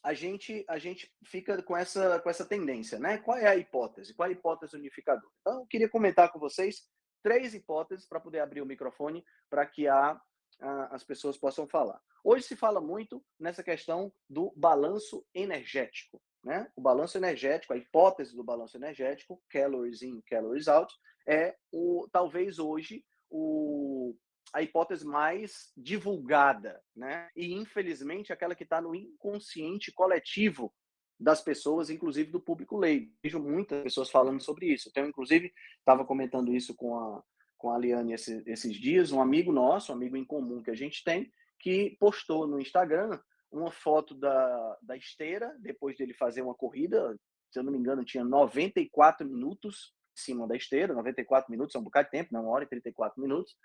a 0.00 0.14
gente 0.14 0.64
a 0.68 0.78
gente 0.78 1.12
fica 1.24 1.60
com 1.64 1.76
essa 1.76 2.20
com 2.20 2.30
essa 2.30 2.44
tendência, 2.44 2.96
né? 2.96 3.18
Qual 3.18 3.36
é 3.36 3.48
a 3.48 3.56
hipótese? 3.56 4.14
Qual 4.14 4.28
é 4.28 4.32
a 4.32 4.32
hipótese 4.32 4.76
unificadora? 4.76 5.32
Então, 5.40 5.60
eu 5.60 5.66
queria 5.66 5.88
comentar 5.88 6.30
com 6.30 6.38
vocês 6.38 6.88
três 7.24 7.54
hipóteses 7.54 8.06
para 8.06 8.20
poder 8.20 8.38
abrir 8.38 8.62
o 8.62 8.66
microfone 8.66 9.24
para 9.50 9.66
que 9.66 9.88
a, 9.88 10.20
a, 10.60 10.94
as 10.94 11.02
pessoas 11.02 11.36
possam 11.36 11.66
falar. 11.66 12.00
Hoje 12.22 12.44
se 12.44 12.54
fala 12.54 12.80
muito 12.80 13.24
nessa 13.38 13.64
questão 13.64 14.12
do 14.30 14.52
balanço 14.56 15.26
energético, 15.34 16.22
né? 16.44 16.70
O 16.76 16.80
balanço 16.80 17.18
energético, 17.18 17.72
a 17.72 17.76
hipótese 17.76 18.36
do 18.36 18.44
balanço 18.44 18.76
energético, 18.76 19.42
calories 19.50 20.02
in, 20.02 20.20
calories 20.28 20.68
out, 20.68 20.94
é 21.26 21.56
o 21.72 22.06
talvez 22.12 22.60
hoje 22.60 23.04
o 23.28 24.14
a 24.54 24.62
hipótese 24.62 25.04
mais 25.04 25.72
divulgada, 25.76 26.80
né? 26.94 27.28
E 27.34 27.52
infelizmente 27.52 28.32
aquela 28.32 28.54
que 28.54 28.62
está 28.62 28.80
no 28.80 28.94
inconsciente 28.94 29.92
coletivo 29.92 30.72
das 31.18 31.40
pessoas, 31.40 31.90
inclusive 31.90 32.30
do 32.30 32.40
público 32.40 32.76
leigo. 32.76 33.12
Vejo 33.22 33.40
muitas 33.40 33.82
pessoas 33.82 34.10
falando 34.10 34.40
sobre 34.40 34.66
isso. 34.66 34.88
Então, 34.88 35.06
inclusive, 35.06 35.52
estava 35.78 36.04
comentando 36.04 36.54
isso 36.54 36.74
com 36.74 36.96
a 36.98 37.22
com 37.64 37.70
a 37.72 37.78
Liane 37.78 38.12
esse, 38.12 38.42
esses 38.44 38.76
dias, 38.76 39.10
um 39.10 39.22
amigo 39.22 39.50
nosso, 39.50 39.90
um 39.90 39.94
amigo 39.94 40.18
em 40.18 40.24
comum 40.24 40.62
que 40.62 40.70
a 40.70 40.74
gente 40.74 41.02
tem, 41.02 41.32
que 41.58 41.96
postou 41.98 42.46
no 42.46 42.60
Instagram 42.60 43.18
uma 43.50 43.70
foto 43.70 44.14
da, 44.14 44.78
da 44.82 44.94
esteira, 44.94 45.56
depois 45.60 45.96
dele 45.96 46.12
fazer 46.12 46.42
uma 46.42 46.54
corrida, 46.54 47.18
se 47.50 47.58
eu 47.58 47.62
não 47.62 47.72
me 47.72 47.78
engano, 47.78 48.04
tinha 48.04 48.22
94 48.22 49.26
minutos 49.26 49.94
em 50.14 50.20
cima 50.20 50.46
da 50.46 50.54
esteira, 50.54 50.92
94 50.92 51.50
minutos 51.50 51.74
é 51.74 51.78
um 51.78 51.82
bocado 51.82 52.08
de 52.08 52.10
tempo, 52.10 52.34
não, 52.34 52.42
uma 52.42 52.50
hora 52.50 52.64
e 52.64 52.68
34 52.68 53.18
minutos, 53.18 53.56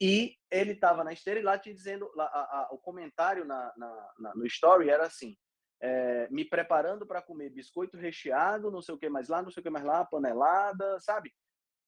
e 0.00 0.36
ele 0.50 0.72
estava 0.72 1.04
na 1.04 1.12
esteira 1.12 1.40
e 1.40 1.42
lá 1.42 1.58
te 1.58 1.72
dizendo, 1.72 2.10
lá, 2.14 2.24
a, 2.24 2.40
a, 2.40 2.68
o 2.72 2.78
comentário 2.78 3.44
na, 3.44 3.72
na, 3.76 4.12
na, 4.18 4.34
no 4.34 4.46
story 4.46 4.90
era 4.90 5.06
assim, 5.06 5.36
é, 5.80 6.28
me 6.30 6.44
preparando 6.44 7.06
para 7.06 7.22
comer 7.22 7.50
biscoito 7.50 7.96
recheado, 7.96 8.70
não 8.70 8.80
sei 8.80 8.94
o 8.94 8.98
que 8.98 9.08
mais 9.08 9.28
lá, 9.28 9.42
não 9.42 9.50
sei 9.50 9.60
o 9.60 9.64
que 9.64 9.70
mais 9.70 9.84
lá, 9.84 10.04
panelada, 10.04 10.98
sabe? 11.00 11.32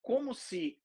Como 0.03 0.35
se 0.35 0.79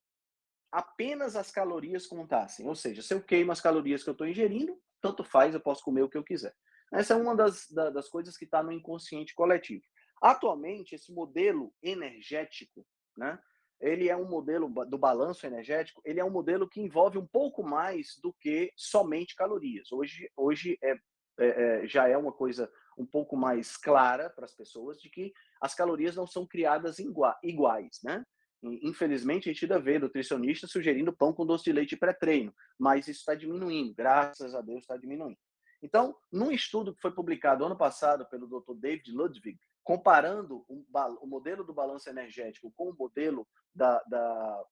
apenas 0.70 1.34
as 1.36 1.50
calorias 1.50 2.06
contassem. 2.06 2.66
Ou 2.68 2.74
seja, 2.74 3.02
se 3.02 3.12
eu 3.12 3.22
queimo 3.22 3.52
as 3.52 3.60
calorias 3.60 4.02
que 4.02 4.10
eu 4.10 4.12
estou 4.12 4.26
ingerindo, 4.26 4.80
tanto 5.00 5.24
faz, 5.24 5.54
eu 5.54 5.60
posso 5.60 5.82
comer 5.82 6.02
o 6.02 6.08
que 6.08 6.16
eu 6.16 6.24
quiser. 6.24 6.54
Essa 6.92 7.14
é 7.14 7.16
uma 7.16 7.34
das, 7.36 7.68
das 7.70 8.08
coisas 8.08 8.36
que 8.36 8.44
está 8.44 8.62
no 8.62 8.72
inconsciente 8.72 9.34
coletivo. 9.34 9.82
Atualmente, 10.22 10.94
esse 10.94 11.12
modelo 11.12 11.72
energético, 11.82 12.86
né, 13.16 13.40
ele 13.80 14.08
é 14.08 14.16
um 14.16 14.28
modelo 14.28 14.68
do 14.86 14.98
balanço 14.98 15.46
energético, 15.46 16.02
ele 16.04 16.20
é 16.20 16.24
um 16.24 16.30
modelo 16.30 16.68
que 16.68 16.80
envolve 16.80 17.18
um 17.18 17.26
pouco 17.26 17.62
mais 17.62 18.18
do 18.22 18.32
que 18.32 18.72
somente 18.76 19.34
calorias. 19.34 19.90
Hoje, 19.90 20.30
hoje 20.36 20.78
é, 20.82 20.92
é, 21.38 21.82
é 21.82 21.86
já 21.88 22.06
é 22.08 22.16
uma 22.16 22.32
coisa 22.32 22.70
um 22.98 23.06
pouco 23.06 23.36
mais 23.36 23.76
clara 23.76 24.28
para 24.28 24.44
as 24.44 24.54
pessoas 24.54 25.00
de 25.00 25.08
que 25.08 25.32
as 25.60 25.74
calorias 25.74 26.14
não 26.14 26.26
são 26.26 26.46
criadas 26.46 26.98
iguais, 27.42 28.00
né? 28.04 28.24
Infelizmente, 28.62 29.48
a 29.48 29.52
gente 29.52 29.64
ainda 29.64 29.80
vê 29.80 29.98
nutricionista 29.98 30.66
sugerindo 30.66 31.16
pão 31.16 31.32
com 31.32 31.46
doce 31.46 31.64
de 31.64 31.72
leite 31.72 31.96
pré-treino, 31.96 32.52
mas 32.78 33.08
isso 33.08 33.20
está 33.20 33.34
diminuindo, 33.34 33.94
graças 33.94 34.54
a 34.54 34.60
Deus 34.60 34.80
está 34.80 34.98
diminuindo. 34.98 35.38
Então, 35.82 36.14
num 36.30 36.52
estudo 36.52 36.94
que 36.94 37.00
foi 37.00 37.10
publicado 37.10 37.64
ano 37.64 37.76
passado 37.76 38.26
pelo 38.26 38.46
Dr. 38.46 38.74
David 38.74 39.12
Ludwig, 39.12 39.58
comparando 39.90 40.64
o, 40.68 40.86
o 41.20 41.26
modelo 41.26 41.64
do 41.64 41.74
balanço 41.74 42.08
energético 42.08 42.72
com 42.76 42.90
o 42.90 42.96
modelo 42.96 43.44
da, 43.74 44.00
da, 44.04 44.64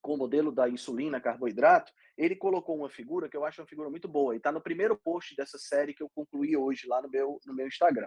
com 0.00 0.14
o 0.14 0.16
modelo 0.16 0.52
da 0.52 0.68
insulina 0.68 1.20
carboidrato, 1.20 1.92
ele 2.16 2.36
colocou 2.36 2.76
uma 2.76 2.88
figura 2.88 3.28
que 3.28 3.36
eu 3.36 3.44
acho 3.44 3.60
uma 3.60 3.66
figura 3.66 3.90
muito 3.90 4.06
boa, 4.06 4.32
e 4.32 4.36
está 4.36 4.52
no 4.52 4.60
primeiro 4.60 4.96
post 4.96 5.34
dessa 5.34 5.58
série 5.58 5.92
que 5.92 6.00
eu 6.00 6.08
concluí 6.08 6.56
hoje 6.56 6.86
lá 6.86 7.02
no 7.02 7.10
meu, 7.10 7.40
no 7.44 7.52
meu 7.52 7.66
Instagram. 7.66 8.06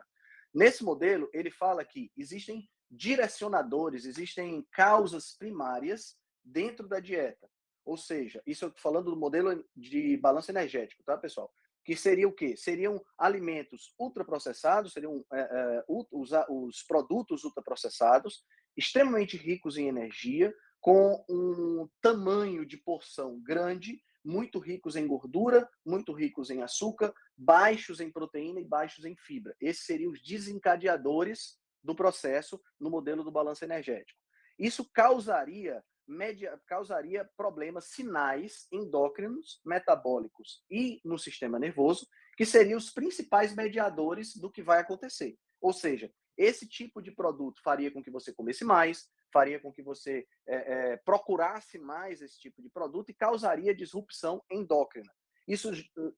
Nesse 0.54 0.82
modelo, 0.82 1.30
ele 1.34 1.52
fala 1.52 1.84
que 1.84 2.10
existem 2.16 2.70
direcionadores, 2.90 4.06
existem 4.06 4.66
causas 4.72 5.36
primárias 5.38 6.16
dentro 6.42 6.88
da 6.88 7.02
dieta. 7.02 7.50
Ou 7.84 7.98
seja, 7.98 8.42
isso 8.48 8.64
eu 8.64 8.70
estou 8.70 8.82
falando 8.82 9.12
do 9.12 9.20
modelo 9.20 9.62
de 9.76 10.16
balanço 10.16 10.50
energético, 10.50 11.04
tá, 11.04 11.18
pessoal? 11.18 11.52
Que 11.84 11.96
seria 11.96 12.28
o 12.28 12.34
quê? 12.34 12.56
Seriam 12.56 13.04
alimentos 13.18 13.94
ultraprocessados, 14.00 14.94
seriam 14.94 15.26
é, 15.32 15.40
é, 15.40 15.84
os, 15.88 16.30
os 16.50 16.84
produtos 16.84 17.44
ultraprocessados, 17.44 18.44
extremamente 18.76 19.38
ricos 19.38 19.78
em 19.78 19.88
energia, 19.88 20.54
com 20.80 21.24
um 21.30 21.88
tamanho 22.02 22.66
de 22.66 22.78
porção 22.78 23.40
grande, 23.42 24.02
muito 24.24 24.60
ricos 24.60 24.96
em 24.96 25.06
gordura, 25.06 25.70
muito 25.86 26.14
ricos 26.14 26.50
em 26.50 26.62
açúcar, 26.62 27.14
baixos 27.38 28.00
em 28.00 28.12
proteína 28.12 28.60
e 28.60 28.66
baixos 28.66 29.06
em 29.06 29.16
fibra. 29.16 29.56
Esses 29.60 29.86
seriam 29.86 30.12
os 30.12 30.22
desencadeadores 30.22 31.58
do 31.84 31.96
processo 31.96 32.62
no 32.80 32.90
modelo 32.90 33.24
do 33.24 33.32
balanço 33.32 33.64
energético. 33.66 34.20
Isso 34.58 34.90
causaria, 34.94 35.84
media, 36.08 36.60
causaria 36.68 37.30
problemas, 37.38 37.90
sinais 37.90 38.68
endócrinos, 38.72 39.62
metabólicos 39.66 40.64
e 40.70 41.02
no 41.04 41.18
sistema 41.18 41.60
nervoso, 41.60 42.08
que 42.36 42.46
seriam 42.46 42.78
os 42.78 42.92
principais 42.92 43.56
mediadores 43.56 44.36
do 44.36 44.52
que 44.52 44.62
vai 44.62 44.80
acontecer. 44.80 45.38
Ou 45.62 45.72
seja, 45.72 46.12
esse 46.38 46.68
tipo 46.68 47.02
de 47.02 47.12
produto 47.12 47.62
faria 47.64 47.92
com 47.92 48.04
que 48.04 48.12
você 48.12 48.34
comesse 48.34 48.66
mais, 48.66 49.10
faria 49.32 49.60
com 49.60 49.72
que 49.72 49.82
você 49.82 50.28
é, 50.48 50.56
é, 50.56 50.98
procurasse 50.98 51.78
mais 51.78 52.22
esse 52.22 52.40
tipo 52.40 52.62
de 52.62 52.70
produto 52.70 53.10
e 53.10 53.14
causaria 53.14 53.76
disrupção 53.76 54.44
endócrina. 54.50 55.12
Isso 55.48 55.72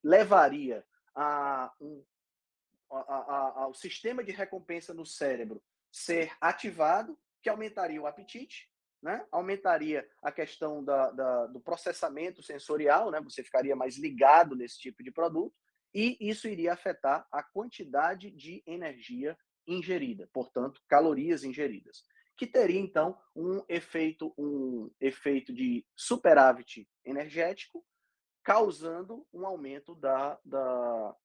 levaria 0.03 0.85
a 1.15 1.73
um 1.79 2.03
ao 2.89 3.73
sistema 3.73 4.23
de 4.23 4.31
recompensa 4.31 4.93
no 4.93 5.05
cérebro 5.05 5.61
ser 5.91 6.31
ativado, 6.39 7.17
que 7.41 7.49
aumentaria 7.49 8.01
o 8.01 8.07
apetite, 8.07 8.69
né? 9.05 9.23
aumentaria 9.31 10.03
a 10.19 10.31
questão 10.31 10.83
da, 10.83 11.11
da, 11.11 11.45
do 11.45 11.59
processamento 11.59 12.41
sensorial, 12.41 13.11
né? 13.11 13.21
você 13.21 13.43
ficaria 13.43 13.75
mais 13.75 13.99
ligado 13.99 14.55
nesse 14.55 14.79
tipo 14.79 15.03
de 15.03 15.11
produto, 15.11 15.53
e 15.93 16.17
isso 16.19 16.47
iria 16.47 16.73
afetar 16.73 17.27
a 17.31 17.43
quantidade 17.43 18.31
de 18.31 18.63
energia 18.65 19.37
ingerida, 19.67 20.27
portanto, 20.33 20.81
calorias 20.89 21.43
ingeridas, 21.43 22.03
que 22.35 22.47
teria 22.47 22.79
então 22.79 23.15
um 23.35 23.63
efeito, 23.69 24.33
um 24.39 24.89
efeito 24.99 25.53
de 25.53 25.85
superávit 25.95 26.89
energético, 27.05 27.85
causando 28.43 29.23
um 29.31 29.45
aumento 29.45 29.93
da, 29.93 30.39
da, 30.43 31.15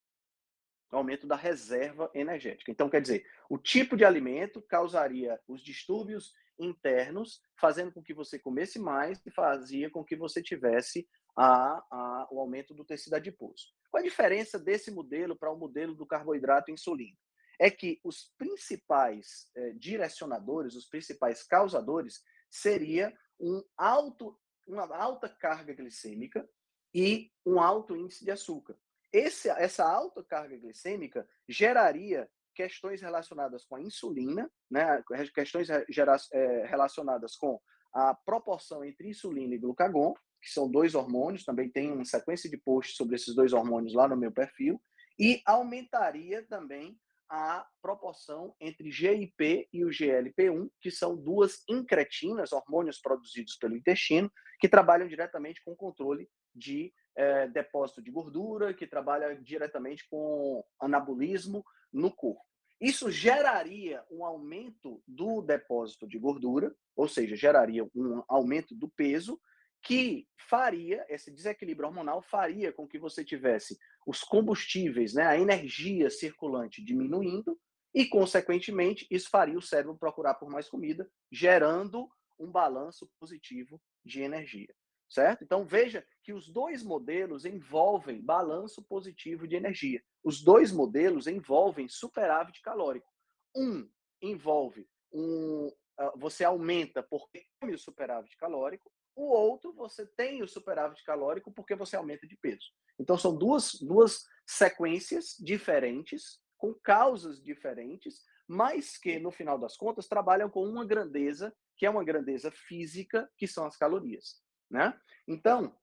aumento 0.92 1.26
da 1.26 1.34
reserva 1.34 2.10
energética. 2.12 2.70
Então, 2.70 2.90
quer 2.90 3.00
dizer, 3.00 3.24
o 3.48 3.56
tipo 3.56 3.96
de 3.96 4.04
alimento 4.04 4.60
causaria 4.60 5.40
os 5.48 5.62
distúrbios 5.62 6.34
internos, 6.60 7.40
fazendo 7.58 7.92
com 7.92 8.02
que 8.02 8.14
você 8.14 8.38
comesse 8.38 8.78
mais 8.78 9.20
e 9.26 9.30
fazia 9.30 9.90
com 9.90 10.04
que 10.04 10.14
você 10.14 10.42
tivesse 10.42 11.08
a, 11.36 11.82
a, 11.90 12.28
o 12.30 12.38
aumento 12.38 12.74
do 12.74 12.84
tecido 12.84 13.14
adiposo. 13.14 13.66
Qual 13.90 14.00
a 14.00 14.04
diferença 14.04 14.58
desse 14.58 14.90
modelo 14.90 15.36
para 15.36 15.50
o 15.50 15.56
modelo 15.56 15.94
do 15.94 16.06
carboidrato 16.06 16.70
insulina? 16.70 17.16
É 17.58 17.70
que 17.70 18.00
os 18.04 18.32
principais 18.38 19.50
eh, 19.54 19.72
direcionadores, 19.72 20.74
os 20.74 20.86
principais 20.86 21.42
causadores, 21.42 22.22
seria 22.48 23.14
um 23.38 23.62
alto, 23.76 24.38
uma 24.66 24.86
alta 24.96 25.28
carga 25.28 25.74
glicêmica 25.74 26.48
e 26.94 27.30
um 27.44 27.60
alto 27.60 27.96
índice 27.96 28.24
de 28.24 28.30
açúcar. 28.30 28.78
Esse, 29.12 29.48
essa 29.50 29.84
alta 29.84 30.22
carga 30.24 30.56
glicêmica 30.56 31.28
geraria 31.48 32.30
questões 32.60 33.00
relacionadas 33.00 33.64
com 33.64 33.76
a 33.76 33.80
insulina, 33.80 34.50
né, 34.70 35.02
questões 35.34 35.70
é, 35.70 36.66
relacionadas 36.66 37.34
com 37.34 37.58
a 37.90 38.14
proporção 38.14 38.84
entre 38.84 39.08
insulina 39.08 39.54
e 39.54 39.58
glucagon, 39.58 40.12
que 40.42 40.50
são 40.50 40.70
dois 40.70 40.94
hormônios, 40.94 41.42
também 41.42 41.70
tem 41.70 41.90
uma 41.90 42.04
sequência 42.04 42.50
de 42.50 42.58
posts 42.58 42.96
sobre 42.96 43.16
esses 43.16 43.34
dois 43.34 43.54
hormônios 43.54 43.94
lá 43.94 44.06
no 44.06 44.16
meu 44.16 44.30
perfil, 44.30 44.78
e 45.18 45.40
aumentaria 45.46 46.46
também 46.46 46.98
a 47.30 47.66
proporção 47.80 48.54
entre 48.60 48.90
GIP 48.90 49.66
e 49.72 49.84
o 49.84 49.88
GLP-1, 49.88 50.68
que 50.82 50.90
são 50.90 51.16
duas 51.16 51.62
incretinas, 51.66 52.52
hormônios 52.52 53.00
produzidos 53.00 53.56
pelo 53.56 53.76
intestino, 53.76 54.30
que 54.58 54.68
trabalham 54.68 55.08
diretamente 55.08 55.62
com 55.64 55.72
o 55.72 55.76
controle 55.76 56.28
de 56.54 56.92
é, 57.16 57.48
depósito 57.48 58.02
de 58.02 58.10
gordura, 58.10 58.74
que 58.74 58.86
trabalha 58.86 59.34
diretamente 59.36 60.06
com 60.10 60.62
anabolismo 60.78 61.64
no 61.92 62.10
corpo. 62.10 62.49
Isso 62.80 63.10
geraria 63.10 64.02
um 64.10 64.24
aumento 64.24 65.02
do 65.06 65.42
depósito 65.42 66.08
de 66.08 66.18
gordura, 66.18 66.74
ou 66.96 67.06
seja, 67.06 67.36
geraria 67.36 67.84
um 67.94 68.22
aumento 68.26 68.74
do 68.74 68.88
peso, 68.88 69.38
que 69.82 70.26
faria, 70.48 71.04
esse 71.08 71.30
desequilíbrio 71.30 71.88
hormonal 71.88 72.22
faria 72.22 72.72
com 72.72 72.86
que 72.86 72.98
você 72.98 73.24
tivesse 73.24 73.78
os 74.06 74.22
combustíveis, 74.22 75.14
né, 75.14 75.26
a 75.26 75.38
energia 75.38 76.10
circulante 76.10 76.84
diminuindo, 76.84 77.58
e, 77.94 78.06
consequentemente, 78.06 79.06
isso 79.10 79.28
faria 79.28 79.58
o 79.58 79.62
cérebro 79.62 79.96
procurar 79.98 80.34
por 80.34 80.48
mais 80.48 80.68
comida, 80.68 81.10
gerando 81.30 82.08
um 82.38 82.50
balanço 82.50 83.10
positivo 83.18 83.80
de 84.04 84.22
energia. 84.22 84.72
Certo? 85.10 85.42
Então, 85.42 85.66
veja 85.66 86.06
que 86.22 86.32
os 86.32 86.48
dois 86.48 86.84
modelos 86.84 87.44
envolvem 87.44 88.22
balanço 88.22 88.80
positivo 88.84 89.46
de 89.48 89.56
energia. 89.56 90.00
Os 90.22 90.40
dois 90.40 90.70
modelos 90.70 91.26
envolvem 91.26 91.88
superávit 91.88 92.62
calórico. 92.62 93.12
Um 93.56 93.90
envolve 94.22 94.86
um. 95.12 95.72
Ah, 95.98 96.12
você 96.16 96.44
aumenta 96.44 97.02
porque 97.02 97.44
come 97.60 97.74
o 97.74 97.78
superávit 97.78 98.36
calórico, 98.36 98.92
o 99.16 99.24
outro, 99.24 99.72
você 99.72 100.06
tem 100.06 100.42
o 100.42 100.48
superávit 100.48 101.02
calórico 101.04 101.52
porque 101.52 101.74
você 101.74 101.96
aumenta 101.96 102.26
de 102.26 102.36
peso. 102.36 102.70
Então, 102.98 103.18
são 103.18 103.36
duas, 103.36 103.74
duas 103.80 104.24
sequências 104.46 105.34
diferentes, 105.40 106.40
com 106.56 106.72
causas 106.74 107.42
diferentes, 107.42 108.22
mas 108.46 108.96
que, 108.96 109.18
no 109.18 109.30
final 109.30 109.58
das 109.58 109.76
contas, 109.76 110.06
trabalham 110.06 110.48
com 110.48 110.62
uma 110.64 110.84
grandeza, 110.84 111.54
que 111.76 111.86
é 111.86 111.90
uma 111.90 112.04
grandeza 112.04 112.50
física, 112.50 113.28
que 113.36 113.46
são 113.46 113.66
as 113.66 113.76
calorias. 113.76 114.40
Né? 114.70 114.98
Então, 115.26 115.74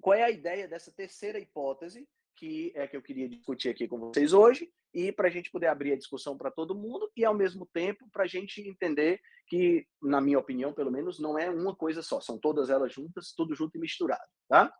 qual 0.00 0.14
é 0.14 0.22
a 0.22 0.30
ideia 0.30 0.66
dessa 0.66 0.90
terceira 0.90 1.38
hipótese, 1.38 2.08
que 2.34 2.72
é 2.74 2.86
que 2.86 2.96
eu 2.96 3.02
queria 3.02 3.28
discutir 3.28 3.68
aqui 3.68 3.86
com 3.86 3.98
vocês 3.98 4.32
hoje, 4.32 4.72
e 4.92 5.12
para 5.12 5.28
a 5.28 5.30
gente 5.30 5.50
poder 5.50 5.66
abrir 5.66 5.92
a 5.92 5.96
discussão 5.96 6.36
para 6.36 6.50
todo 6.50 6.74
mundo, 6.74 7.10
e 7.14 7.24
ao 7.24 7.34
mesmo 7.34 7.66
tempo 7.66 8.08
para 8.10 8.24
a 8.24 8.26
gente 8.26 8.66
entender 8.66 9.20
que, 9.46 9.86
na 10.02 10.20
minha 10.20 10.38
opinião, 10.38 10.72
pelo 10.72 10.90
menos, 10.90 11.20
não 11.20 11.38
é 11.38 11.50
uma 11.50 11.76
coisa 11.76 12.02
só, 12.02 12.20
são 12.20 12.38
todas 12.38 12.70
elas 12.70 12.92
juntas, 12.92 13.32
tudo 13.36 13.54
junto 13.54 13.76
e 13.76 13.80
misturado, 13.80 14.24
tá? 14.48 14.72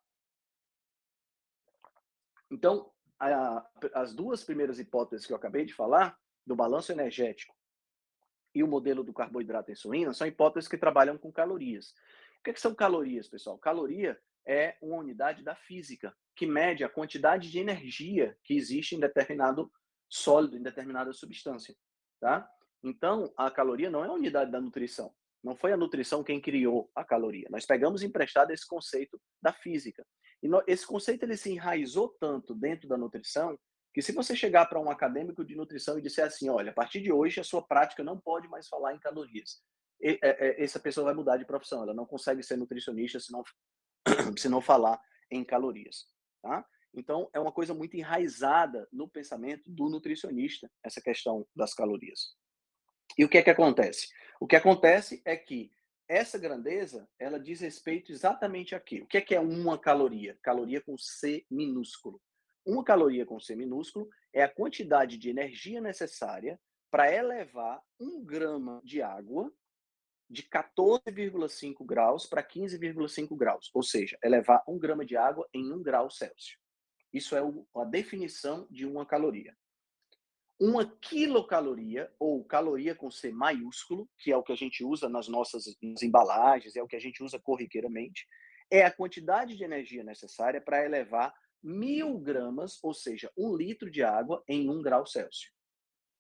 Então, 2.51 2.91
a, 3.19 3.65
as 3.95 4.15
duas 4.15 4.43
primeiras 4.43 4.79
hipóteses 4.79 5.27
que 5.27 5.33
eu 5.33 5.37
acabei 5.37 5.65
de 5.65 5.75
falar, 5.75 6.19
do 6.47 6.57
balanço 6.57 6.91
energético 6.91 7.55
e 8.55 8.63
o 8.65 8.67
modelo 8.67 9.05
do 9.05 9.13
carboidrato 9.13 9.71
e 9.71 9.75
insulina, 9.75 10.13
são 10.13 10.27
hipóteses 10.27 10.69
que 10.69 10.79
trabalham 10.79 11.17
com 11.17 11.31
calorias. 11.31 11.95
O 12.41 12.43
que, 12.43 12.55
que 12.55 12.61
são 12.61 12.75
calorias, 12.75 13.29
pessoal? 13.29 13.59
Caloria 13.59 14.19
é 14.47 14.77
uma 14.81 14.97
unidade 14.97 15.45
da 15.45 15.55
física 15.55 16.17
que 16.35 16.47
mede 16.47 16.83
a 16.83 16.89
quantidade 16.89 17.51
de 17.51 17.59
energia 17.59 18.35
que 18.43 18.55
existe 18.55 18.97
em 18.97 19.01
determinado 19.01 19.71
sólido, 20.09 20.57
em 20.57 20.63
determinada 20.63 21.13
substância, 21.13 21.77
tá? 22.19 22.49
Então, 22.83 23.31
a 23.37 23.51
caloria 23.51 23.91
não 23.91 24.03
é 24.03 24.09
a 24.09 24.13
unidade 24.13 24.51
da 24.51 24.59
nutrição. 24.59 25.15
Não 25.45 25.55
foi 25.55 25.73
a 25.73 25.77
nutrição 25.77 26.25
quem 26.25 26.41
criou 26.41 26.91
a 26.95 27.05
caloria. 27.05 27.47
Nós 27.51 27.67
pegamos 27.67 28.03
emprestado 28.03 28.51
esse 28.53 28.67
conceito 28.67 29.21
da 29.43 29.53
física. 29.53 30.03
E 30.43 30.49
esse 30.67 30.87
conceito 30.87 31.23
ele 31.25 31.37
se 31.37 31.51
enraizou 31.53 32.09
tanto 32.19 32.55
dentro 32.55 32.89
da 32.89 32.97
nutrição 32.97 33.59
que 33.93 34.01
se 34.01 34.13
você 34.13 34.35
chegar 34.35 34.65
para 34.67 34.81
um 34.81 34.91
acadêmico 34.91 35.45
de 35.45 35.55
nutrição 35.55 35.99
e 35.99 36.03
disser 36.03 36.25
assim, 36.25 36.49
olha, 36.49 36.71
a 36.71 36.75
partir 36.75 37.03
de 37.03 37.13
hoje 37.13 37.41
a 37.41 37.45
sua 37.45 37.61
prática 37.61 38.03
não 38.03 38.19
pode 38.19 38.49
mais 38.49 38.67
falar 38.67 38.95
em 38.95 38.99
calorias, 38.99 39.63
é, 39.63 39.81
é, 39.83 39.90
essa 40.01 40.81
pessoa 40.81 41.07
vai 41.07 41.15
mudar 41.15 41.37
de 41.37 41.45
profissão. 41.45 41.83
Ela 41.83 41.95
não 41.95 42.07
consegue 42.07 42.43
ser 42.43 42.57
nutricionista 42.57 43.21
se 43.21 43.33
não, 43.33 43.43
se 44.37 44.49
não 44.49 44.61
falar 44.61 45.01
em 45.31 45.45
calorias, 45.45 46.07
tá? 46.43 46.65
Então 46.93 47.31
é 47.33 47.39
uma 47.39 47.53
coisa 47.53 47.73
muito 47.73 47.97
enraizada 47.97 48.89
no 48.93 49.09
pensamento 49.09 49.71
do 49.71 49.89
nutricionista 49.89 50.71
essa 50.83 51.01
questão 51.01 51.47
das 51.55 51.73
calorias. 51.73 52.35
E 53.17 53.25
o 53.25 53.29
que 53.29 53.39
é 53.39 53.43
que 53.43 53.51
acontece? 53.51 54.09
O 54.41 54.47
que 54.47 54.57
acontece 54.57 55.23
é 55.25 55.37
que 55.37 55.71
essa 56.09 56.39
grandeza, 56.39 57.09
ela 57.19 57.39
diz 57.39 57.61
respeito 57.61 58.11
exatamente 58.11 58.75
a 58.75 58.81
quê? 58.81 59.01
O 59.01 59.07
que 59.07 59.19
é 59.19 59.21
que 59.21 59.35
é 59.35 59.41
uma 59.41 59.79
caloria? 59.79 60.37
Caloria 60.43 60.81
com 60.81 60.99
C 60.99 61.47
minúsculo. 61.49 62.21
Uma 62.67 62.83
caloria 62.83 63.25
com 63.25 63.39
C 63.39 63.55
minúsculo 63.55 64.09
é 64.33 64.43
a 64.43 64.49
quantidade 64.49 65.17
de 65.17 65.31
energia 65.31 65.81
necessária 65.81 66.61
para 66.91 67.15
elevar 67.15 67.81
um 67.99 68.25
grama 68.25 68.81
de 68.85 69.01
água 69.01 69.53
de 70.31 70.45
14,5 70.45 71.85
graus 71.85 72.27
para 72.27 72.43
15,5 72.43 73.37
graus, 73.37 73.71
ou 73.75 73.83
seja, 73.83 74.17
elevar 74.23 74.63
um 74.67 74.79
grama 74.79 75.05
de 75.05 75.17
água 75.17 75.49
em 75.53 75.73
um 75.73 75.83
grau 75.83 76.09
Celsius. 76.09 76.57
Isso 77.13 77.37
é 77.37 77.41
a 77.41 77.85
definição 77.85 78.67
de 78.71 78.87
uma 78.87 79.05
caloria 79.05 79.55
uma 80.61 80.85
quilocaloria, 80.85 82.13
ou 82.19 82.45
caloria 82.45 82.95
com 82.95 83.11
C 83.11 83.33
maiúsculo, 83.33 84.07
que 84.19 84.31
é 84.31 84.37
o 84.37 84.43
que 84.43 84.53
a 84.53 84.57
gente 84.57 84.85
usa 84.85 85.09
nas 85.09 85.27
nossas 85.27 85.65
nas 85.83 86.03
embalagens, 86.03 86.77
é 86.77 86.83
o 86.83 86.87
que 86.87 86.97
a 86.97 87.01
gente 87.01 87.23
usa 87.23 87.41
corriqueiramente, 87.41 88.27
é 88.71 88.85
a 88.85 88.91
quantidade 88.91 89.57
de 89.57 89.65
energia 89.65 90.05
necessária 90.05 90.61
para 90.61 90.85
elevar 90.85 91.35
mil 91.63 92.19
gramas, 92.19 92.79
ou 92.83 92.93
seja, 92.93 93.33
um 93.37 93.57
litro 93.57 93.91
de 93.91 94.03
água 94.03 94.45
em 94.47 94.69
um 94.69 94.83
grau 94.83 95.07
Celsius. 95.07 95.51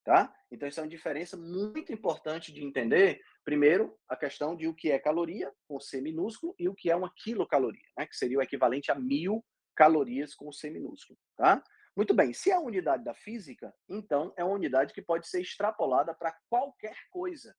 Tá? 0.03 0.35
Então, 0.51 0.66
isso 0.66 0.81
é 0.81 0.83
uma 0.83 0.88
diferença 0.88 1.37
muito 1.37 1.92
importante 1.92 2.51
de 2.51 2.64
entender. 2.64 3.20
Primeiro, 3.44 3.98
a 4.09 4.16
questão 4.16 4.55
de 4.55 4.68
o 4.68 4.74
que 4.74 4.90
é 4.90 4.98
caloria, 4.98 5.53
com 5.66 5.81
C 5.81 6.00
minúsculo, 6.00 6.55
e 6.59 6.68
o 6.68 6.74
que 6.74 6.90
é 6.90 6.96
uma 6.96 7.12
quilocaloria, 7.14 7.87
né? 7.96 8.07
que 8.07 8.16
seria 8.16 8.38
o 8.38 8.42
equivalente 8.42 8.90
a 8.90 8.94
mil 8.94 9.44
calorias 9.74 10.35
com 10.35 10.53
C 10.53 10.70
minúsculo. 10.70 11.18
Tá? 11.37 11.62
Muito 11.96 12.14
bem, 12.14 12.33
se 12.33 12.50
é 12.50 12.55
a 12.55 12.61
unidade 12.61 13.03
da 13.03 13.14
física, 13.14 13.74
então 13.88 14.33
é 14.37 14.44
uma 14.44 14.55
unidade 14.55 14.92
que 14.92 15.03
pode 15.03 15.26
ser 15.29 15.40
extrapolada 15.40 16.14
para 16.14 16.37
qualquer 16.48 16.96
coisa, 17.11 17.57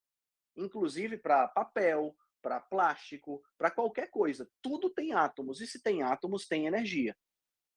inclusive 0.56 1.18
para 1.18 1.48
papel, 1.48 2.16
para 2.42 2.60
plástico, 2.60 3.42
para 3.58 3.72
qualquer 3.72 4.10
coisa. 4.10 4.50
Tudo 4.62 4.90
tem 4.90 5.14
átomos, 5.14 5.62
e 5.62 5.68
se 5.68 5.82
tem 5.82 6.04
átomos, 6.04 6.48
tem 6.48 6.66
energia. 6.66 7.16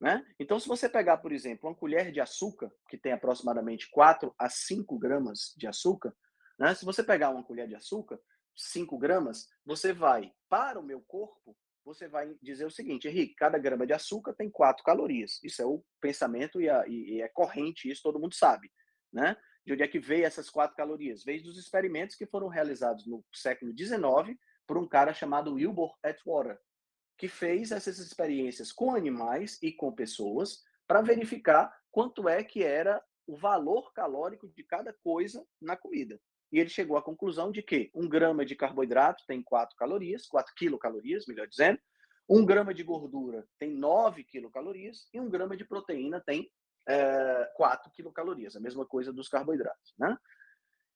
Né? 0.00 0.24
Então, 0.38 0.58
se 0.58 0.68
você 0.68 0.88
pegar, 0.88 1.18
por 1.18 1.32
exemplo, 1.32 1.68
uma 1.68 1.74
colher 1.74 2.12
de 2.12 2.20
açúcar, 2.20 2.70
que 2.88 2.98
tem 2.98 3.12
aproximadamente 3.12 3.88
4 3.90 4.34
a 4.38 4.48
5 4.48 4.98
gramas 4.98 5.54
de 5.56 5.66
açúcar, 5.66 6.14
né? 6.58 6.74
se 6.74 6.84
você 6.84 7.02
pegar 7.02 7.30
uma 7.30 7.44
colher 7.44 7.68
de 7.68 7.74
açúcar, 7.74 8.20
5 8.56 8.96
gramas, 8.98 9.48
você 9.64 9.92
vai, 9.92 10.32
para 10.48 10.78
o 10.78 10.82
meu 10.82 11.00
corpo, 11.00 11.56
você 11.84 12.08
vai 12.08 12.34
dizer 12.40 12.64
o 12.64 12.70
seguinte, 12.70 13.06
Henrique, 13.06 13.34
cada 13.34 13.58
grama 13.58 13.86
de 13.86 13.92
açúcar 13.92 14.32
tem 14.32 14.50
quatro 14.50 14.82
calorias. 14.82 15.38
Isso 15.42 15.60
é 15.60 15.66
o 15.66 15.84
pensamento 16.00 16.60
e, 16.60 16.68
a, 16.68 16.86
e, 16.86 17.20
é 17.20 17.28
corrente, 17.28 17.90
isso 17.90 18.02
todo 18.02 18.18
mundo 18.18 18.34
sabe, 18.34 18.72
né? 19.12 19.36
De 19.66 19.72
onde 19.72 19.82
é 19.82 19.88
que 19.88 19.98
veio 19.98 20.24
essas 20.24 20.48
quatro 20.48 20.76
calorias? 20.76 21.24
Veio 21.24 21.42
dos 21.42 21.58
experimentos 21.58 22.16
que 22.16 22.26
foram 22.26 22.48
realizados 22.48 23.06
no 23.06 23.24
século 23.32 23.72
XIX 23.76 24.38
por 24.66 24.78
um 24.78 24.88
cara 24.88 25.12
chamado 25.12 25.54
Wilbur 25.54 25.94
Atwater, 26.02 26.58
que 27.18 27.28
fez 27.28 27.70
essas 27.70 27.98
experiências 27.98 28.72
com 28.72 28.94
animais 28.94 29.58
e 29.62 29.72
com 29.72 29.92
pessoas 29.92 30.62
para 30.86 31.02
verificar 31.02 31.74
quanto 31.90 32.28
é 32.28 32.42
que 32.42 32.62
era 32.62 33.02
o 33.26 33.36
valor 33.36 33.92
calórico 33.92 34.48
de 34.48 34.62
cada 34.64 34.92
coisa 34.92 35.46
na 35.60 35.76
comida. 35.76 36.20
E 36.54 36.60
ele 36.60 36.70
chegou 36.70 36.96
à 36.96 37.02
conclusão 37.02 37.50
de 37.50 37.60
que 37.60 37.90
um 37.92 38.08
grama 38.08 38.46
de 38.46 38.54
carboidrato 38.54 39.24
tem 39.26 39.42
4 39.42 39.76
calorias, 39.76 40.24
4 40.28 40.54
quilocalorias, 40.54 41.26
melhor 41.26 41.48
dizendo, 41.48 41.80
um 42.28 42.46
grama 42.46 42.72
de 42.72 42.84
gordura 42.84 43.44
tem 43.58 43.74
9 43.74 44.22
quilocalorias 44.22 45.08
e 45.12 45.18
um 45.18 45.28
grama 45.28 45.56
de 45.56 45.64
proteína 45.64 46.20
tem 46.20 46.48
é, 46.88 47.50
4 47.56 47.90
quilocalorias, 47.90 48.54
a 48.54 48.60
mesma 48.60 48.86
coisa 48.86 49.12
dos 49.12 49.28
carboidratos, 49.28 49.94
né? 49.98 50.16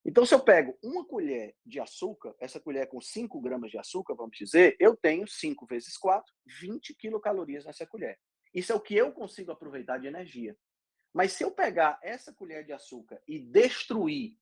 Então, 0.05 0.25
se 0.25 0.33
eu 0.33 0.39
pego 0.39 0.79
uma 0.81 1.05
colher 1.05 1.57
de 1.67 1.81
açúcar, 1.81 2.37
essa 2.39 2.61
colher 2.61 2.89
com 2.89 3.01
5 3.01 3.41
gramas 3.41 3.73
de 3.73 3.79
açúcar, 3.79 4.15
vamos 4.15 4.39
dizer, 4.39 4.77
eu 4.79 4.97
tenho 4.97 5.27
5 5.27 5.67
vezes 5.67 5.99
4, 5.99 6.33
20 6.61 6.95
quilocalorias 6.95 7.65
nessa 7.65 7.85
colher. 7.85 8.17
Isso 8.55 8.71
é 8.71 8.77
o 8.77 8.81
que 8.81 8.95
eu 8.95 9.11
consigo 9.11 9.51
aproveitar 9.51 9.99
de 9.99 10.07
energia. 10.07 10.57
Mas 11.13 11.33
se 11.33 11.43
eu 11.43 11.51
pegar 11.51 11.99
essa 12.01 12.33
colher 12.33 12.65
de 12.65 12.73
açúcar 12.73 13.21
e 13.27 13.41
destruir 13.41 14.39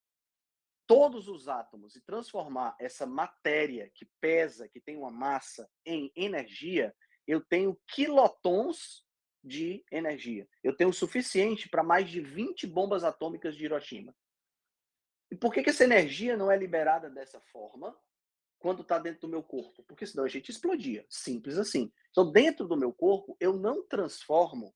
todos 0.86 1.28
os 1.28 1.48
átomos 1.48 1.96
e 1.96 2.00
transformar 2.00 2.76
essa 2.78 3.06
matéria 3.06 3.90
que 3.94 4.06
pesa, 4.20 4.68
que 4.68 4.80
tem 4.80 4.96
uma 4.96 5.10
massa, 5.10 5.68
em 5.84 6.12
energia, 6.14 6.94
eu 7.26 7.44
tenho 7.44 7.78
quilotons 7.88 9.04
de 9.42 9.84
energia. 9.90 10.48
Eu 10.62 10.76
tenho 10.76 10.90
o 10.90 10.94
suficiente 10.94 11.68
para 11.68 11.82
mais 11.82 12.08
de 12.08 12.20
20 12.20 12.66
bombas 12.66 13.04
atômicas 13.04 13.56
de 13.56 13.64
Hiroshima. 13.64 14.14
E 15.30 15.36
por 15.36 15.52
que, 15.52 15.62
que 15.62 15.70
essa 15.70 15.84
energia 15.84 16.36
não 16.36 16.50
é 16.50 16.56
liberada 16.56 17.10
dessa 17.10 17.40
forma 17.40 17.96
quando 18.58 18.82
está 18.82 18.98
dentro 18.98 19.22
do 19.22 19.28
meu 19.28 19.42
corpo? 19.42 19.82
Porque 19.84 20.06
senão 20.06 20.24
a 20.24 20.28
gente 20.28 20.50
explodia. 20.50 21.04
Simples 21.08 21.58
assim. 21.58 21.92
Então, 22.10 22.30
dentro 22.30 22.66
do 22.66 22.76
meu 22.76 22.92
corpo, 22.92 23.36
eu 23.40 23.56
não 23.56 23.86
transformo 23.86 24.74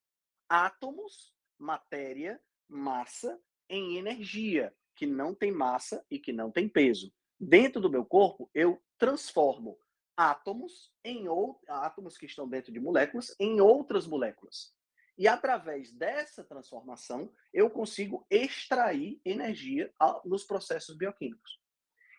átomos, 0.49 1.33
matéria, 1.59 2.41
massa 2.69 3.41
em 3.69 3.97
energia, 3.97 4.75
que 5.01 5.07
não 5.07 5.35
tem 5.35 5.51
massa 5.51 6.05
e 6.11 6.19
que 6.19 6.31
não 6.31 6.51
tem 6.51 6.69
peso. 6.69 7.11
Dentro 7.41 7.81
do 7.81 7.89
meu 7.89 8.05
corpo, 8.05 8.51
eu 8.53 8.79
transformo 8.99 9.79
átomos 10.15 10.93
em 11.03 11.27
ou, 11.27 11.59
átomos 11.67 12.19
que 12.19 12.27
estão 12.27 12.47
dentro 12.47 12.71
de 12.71 12.79
moléculas 12.79 13.35
em 13.41 13.63
outras 13.63 14.07
moléculas. 14.07 14.75
E 15.17 15.27
através 15.27 15.91
dessa 15.91 16.45
transformação, 16.45 17.33
eu 17.51 17.71
consigo 17.71 18.27
extrair 18.29 19.19
energia 19.25 19.91
nos 20.23 20.45
processos 20.45 20.95
bioquímicos. 20.95 21.59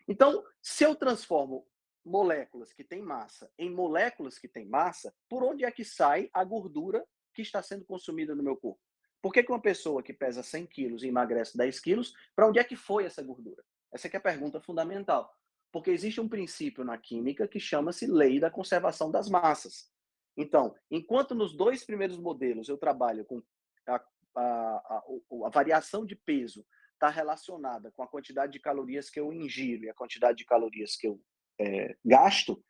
Então, 0.08 0.44
se 0.60 0.82
eu 0.82 0.96
transformo 0.96 1.64
moléculas 2.04 2.72
que 2.72 2.82
têm 2.82 3.00
massa 3.00 3.48
em 3.56 3.70
moléculas 3.70 4.40
que 4.40 4.48
têm 4.48 4.66
massa, 4.66 5.14
por 5.28 5.44
onde 5.44 5.64
é 5.64 5.70
que 5.70 5.84
sai 5.84 6.28
a 6.34 6.42
gordura 6.42 7.06
que 7.32 7.42
está 7.42 7.62
sendo 7.62 7.84
consumida 7.84 8.34
no 8.34 8.42
meu 8.42 8.56
corpo? 8.56 8.80
Por 9.22 9.32
que, 9.32 9.42
que 9.42 9.52
uma 9.52 9.62
pessoa 9.62 10.02
que 10.02 10.12
pesa 10.12 10.42
100 10.42 10.66
quilos 10.66 11.02
e 11.04 11.08
emagrece 11.08 11.56
10 11.56 11.78
quilos, 11.78 12.12
para 12.34 12.48
onde 12.48 12.58
é 12.58 12.64
que 12.64 12.74
foi 12.74 13.04
essa 13.04 13.22
gordura? 13.22 13.62
Essa 13.92 14.08
é 14.08 14.16
a 14.16 14.20
pergunta 14.20 14.60
fundamental. 14.60 15.32
Porque 15.70 15.90
existe 15.90 16.20
um 16.20 16.28
princípio 16.28 16.84
na 16.84 16.98
química 16.98 17.46
que 17.46 17.60
chama-se 17.60 18.06
lei 18.06 18.40
da 18.40 18.50
conservação 18.50 19.10
das 19.10 19.28
massas. 19.28 19.90
Então, 20.36 20.74
enquanto 20.90 21.34
nos 21.34 21.56
dois 21.56 21.84
primeiros 21.84 22.18
modelos 22.18 22.68
eu 22.68 22.76
trabalho 22.76 23.24
com 23.24 23.42
a, 23.86 23.94
a, 23.94 24.40
a, 24.40 25.02
a 25.46 25.50
variação 25.50 26.04
de 26.04 26.16
peso 26.16 26.66
está 26.94 27.08
relacionada 27.08 27.90
com 27.92 28.02
a 28.02 28.08
quantidade 28.08 28.52
de 28.52 28.60
calorias 28.60 29.08
que 29.08 29.20
eu 29.20 29.32
ingiro 29.32 29.84
e 29.84 29.90
a 29.90 29.94
quantidade 29.94 30.38
de 30.38 30.44
calorias 30.44 30.96
que 30.96 31.06
eu 31.06 31.20
é, 31.60 31.96
gasto, 32.04 32.64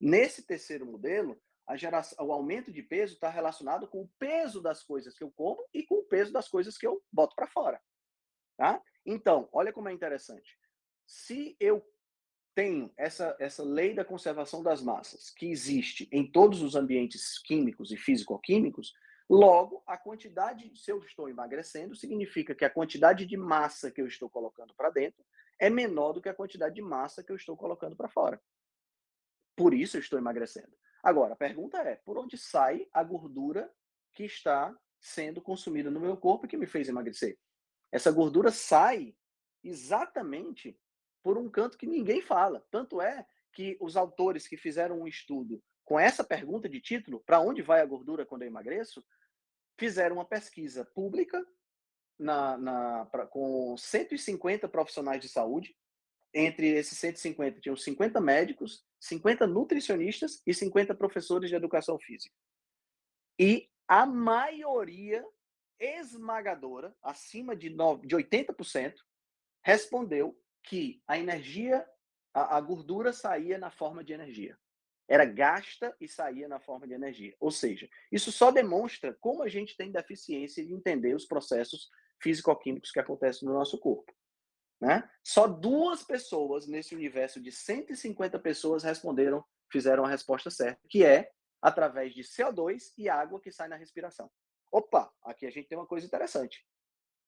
nesse 0.00 0.46
terceiro 0.46 0.86
modelo, 0.86 1.40
geração, 1.76 2.26
o 2.26 2.32
aumento 2.32 2.72
de 2.72 2.82
peso 2.82 3.14
está 3.14 3.28
relacionado 3.28 3.86
com 3.86 4.02
o 4.02 4.10
peso 4.18 4.60
das 4.60 4.82
coisas 4.82 5.16
que 5.16 5.22
eu 5.22 5.30
como 5.30 5.64
e 5.72 5.84
com 5.84 5.96
o 5.96 6.04
peso 6.04 6.32
das 6.32 6.48
coisas 6.48 6.78
que 6.78 6.86
eu 6.86 7.02
boto 7.12 7.34
para 7.34 7.46
fora. 7.46 7.80
Tá? 8.56 8.82
Então, 9.04 9.48
olha 9.52 9.72
como 9.72 9.88
é 9.88 9.92
interessante. 9.92 10.58
Se 11.06 11.56
eu 11.60 11.84
tenho 12.54 12.92
essa, 12.96 13.36
essa 13.38 13.62
lei 13.62 13.94
da 13.94 14.04
conservação 14.04 14.62
das 14.62 14.82
massas, 14.82 15.30
que 15.30 15.46
existe 15.46 16.08
em 16.10 16.28
todos 16.28 16.60
os 16.60 16.74
ambientes 16.74 17.38
químicos 17.38 17.92
e 17.92 17.96
físico-químicos, 17.96 18.92
logo, 19.30 19.82
a 19.86 19.96
quantidade, 19.96 20.72
se 20.74 20.90
eu 20.90 20.98
estou 21.04 21.28
emagrecendo, 21.28 21.94
significa 21.94 22.54
que 22.54 22.64
a 22.64 22.70
quantidade 22.70 23.26
de 23.26 23.36
massa 23.36 23.90
que 23.90 24.00
eu 24.00 24.06
estou 24.06 24.28
colocando 24.28 24.74
para 24.74 24.90
dentro 24.90 25.24
é 25.58 25.70
menor 25.70 26.12
do 26.12 26.20
que 26.20 26.28
a 26.28 26.34
quantidade 26.34 26.74
de 26.74 26.82
massa 26.82 27.22
que 27.22 27.30
eu 27.30 27.36
estou 27.36 27.56
colocando 27.56 27.94
para 27.94 28.08
fora. 28.08 28.40
Por 29.56 29.74
isso 29.74 29.96
eu 29.96 30.00
estou 30.00 30.18
emagrecendo. 30.18 30.76
Agora, 31.02 31.34
a 31.34 31.36
pergunta 31.36 31.78
é: 31.78 31.96
por 31.96 32.18
onde 32.18 32.36
sai 32.36 32.88
a 32.92 33.02
gordura 33.02 33.72
que 34.12 34.24
está 34.24 34.76
sendo 35.00 35.40
consumida 35.40 35.90
no 35.90 36.00
meu 36.00 36.16
corpo 36.16 36.46
e 36.46 36.48
que 36.48 36.56
me 36.56 36.66
fez 36.66 36.88
emagrecer? 36.88 37.38
Essa 37.90 38.10
gordura 38.10 38.50
sai 38.50 39.16
exatamente 39.62 40.78
por 41.22 41.38
um 41.38 41.48
canto 41.50 41.78
que 41.78 41.86
ninguém 41.86 42.20
fala. 42.20 42.64
Tanto 42.70 43.00
é 43.00 43.26
que 43.52 43.76
os 43.80 43.96
autores 43.96 44.46
que 44.46 44.56
fizeram 44.56 45.00
um 45.00 45.08
estudo 45.08 45.62
com 45.84 45.98
essa 45.98 46.22
pergunta 46.22 46.68
de 46.68 46.80
título, 46.80 47.20
para 47.20 47.40
onde 47.40 47.62
vai 47.62 47.80
a 47.80 47.86
gordura 47.86 48.26
quando 48.26 48.42
eu 48.42 48.48
emagreço, 48.48 49.02
fizeram 49.78 50.16
uma 50.16 50.24
pesquisa 50.24 50.84
pública 50.84 51.42
na, 52.18 52.58
na, 52.58 53.06
pra, 53.06 53.26
com 53.26 53.74
150 53.76 54.68
profissionais 54.68 55.22
de 55.22 55.28
saúde. 55.28 55.74
Entre 56.40 56.68
esses 56.68 56.96
150, 56.98 57.60
tinham 57.60 57.76
50 57.76 58.20
médicos, 58.20 58.86
50 59.00 59.44
nutricionistas 59.44 60.40
e 60.46 60.54
50 60.54 60.94
professores 60.94 61.50
de 61.50 61.56
educação 61.56 61.98
física. 61.98 62.32
E 63.36 63.68
a 63.88 64.06
maioria 64.06 65.26
esmagadora, 65.80 66.94
acima 67.02 67.56
de, 67.56 67.70
9, 67.70 68.06
de 68.06 68.14
80%, 68.14 68.94
respondeu 69.64 70.40
que 70.62 71.02
a 71.08 71.18
energia, 71.18 71.84
a, 72.32 72.56
a 72.56 72.60
gordura 72.60 73.12
saía 73.12 73.58
na 73.58 73.72
forma 73.72 74.04
de 74.04 74.12
energia. 74.12 74.56
Era 75.08 75.24
gasta 75.24 75.92
e 76.00 76.06
saía 76.06 76.46
na 76.46 76.60
forma 76.60 76.86
de 76.86 76.94
energia. 76.94 77.34
Ou 77.40 77.50
seja, 77.50 77.88
isso 78.12 78.30
só 78.30 78.52
demonstra 78.52 79.12
como 79.20 79.42
a 79.42 79.48
gente 79.48 79.76
tem 79.76 79.90
deficiência 79.90 80.64
de 80.64 80.72
entender 80.72 81.16
os 81.16 81.26
processos 81.26 81.90
físico-químicos 82.22 82.92
que 82.92 83.00
acontecem 83.00 83.48
no 83.48 83.54
nosso 83.54 83.76
corpo. 83.80 84.12
Né? 84.80 85.08
Só 85.24 85.46
duas 85.46 86.04
pessoas 86.04 86.66
nesse 86.66 86.94
universo 86.94 87.40
de 87.40 87.50
150 87.50 88.38
pessoas 88.38 88.84
responderam, 88.84 89.44
fizeram 89.70 90.04
a 90.04 90.08
resposta 90.08 90.50
certa, 90.50 90.80
que 90.88 91.04
é 91.04 91.30
através 91.60 92.14
de 92.14 92.22
CO2 92.22 92.92
e 92.96 93.08
água 93.08 93.40
que 93.40 93.50
sai 93.50 93.68
na 93.68 93.76
respiração. 93.76 94.30
Opa, 94.70 95.12
aqui 95.22 95.46
a 95.46 95.50
gente 95.50 95.68
tem 95.68 95.76
uma 95.76 95.86
coisa 95.86 96.06
interessante. 96.06 96.64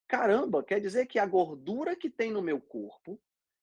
Caramba, 0.06 0.62
quer 0.62 0.80
dizer 0.80 1.06
que 1.06 1.18
a 1.18 1.26
gordura 1.26 1.96
que 1.96 2.10
tem 2.10 2.30
no 2.30 2.42
meu 2.42 2.60
corpo, 2.60 3.20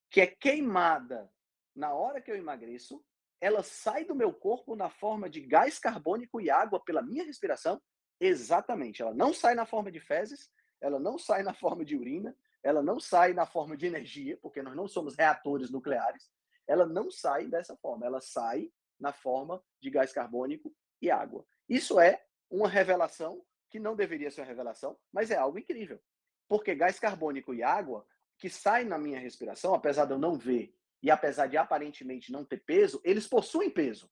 que 0.09 0.21
é 0.21 0.27
queimada 0.27 1.31
na 1.75 1.93
hora 1.93 2.21
que 2.21 2.31
eu 2.31 2.35
emagreço, 2.35 3.03
ela 3.39 3.61
sai 3.61 4.03
do 4.03 4.15
meu 4.15 4.33
corpo 4.33 4.75
na 4.75 4.89
forma 4.89 5.29
de 5.29 5.41
gás 5.41 5.77
carbônico 5.77 6.41
e 6.41 6.49
água 6.49 6.83
pela 6.83 7.01
minha 7.01 7.23
respiração? 7.23 7.81
Exatamente. 8.19 9.01
Ela 9.01 9.13
não 9.13 9.33
sai 9.33 9.53
na 9.53 9.65
forma 9.65 9.91
de 9.91 9.99
fezes, 9.99 10.49
ela 10.81 10.99
não 10.99 11.17
sai 11.17 11.43
na 11.43 11.53
forma 11.53 11.85
de 11.85 11.95
urina, 11.95 12.35
ela 12.63 12.81
não 12.81 12.99
sai 12.99 13.33
na 13.33 13.45
forma 13.45 13.77
de 13.77 13.85
energia, 13.85 14.37
porque 14.41 14.61
nós 14.61 14.75
não 14.75 14.87
somos 14.87 15.15
reatores 15.15 15.69
nucleares. 15.71 16.29
Ela 16.67 16.85
não 16.85 17.09
sai 17.09 17.47
dessa 17.47 17.75
forma, 17.77 18.05
ela 18.05 18.19
sai 18.19 18.71
na 18.99 19.13
forma 19.13 19.63
de 19.81 19.89
gás 19.89 20.11
carbônico 20.11 20.73
e 21.01 21.09
água. 21.09 21.45
Isso 21.69 21.99
é 21.99 22.23
uma 22.49 22.67
revelação 22.67 23.43
que 23.69 23.79
não 23.79 23.95
deveria 23.95 24.31
ser 24.31 24.41
uma 24.41 24.47
revelação, 24.47 24.97
mas 25.11 25.31
é 25.31 25.37
algo 25.37 25.59
incrível. 25.59 25.99
Porque 26.47 26.75
gás 26.75 26.99
carbônico 26.99 27.53
e 27.53 27.63
água 27.63 28.05
que 28.37 28.49
saem 28.49 28.87
na 28.87 28.97
minha 28.97 29.19
respiração, 29.19 29.73
apesar 29.73 30.05
de 30.05 30.13
eu 30.13 30.19
não 30.19 30.37
ver 30.37 30.73
e 31.01 31.11
apesar 31.11 31.47
de 31.47 31.57
aparentemente 31.57 32.31
não 32.31 32.45
ter 32.45 32.63
peso, 32.63 33.01
eles 33.03 33.27
possuem 33.27 33.69
peso. 33.69 34.09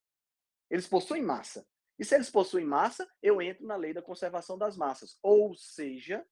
Eles 0.69 0.87
possuem 0.87 1.21
massa. 1.21 1.65
E 1.97 2.03
se 2.03 2.15
eles 2.15 2.29
possuem 2.29 2.65
massa, 2.65 3.09
eu 3.21 3.41
entro 3.41 3.65
na 3.65 3.75
lei 3.75 3.93
da 3.93 4.01
conservação 4.01 4.57
das 4.57 4.75
massas. 4.75 5.17
Ou 5.21 5.55
seja, 5.55 6.25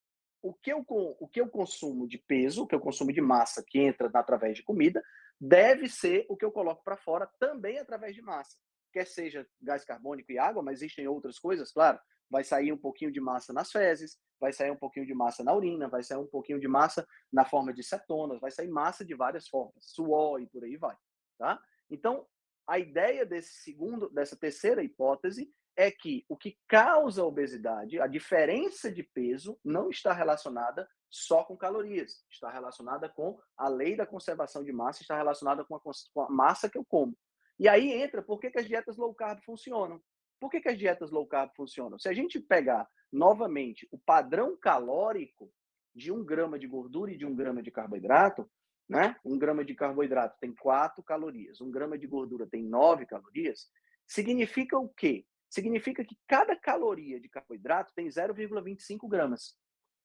o 0.44 0.54
que 0.54 0.72
eu, 0.72 0.86
o 0.88 1.28
que 1.28 1.42
eu 1.42 1.50
consumo 1.50 2.08
de 2.08 2.20
peso, 2.20 2.64
o 2.64 2.68
que 2.68 2.76
eu 2.76 2.80
consumo 2.80 3.12
de 3.12 3.22
massa 3.22 3.64
que 3.66 3.80
entra 3.80 4.12
através 4.14 4.58
de 4.58 4.64
comida, 4.64 5.04
deve 5.40 5.88
ser 5.90 6.26
o 6.30 6.38
que 6.38 6.46
eu 6.46 6.52
coloco 6.52 6.84
para 6.84 6.98
fora 6.98 7.28
também 7.40 7.80
através 7.80 8.14
de 8.14 8.22
massa. 8.22 8.58
Quer 8.92 9.08
seja 9.08 9.48
gás 9.60 9.84
carbônico 9.84 10.32
e 10.32 10.38
água, 10.38 10.62
mas 10.62 10.82
existem 10.82 11.08
outras 11.08 11.40
coisas, 11.40 11.72
claro 11.72 12.00
vai 12.34 12.44
sair 12.44 12.74
um 12.74 12.78
pouquinho 12.78 13.12
de 13.12 13.22
massa 13.22 13.54
nas 13.54 13.72
fezes, 13.72 14.18
vai 14.40 14.52
sair 14.52 14.72
um 14.72 14.76
pouquinho 14.76 15.06
de 15.06 15.14
massa 15.14 15.44
na 15.44 15.54
urina, 15.54 15.88
vai 15.88 16.02
sair 16.02 16.18
um 16.18 16.26
pouquinho 16.26 16.60
de 16.60 16.68
massa 16.68 17.08
na 17.32 17.46
forma 17.46 17.72
de 17.72 17.84
cetonas, 17.84 18.42
vai 18.42 18.50
sair 18.50 18.70
massa 18.70 19.06
de 19.06 19.14
várias 19.14 19.48
formas, 19.48 19.76
suor 19.80 20.42
e 20.42 20.48
por 20.48 20.64
aí 20.64 20.76
vai, 20.76 20.98
tá? 21.38 21.62
Então, 21.92 22.26
a 22.66 22.80
ideia 22.80 23.24
desse 23.24 23.62
segundo, 23.62 24.10
dessa 24.10 24.36
terceira 24.36 24.84
hipótese 24.84 25.54
é 25.76 25.92
que 25.92 26.26
o 26.30 26.38
que 26.38 26.58
causa 26.68 27.22
a 27.22 27.26
obesidade, 27.26 28.00
a 28.00 28.08
diferença 28.08 28.92
de 28.92 29.04
peso, 29.04 29.60
não 29.64 29.90
está 29.90 30.14
relacionada 30.14 30.88
só 31.10 31.44
com 31.44 31.56
calorias, 31.56 32.24
está 32.30 32.50
relacionada 32.50 33.10
com 33.10 33.40
a 33.58 33.68
lei 33.68 33.96
da 33.96 34.06
conservação 34.06 34.64
de 34.64 34.72
massa, 34.72 35.02
está 35.02 35.16
relacionada 35.16 35.64
com 35.64 35.76
a, 35.76 35.80
com 35.80 36.22
a 36.22 36.30
massa 36.30 36.70
que 36.70 36.78
eu 36.78 36.86
como. 36.86 37.18
E 37.60 37.68
aí 37.68 37.92
entra 37.92 38.22
por 38.22 38.40
que, 38.40 38.50
que 38.50 38.60
as 38.60 38.68
dietas 38.68 38.98
low 38.98 39.14
carb 39.14 39.40
funcionam. 39.44 40.02
Por 40.40 40.50
que, 40.50 40.60
que 40.60 40.70
as 40.70 40.78
dietas 40.78 41.12
low 41.12 41.26
carb 41.26 41.52
funcionam? 41.56 42.00
Se 42.00 42.10
a 42.10 42.14
gente 42.14 42.40
pegar 42.40 42.88
novamente 43.12 43.88
o 43.92 43.98
padrão 43.98 44.58
calórico 44.58 45.52
de 45.96 46.12
um 46.12 46.26
grama 46.26 46.58
de 46.58 46.68
gordura 46.68 47.12
e 47.12 47.18
de 47.18 47.26
um 47.26 47.36
grama 47.36 47.62
de 47.62 47.72
carboidrato, 47.72 48.50
né? 48.90 49.16
Um 49.24 49.38
grama 49.38 49.64
de 49.64 49.76
carboidrato 49.76 50.38
tem 50.40 50.54
4 50.54 51.02
calorias, 51.04 51.62
um 51.62 51.72
grama 51.72 51.98
de 51.98 52.08
gordura 52.08 52.48
tem 52.48 52.64
9 52.64 53.06
calorias. 53.06 53.70
Significa 54.06 54.78
o 54.78 54.90
quê? 54.90 55.26
Significa 55.54 56.04
que 56.04 56.18
cada 56.26 56.56
caloria 56.56 57.20
de 57.20 57.30
carboidrato 57.30 57.94
tem 57.94 58.08
0,25 58.08 59.08
gramas. 59.08 59.56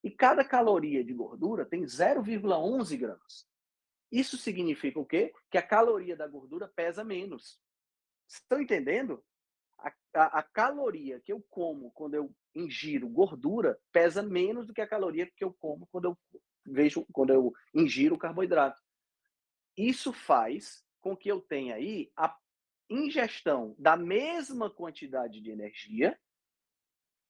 E 0.04 0.11
cada 0.11 0.44
caloria 0.44 1.02
de 1.02 1.14
gordura 1.14 1.64
tem 1.64 1.84
0,11 1.84 2.98
gramas. 2.98 3.48
Isso 4.12 4.37
significa 4.37 5.00
o 5.00 5.06
quê? 5.06 5.33
Que 5.50 5.56
a 5.56 5.62
caloria 5.62 6.14
da 6.14 6.29
gordura 6.29 6.68
pesa 6.68 7.02
menos. 7.02 7.58
Estão 8.29 8.60
entendendo? 8.60 9.25
a, 9.79 9.92
a, 10.14 10.38
a, 10.40 10.42
caloria 10.42 11.18
que 11.20 11.33
eu 11.33 11.42
como 11.48 11.90
quando 11.92 12.12
eu 12.12 12.31
ingiro 12.54 13.08
gordura 13.08 13.81
pesa 13.90 14.23
menos 14.23 14.66
do 14.66 14.75
que 14.75 14.83
a 14.83 14.87
caloria 14.87 15.31
que 15.35 15.42
eu 15.42 15.54
como 15.54 15.87
quando 15.87 16.06
eu 16.06 16.18
vejo 16.66 17.06
quando 17.10 17.33
eu 17.33 17.54
ingiro 17.75 18.18
carboidrato. 18.18 18.83
Isso 19.75 20.12
faz 20.12 20.85
com 21.00 21.16
que 21.16 21.31
eu 21.31 21.40
tenha 21.40 21.77
aí 21.77 22.10
a 22.14 22.37
ingestão 22.90 23.74
da 23.78 23.96
mesma 23.96 24.70
quantidade 24.70 25.40
de 25.40 25.50
energia 25.50 26.18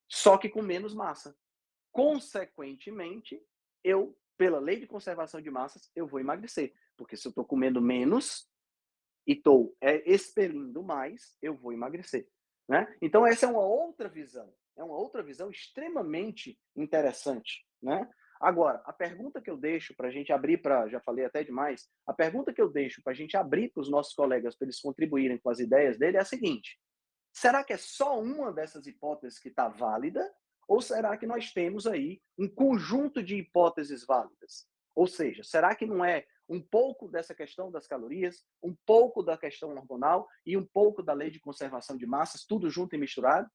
só 0.09 0.39
que 0.39 0.49
com 0.49 0.63
menos 0.63 0.95
massa. 0.95 1.37
Consequentemente, 1.93 3.41
eu, 3.85 4.19
pela 4.37 4.59
lei 4.59 4.81
de 4.81 4.87
conservação 4.87 5.41
de 5.41 5.51
massas, 5.51 5.91
eu 5.95 6.07
vou 6.07 6.19
emagrecer. 6.19 6.75
Porque 6.97 7.17
se 7.17 7.29
eu 7.29 7.31
estou 7.31 7.45
comendo 7.45 7.81
menos 7.81 8.51
e 9.27 9.33
estou 9.33 9.77
é, 9.81 10.11
expelindo 10.11 10.83
mais, 10.83 11.37
eu 11.43 11.55
vou 11.55 11.73
emagrecer. 11.73 12.29
Né? 12.67 12.97
Então, 13.03 13.27
essa 13.27 13.47
é 13.47 13.49
uma 13.49 13.65
outra 13.65 14.09
visão. 14.09 14.53
É 14.75 14.83
uma 14.83 14.97
outra 14.97 15.23
visão 15.23 15.51
extremamente 15.51 16.59
interessante. 16.75 17.67
Né? 17.83 18.09
Agora, 18.41 18.81
a 18.85 18.93
pergunta 18.93 19.41
que 19.41 19.51
eu 19.51 19.57
deixo 19.57 19.95
para 19.97 20.09
a 20.09 20.11
gente 20.11 20.33
abrir 20.33 20.59
para, 20.59 20.89
já 20.89 21.01
falei 21.01 21.25
até 21.25 21.43
demais, 21.43 21.89
a 22.07 22.13
pergunta 22.13 22.53
que 22.53 22.63
eu 22.63 22.71
deixo 22.71 23.03
para 23.03 23.13
a 23.13 23.17
gente 23.17 23.37
abrir 23.37 23.71
para 23.71 23.81
os 23.81 23.91
nossos 23.91 24.15
colegas, 24.15 24.55
para 24.55 24.67
eles 24.67 24.81
contribuírem 24.81 25.39
com 25.39 25.51
as 25.51 25.59
ideias 25.59 25.99
dele, 25.99 26.17
é 26.17 26.21
a 26.21 26.25
seguinte: 26.25 26.79
será 27.33 27.65
que 27.65 27.73
é 27.73 27.77
só 27.77 28.21
uma 28.21 28.53
dessas 28.53 28.87
hipóteses 28.87 29.39
que 29.39 29.49
está 29.49 29.69
válida? 29.69 30.25
Ou 30.69 30.83
será 30.83 31.17
que 31.17 31.27
nós 31.27 31.51
temos 31.53 31.87
aí 31.87 32.21
um 32.39 32.47
conjunto 32.47 33.23
de 33.23 33.37
hipóteses 33.37 34.05
válidas? 34.05 34.69
Ou 34.95 35.07
seja, 35.07 35.43
será 35.43 35.75
que 35.75 35.87
não 35.87 36.05
é 36.05 36.27
um 36.49 36.61
pouco 36.61 37.09
dessa 37.09 37.35
questão 37.35 37.71
das 37.71 37.87
calorias, 37.87 38.45
um 38.63 38.75
pouco 38.87 39.23
da 39.23 39.37
questão 39.37 39.71
hormonal 39.71 40.29
e 40.45 40.57
um 40.57 40.65
pouco 40.65 41.03
da 41.03 41.13
lei 41.13 41.31
de 41.31 41.41
conservação 41.41 41.97
de 41.97 42.07
massas, 42.07 42.45
tudo 42.45 42.71
junto 42.71 42.95
e 42.95 42.99
misturado? 42.99 43.49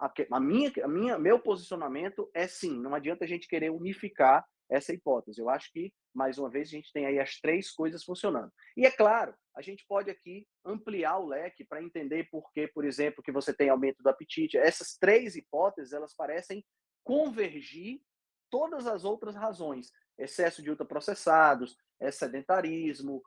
A 0.00 0.40
minha, 0.40 0.72
a 0.82 0.88
minha, 0.88 1.18
meu 1.18 1.38
posicionamento 1.38 2.30
é 2.34 2.46
sim, 2.46 2.78
não 2.78 2.94
adianta 2.94 3.24
a 3.24 3.28
gente 3.28 3.48
querer 3.48 3.70
unificar 3.70 4.44
essa 4.68 4.92
hipótese. 4.92 5.40
Eu 5.40 5.48
acho 5.48 5.70
que, 5.72 5.92
mais 6.14 6.38
uma 6.38 6.50
vez, 6.50 6.68
a 6.68 6.72
gente 6.72 6.92
tem 6.92 7.06
aí 7.06 7.18
as 7.20 7.38
três 7.38 7.70
coisas 7.70 8.02
funcionando. 8.02 8.52
E 8.76 8.84
é 8.84 8.90
claro, 8.90 9.34
a 9.54 9.62
gente 9.62 9.84
pode 9.88 10.10
aqui 10.10 10.46
ampliar 10.64 11.18
o 11.18 11.26
leque 11.26 11.64
para 11.64 11.82
entender 11.82 12.28
por 12.30 12.50
que, 12.52 12.66
por 12.68 12.84
exemplo, 12.84 13.22
que 13.22 13.32
você 13.32 13.54
tem 13.54 13.68
aumento 13.68 14.02
do 14.02 14.08
apetite. 14.08 14.58
Essas 14.58 14.96
três 14.98 15.36
hipóteses, 15.36 15.92
elas 15.92 16.14
parecem 16.14 16.64
convergir 17.04 18.00
todas 18.50 18.86
as 18.86 19.04
outras 19.04 19.34
razões. 19.36 19.90
Excesso 20.18 20.62
de 20.62 20.70
ultraprocessados, 20.70 21.76
sedentarismo, 22.10 23.22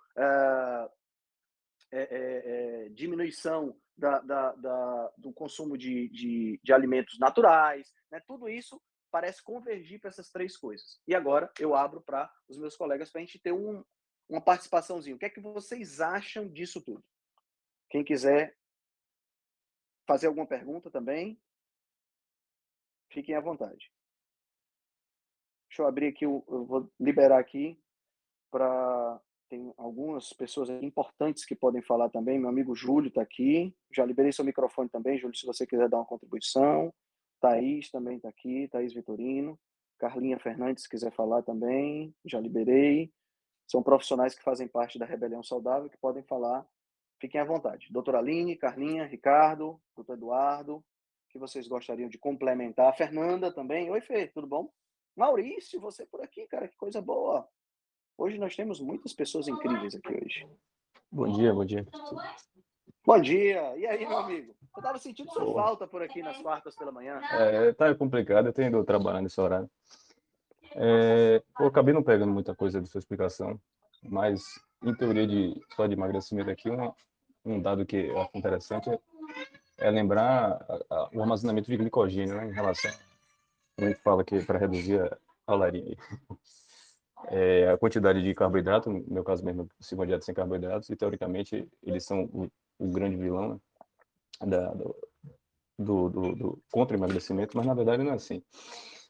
é, 1.92 2.02
é, 2.02 2.86
é, 2.86 2.90
diminuição 2.90 3.76
da, 3.98 4.20
da, 4.20 4.54
da, 4.54 5.14
do 5.18 5.34
consumo 5.34 5.78
de, 5.78 6.08
de, 6.10 6.60
de 6.64 6.74
alimentos 6.74 7.18
naturais, 7.20 7.94
né? 8.12 8.20
tudo 8.28 8.48
isso 8.48 8.82
parece 9.12 9.44
convergir 9.44 10.00
para 10.00 10.10
essas 10.10 10.30
três 10.30 10.56
coisas. 10.56 11.02
E 11.08 11.16
agora 11.16 11.52
eu 11.60 11.76
abro 11.76 12.02
para 12.02 12.32
os 12.48 12.58
meus 12.58 12.76
colegas 12.76 13.12
para 13.12 13.22
a 13.22 13.26
gente 13.26 13.40
ter 13.40 13.52
um, 13.52 13.84
uma 14.30 14.40
participaçãozinha. 14.40 15.16
O 15.16 15.20
que 15.20 15.26
é 15.26 15.30
que 15.30 15.40
vocês 15.40 16.00
acham 16.00 16.48
disso 16.48 16.82
tudo? 16.82 17.04
Quem 17.90 18.04
quiser 18.04 18.56
fazer 20.08 20.28
alguma 20.28 20.46
pergunta 20.46 20.92
também, 20.92 21.40
fiquem 23.12 23.36
à 23.36 23.42
vontade. 23.42 23.92
Deixa 25.70 25.82
eu 25.84 25.88
abrir 25.88 26.08
aqui, 26.08 26.26
eu 26.26 26.44
vou 26.66 26.92
liberar 27.00 27.40
aqui 27.40 27.80
para 28.52 29.22
tem 29.50 29.74
algumas 29.78 30.32
pessoas 30.32 30.70
importantes 30.70 31.44
que 31.44 31.56
podem 31.56 31.82
falar 31.82 32.10
também. 32.10 32.40
Meu 32.40 32.50
amigo 32.50 32.76
Júlio 32.76 33.10
está 33.10 33.22
aqui. 33.22 33.76
Já 33.92 34.06
liberei 34.06 34.32
seu 34.32 34.46
microfone 34.46 34.88
também, 34.90 35.18
Júlio, 35.18 35.36
se 35.36 35.46
você 35.46 35.66
quiser 35.66 35.90
dar 35.90 35.98
uma 35.98 36.06
contribuição. 36.06 36.94
Thaís 37.42 37.90
também 37.90 38.18
está 38.18 38.30
aqui, 38.30 38.68
Thaís 38.68 38.94
Vitorino. 38.94 39.60
Carlinha 39.98 40.40
Fernandes, 40.40 40.84
se 40.84 40.90
quiser 40.90 41.12
falar 41.12 41.42
também, 41.42 42.16
já 42.24 42.40
liberei. 42.40 43.12
São 43.68 43.84
profissionais 43.84 44.34
que 44.34 44.42
fazem 44.42 44.68
parte 44.68 44.98
da 44.98 45.06
Rebelião 45.06 45.44
Saudável 45.44 45.90
que 45.90 45.98
podem 45.98 46.24
falar. 46.24 46.66
Fiquem 47.20 47.42
à 47.42 47.44
vontade. 47.44 47.88
Doutora 47.92 48.20
Aline, 48.20 48.56
Carlinha, 48.56 49.06
Ricardo, 49.06 49.80
doutor 49.96 50.14
Eduardo, 50.14 50.84
que 51.30 51.38
vocês 51.38 51.68
gostariam 51.68 52.08
de 52.08 52.18
complementar. 52.18 52.96
Fernanda 52.96 53.54
também. 53.54 53.90
Oi, 53.92 54.00
Fê, 54.00 54.28
tudo 54.28 54.48
bom? 54.48 54.72
Maurício, 55.16 55.82
você 55.82 56.06
por 56.06 56.22
aqui, 56.22 56.48
cara, 56.48 56.68
que 56.68 56.78
coisa 56.78 57.02
boa. 57.02 57.48
Hoje 58.20 58.38
nós 58.38 58.54
temos 58.54 58.82
muitas 58.82 59.14
pessoas 59.14 59.48
incríveis 59.48 59.96
aqui 59.96 60.10
hoje. 60.22 60.46
Bom 61.10 61.32
dia, 61.32 61.54
bom 61.54 61.64
dia. 61.64 61.88
Bom 63.06 63.22
dia. 63.22 63.78
E 63.78 63.88
aí, 63.88 64.06
meu 64.06 64.18
amigo? 64.18 64.54
Eu 64.76 64.84
tava 64.84 65.00
sentindo 65.00 65.32
sua 65.32 65.54
falta 65.54 65.88
por 65.88 66.02
aqui 66.02 66.22
nas 66.22 66.38
quartas 66.42 66.76
pela 66.76 66.92
manhã. 66.92 67.22
É, 67.32 67.72
tá 67.72 67.96
complicado, 67.96 68.48
eu 68.48 68.54
tenho 68.54 68.68
ido 68.68 68.84
trabalhar 68.84 69.22
nesse 69.22 69.40
horário. 69.40 69.70
É, 70.76 71.42
eu 71.62 71.68
acabei 71.68 71.94
não 71.94 72.04
pegando 72.04 72.34
muita 72.34 72.54
coisa 72.54 72.82
de 72.82 72.90
sua 72.90 73.00
explicação, 73.00 73.58
mas 74.04 74.44
em 74.84 74.94
teoria 74.94 75.26
de 75.26 75.56
só 75.74 75.88
de 75.88 75.94
emagrecimento 75.94 76.50
aqui, 76.50 76.70
um, 76.70 76.92
um 77.46 77.62
dado 77.62 77.86
que 77.86 77.96
eu 77.96 78.20
acho 78.20 78.32
interessante 78.38 78.90
é, 78.90 79.00
é 79.78 79.90
lembrar 79.90 80.66
a, 80.68 80.96
a, 80.96 81.10
o 81.14 81.22
armazenamento 81.22 81.72
de 81.72 81.78
glicogênio 81.78 82.36
né, 82.36 82.48
em 82.48 82.54
relação 82.54 82.92
a 83.78 83.86
gente 83.88 84.02
fala 84.02 84.24
que 84.24 84.44
para 84.44 84.60
reduzir 84.60 85.02
a, 85.02 85.18
a 85.48 85.56
é, 87.28 87.70
a 87.70 87.78
quantidade 87.78 88.22
de 88.24 88.34
carboidrato, 88.34 88.90
no 88.90 89.04
meu 89.08 89.24
caso 89.24 89.44
mesmo, 89.44 89.68
se 89.80 89.96
uma 89.96 90.08
dieta 90.08 90.26
sem 90.26 90.34
carboidratos, 90.34 90.90
e 90.90 90.96
teoricamente 90.96 91.68
eles 91.84 92.06
são 92.06 92.24
o, 92.26 92.50
o 92.80 92.88
grande 92.88 93.18
vilão 93.18 93.50
né, 93.50 93.60
da, 94.46 94.74
do, 95.78 96.10
do, 96.10 96.36
do, 96.36 96.64
contra 96.72 96.96
o 96.96 97.00
emagrecimento, 97.00 97.56
mas 97.56 97.66
na 97.66 97.74
verdade 97.74 98.04
não 98.04 98.12
é 98.12 98.16
assim. 98.16 98.42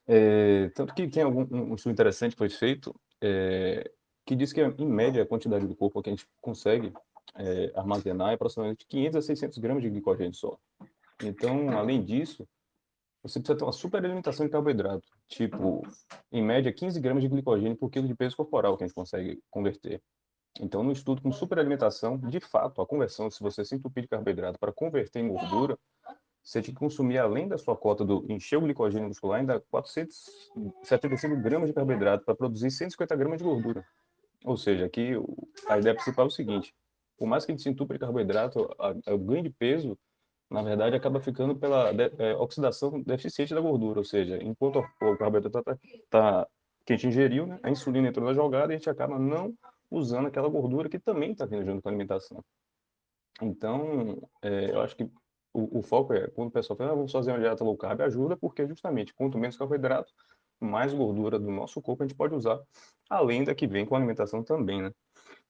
É, 0.07 0.69
tanto 0.69 0.93
que 0.93 1.07
tem 1.07 1.23
algum, 1.23 1.45
um 1.51 1.75
estudo 1.75 1.93
interessante 1.93 2.31
que 2.31 2.37
foi 2.39 2.49
feito, 2.49 2.95
é, 3.21 3.89
que 4.25 4.35
diz 4.35 4.51
que, 4.51 4.61
em 4.61 4.87
média, 4.87 5.23
a 5.23 5.27
quantidade 5.27 5.67
do 5.67 5.75
corpo 5.75 6.01
que 6.01 6.09
a 6.09 6.13
gente 6.13 6.27
consegue 6.41 6.93
é, 7.35 7.71
armazenar 7.75 8.31
é 8.31 8.33
aproximadamente 8.33 8.85
500 8.87 9.15
a 9.15 9.21
600 9.21 9.57
gramas 9.59 9.83
de 9.83 9.89
glicogênio 9.89 10.33
só. 10.33 10.57
Então, 11.23 11.77
além 11.77 12.03
disso, 12.03 12.47
você 13.21 13.39
precisa 13.39 13.57
ter 13.57 13.63
uma 13.65 13.73
super 13.73 14.03
alimentação 14.03 14.45
de 14.45 14.51
carboidrato, 14.51 15.07
tipo, 15.27 15.81
em 16.31 16.41
média, 16.41 16.71
15 16.71 16.99
gramas 16.99 17.21
de 17.23 17.29
glicogênio 17.29 17.75
por 17.75 17.89
quilo 17.89 18.07
de 18.07 18.15
peso 18.15 18.37
corporal 18.37 18.77
que 18.77 18.83
a 18.83 18.87
gente 18.87 18.95
consegue 18.95 19.41
converter. 19.49 20.01
Então, 20.59 20.83
no 20.83 20.91
estudo 20.91 21.21
com 21.21 21.31
superalimentação, 21.31 22.17
de 22.17 22.39
fato, 22.39 22.81
a 22.81 22.85
conversão, 22.85 23.29
se 23.29 23.41
você 23.41 23.63
se 23.63 23.75
entupir 23.75 24.03
de 24.03 24.09
carboidrato 24.09 24.57
para 24.57 24.71
converter 24.71 25.19
em 25.19 25.27
gordura, 25.27 25.77
você 26.41 26.61
tem 26.61 26.73
que 26.73 26.79
consumir, 26.79 27.17
além 27.17 27.47
da 27.47 27.57
sua 27.57 27.75
cota 27.75 28.03
do 28.03 28.25
encher 28.29 28.57
o 28.57 28.61
glicogênio 28.61 29.07
muscular, 29.07 29.39
ainda 29.39 29.59
475 29.69 31.35
gramas 31.37 31.69
de 31.69 31.75
carboidrato 31.75 32.25
para 32.25 32.35
produzir 32.35 32.71
150 32.71 33.15
gramas 33.15 33.37
de 33.37 33.43
gordura. 33.43 33.85
Ou 34.43 34.57
seja, 34.57 34.85
aqui 34.85 35.11
a 35.67 35.77
ideia 35.77 35.93
principal 35.93 36.25
é 36.25 36.27
o 36.27 36.31
seguinte, 36.31 36.73
por 37.17 37.27
mais 37.27 37.45
que 37.45 37.51
a 37.51 37.53
gente 37.53 37.61
se 37.61 37.69
entupa 37.69 37.93
de 37.93 37.99
carboidrato, 37.99 38.67
o 39.07 39.17
ganho 39.17 39.43
de 39.43 39.49
peso 39.49 39.97
na 40.49 40.61
verdade, 40.63 40.95
acaba 40.95 41.19
ficando 41.19 41.55
pela 41.55 41.91
é, 42.17 42.35
oxidação 42.35 43.01
deficiente 43.01 43.53
da 43.53 43.61
gordura, 43.61 43.99
ou 43.99 44.05
seja, 44.05 44.41
enquanto 44.41 44.83
o 45.01 45.17
carboidrato 45.17 45.63
tá, 45.63 45.77
tá, 46.09 46.47
que 46.85 46.93
a 46.93 46.95
gente 46.95 47.07
ingeriu, 47.07 47.45
né, 47.45 47.59
a 47.61 47.69
insulina 47.69 48.07
entrou 48.07 48.25
na 48.25 48.33
jogada 48.33 48.73
e 48.73 48.75
a 48.75 48.77
gente 48.77 48.89
acaba 48.89 49.19
não 49.19 49.53
usando 49.91 50.27
aquela 50.27 50.49
gordura 50.49 50.89
que 50.89 50.99
também 50.99 51.31
está 51.31 51.45
vindo 51.45 51.65
junto 51.65 51.81
com 51.81 51.89
a 51.89 51.91
alimentação. 51.91 52.43
Então, 53.41 54.17
é, 54.41 54.71
eu 54.71 54.81
acho 54.81 54.95
que 54.95 55.03
o, 55.53 55.79
o, 55.79 55.81
foco 55.81 56.13
é, 56.13 56.27
quando 56.29 56.49
o 56.49 56.51
pessoal 56.51 56.77
fala, 56.77 56.91
ah, 56.91 56.95
vamos 56.95 57.11
fazer 57.11 57.31
uma 57.31 57.39
dieta 57.39 57.63
low 57.63 57.77
carb, 57.77 58.01
ajuda, 58.01 58.35
porque 58.35 58.67
justamente, 58.67 59.13
quanto 59.13 59.37
menos 59.37 59.57
carboidrato, 59.57 60.11
mais 60.59 60.93
gordura 60.93 61.39
do 61.39 61.49
nosso 61.49 61.81
corpo 61.81 62.03
a 62.03 62.07
gente 62.07 62.17
pode 62.17 62.35
usar, 62.35 62.59
além 63.09 63.43
da 63.43 63.55
que 63.55 63.67
vem 63.67 63.85
com 63.85 63.95
a 63.95 63.97
alimentação 63.97 64.43
também, 64.43 64.81
né? 64.81 64.91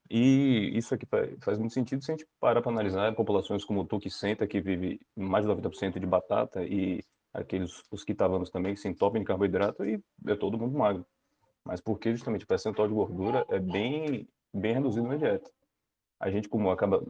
E 0.10 0.76
isso 0.76 0.96
aqui 0.96 1.06
faz 1.42 1.60
muito 1.60 1.74
sentido 1.74 2.04
se 2.04 2.12
a 2.12 2.16
gente 2.16 2.28
parar 2.40 2.62
para 2.62 2.72
analisar 2.72 3.14
populações 3.14 3.64
como 3.64 3.82
o 3.82 3.86
Tuquicenta, 3.86 4.48
que 4.48 4.60
vive 4.60 5.00
mais 5.16 5.46
de 5.46 5.52
90% 5.52 6.00
de 6.00 6.06
batata, 6.08 6.64
e 6.64 7.04
aqueles 7.32 7.84
os 7.92 8.04
quitavanos 8.04 8.50
também, 8.50 8.74
que 8.74 8.80
se 8.80 8.88
entopem 8.88 9.22
de 9.22 9.28
carboidrato, 9.28 9.86
e 9.86 10.02
é 10.28 10.36
todo 10.36 10.58
mundo 10.58 10.78
magro. 10.78 11.06
Mas 11.64 11.80
porque 11.80 12.12
justamente 12.12 12.44
o 12.44 12.48
percentual 12.48 12.88
de 12.88 12.94
gordura 12.94 13.46
é 13.50 13.60
bem, 13.60 14.28
bem 14.52 14.74
reduzido 14.74 15.08
na 15.08 15.16
dieta. 15.16 15.52
A 16.20 16.32
gente, 16.32 16.50
como 16.50 16.72
acaba, 16.72 17.04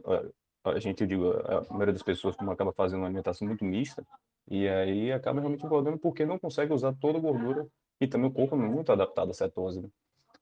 a 0.64 0.78
gente, 0.78 1.00
eu 1.00 1.06
digo, 1.06 1.30
a 1.30 1.66
maioria 1.70 1.94
das 1.94 2.02
pessoas, 2.02 2.36
como 2.36 2.50
acaba 2.50 2.72
fazendo 2.72 3.00
uma 3.00 3.06
alimentação 3.06 3.48
muito 3.48 3.64
mista, 3.64 4.06
e 4.46 4.68
aí 4.68 5.10
acaba 5.10 5.40
realmente 5.40 5.64
engordando 5.64 5.98
porque 5.98 6.26
não 6.26 6.38
consegue 6.38 6.74
usar 6.74 6.92
toda 7.00 7.16
a 7.16 7.20
gordura, 7.20 7.66
e 7.98 8.06
também 8.06 8.28
o 8.28 8.32
corpo 8.32 8.54
é 8.54 8.58
muito 8.58 8.92
adaptado 8.92 9.30
à 9.30 9.34
cetose, 9.34 9.80
né? 9.80 9.88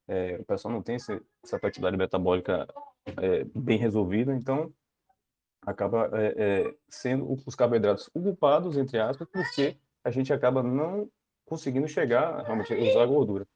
É, 0.08 0.36
o 0.40 0.44
pessoal 0.44 0.72
não 0.72 0.82
tem 0.82 0.96
esse, 0.96 1.20
essa 1.44 1.58
fertilidade 1.58 1.96
metabólica 1.96 2.66
é, 3.20 3.44
bem 3.54 3.78
resolvida, 3.78 4.34
então 4.34 4.72
acaba 5.62 6.10
é, 6.14 6.34
é 6.36 6.74
sendo 6.88 7.36
os 7.46 7.54
carboidratos 7.54 8.10
ocupados, 8.14 8.76
entre 8.76 8.98
aspas, 8.98 9.28
porque 9.30 9.76
a 10.02 10.10
gente 10.10 10.32
acaba 10.32 10.62
não 10.62 11.10
conseguindo 11.44 11.86
chegar 11.86 12.42
realmente 12.42 12.72
a 12.72 12.76
usar 12.76 13.02
a 13.02 13.06
gordura. 13.06 13.46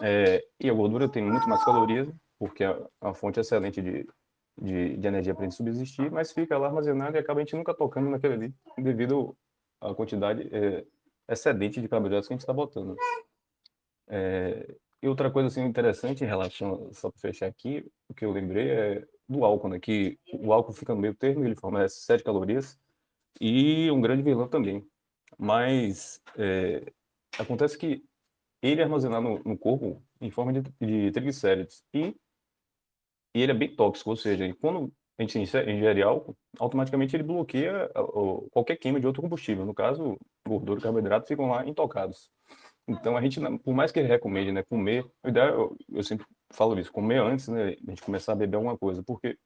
É, 0.00 0.44
e 0.60 0.70
a 0.70 0.72
gordura 0.72 1.08
tem 1.08 1.24
muito 1.24 1.48
mais 1.48 1.64
calorias, 1.64 2.08
porque 2.38 2.64
é 2.64 2.76
uma 3.00 3.14
fonte 3.14 3.40
excelente 3.40 3.82
de, 3.82 4.06
de, 4.60 4.96
de 4.96 5.08
energia 5.08 5.34
para 5.34 5.44
a 5.44 5.48
gente 5.48 5.56
subsistir, 5.56 6.10
mas 6.10 6.32
fica 6.32 6.56
lá 6.56 6.68
armazenada 6.68 7.16
e 7.16 7.20
acaba 7.20 7.40
a 7.40 7.44
gente 7.44 7.56
nunca 7.56 7.74
tocando 7.74 8.08
naquele 8.10 8.34
ali, 8.34 8.54
devido 8.78 9.36
à 9.80 9.94
quantidade 9.94 10.48
é, 10.52 10.84
excedente 11.28 11.80
de 11.80 11.88
carboidratos 11.88 12.28
que 12.28 12.34
a 12.34 12.36
gente 12.36 12.42
está 12.42 12.52
botando. 12.52 12.96
É, 14.08 14.74
e 15.02 15.08
outra 15.08 15.30
coisa 15.30 15.48
assim 15.48 15.62
interessante 15.64 16.22
em 16.22 16.26
relação, 16.26 16.92
só 16.92 17.10
para 17.10 17.20
fechar 17.20 17.46
aqui, 17.46 17.84
o 18.08 18.14
que 18.14 18.24
eu 18.24 18.30
lembrei 18.32 18.70
é 18.70 19.08
do 19.28 19.44
álcool, 19.44 19.68
né? 19.68 19.80
Que 19.80 20.18
o 20.32 20.52
álcool 20.52 20.72
fica 20.72 20.94
no 20.94 21.00
meio 21.00 21.14
termo, 21.14 21.44
ele 21.44 21.56
fornece 21.56 22.00
7 22.00 22.22
calorias 22.22 22.78
e 23.40 23.90
um 23.90 24.00
grande 24.00 24.22
vilão 24.22 24.48
também. 24.48 24.86
Mas 25.38 26.20
é, 26.36 26.92
acontece 27.38 27.78
que 27.78 28.04
ele 28.62 28.80
é 28.80 28.84
armazenado 28.84 29.26
no, 29.26 29.42
no 29.44 29.58
corpo 29.58 30.02
em 30.20 30.30
forma 30.30 30.52
de, 30.52 30.60
de 30.80 31.10
triglicérides 31.12 31.82
e, 31.94 32.14
e, 33.34 33.42
ele 33.42 33.52
é 33.52 33.54
bem 33.54 33.74
tóxico, 33.74 34.10
ou 34.10 34.16
seja, 34.16 34.52
quando 34.60 34.92
a 35.18 35.22
gente 35.22 35.38
ingere 35.38 36.02
álcool, 36.02 36.36
automaticamente 36.58 37.16
ele 37.16 37.22
bloqueia 37.22 37.90
qualquer 38.50 38.76
queima 38.76 39.00
de 39.00 39.06
outro 39.06 39.22
combustível. 39.22 39.64
No 39.64 39.74
caso, 39.74 40.18
gordura 40.46 40.80
e 40.80 40.82
carboidrato 40.82 41.28
ficam 41.28 41.50
lá 41.50 41.66
intocados. 41.66 42.30
Então, 42.88 43.16
a 43.16 43.20
gente, 43.20 43.40
por 43.58 43.74
mais 43.74 43.92
que 43.92 44.00
ele 44.00 44.08
recomende, 44.08 44.52
né, 44.52 44.62
comer, 44.64 45.04
o 45.22 45.28
ideal, 45.28 45.48
eu, 45.48 45.76
eu 45.92 46.02
sempre 46.02 46.26
falo 46.52 46.78
isso, 46.78 46.92
comer 46.92 47.20
antes, 47.20 47.48
né, 47.48 47.76
a 47.86 47.90
gente 47.90 48.02
começar 48.02 48.32
a 48.32 48.36
beber 48.36 48.56
alguma 48.56 48.76
coisa, 48.76 49.02
porque 49.02 49.38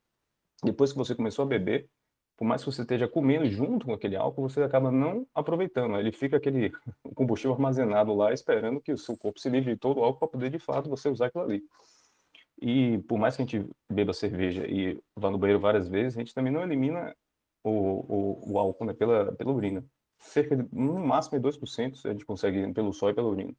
depois 0.62 0.92
que 0.92 0.98
você 0.98 1.14
começou 1.14 1.44
a 1.44 1.48
beber, 1.48 1.88
por 2.36 2.44
mais 2.44 2.62
que 2.62 2.70
você 2.70 2.82
esteja 2.82 3.06
comendo 3.06 3.46
junto 3.48 3.86
com 3.86 3.92
aquele 3.92 4.16
álcool, 4.16 4.48
você 4.48 4.62
acaba 4.62 4.90
não 4.90 5.26
aproveitando. 5.34 5.92
Né? 5.92 6.00
Ele 6.00 6.12
fica 6.12 6.36
aquele 6.36 6.72
combustível 7.14 7.54
armazenado 7.54 8.14
lá, 8.14 8.32
esperando 8.32 8.80
que 8.80 8.92
o 8.92 8.98
seu 8.98 9.16
corpo 9.16 9.38
se 9.38 9.48
livre 9.48 9.74
de 9.74 9.78
todo 9.78 10.00
o 10.00 10.04
álcool 10.04 10.20
para 10.20 10.28
poder, 10.28 10.50
de 10.50 10.58
fato, 10.58 10.90
você 10.90 11.08
usar 11.08 11.26
aquilo 11.26 11.44
ali. 11.44 11.62
E 12.60 12.98
por 13.08 13.18
mais 13.18 13.36
que 13.36 13.42
a 13.42 13.44
gente 13.44 13.68
beba 13.90 14.12
cerveja 14.12 14.66
e 14.66 15.00
vá 15.14 15.30
no 15.30 15.38
banheiro 15.38 15.60
várias 15.60 15.88
vezes, 15.88 16.16
a 16.16 16.20
gente 16.20 16.34
também 16.34 16.52
não 16.52 16.62
elimina 16.62 17.14
o, 17.62 17.70
o, 17.70 18.52
o 18.52 18.58
álcool 18.58 18.86
né, 18.86 18.92
pela, 18.92 19.32
pela 19.32 19.52
urina. 19.52 19.84
Cerca 20.24 20.56
de, 20.56 20.66
no 20.72 20.98
máximo, 20.98 21.38
de 21.38 21.42
2% 21.42 22.06
a 22.06 22.12
gente 22.12 22.24
consegue 22.24 22.72
pelo 22.72 22.92
sol 22.92 23.10
e 23.10 23.14
pela 23.14 23.28
urina. 23.28 23.54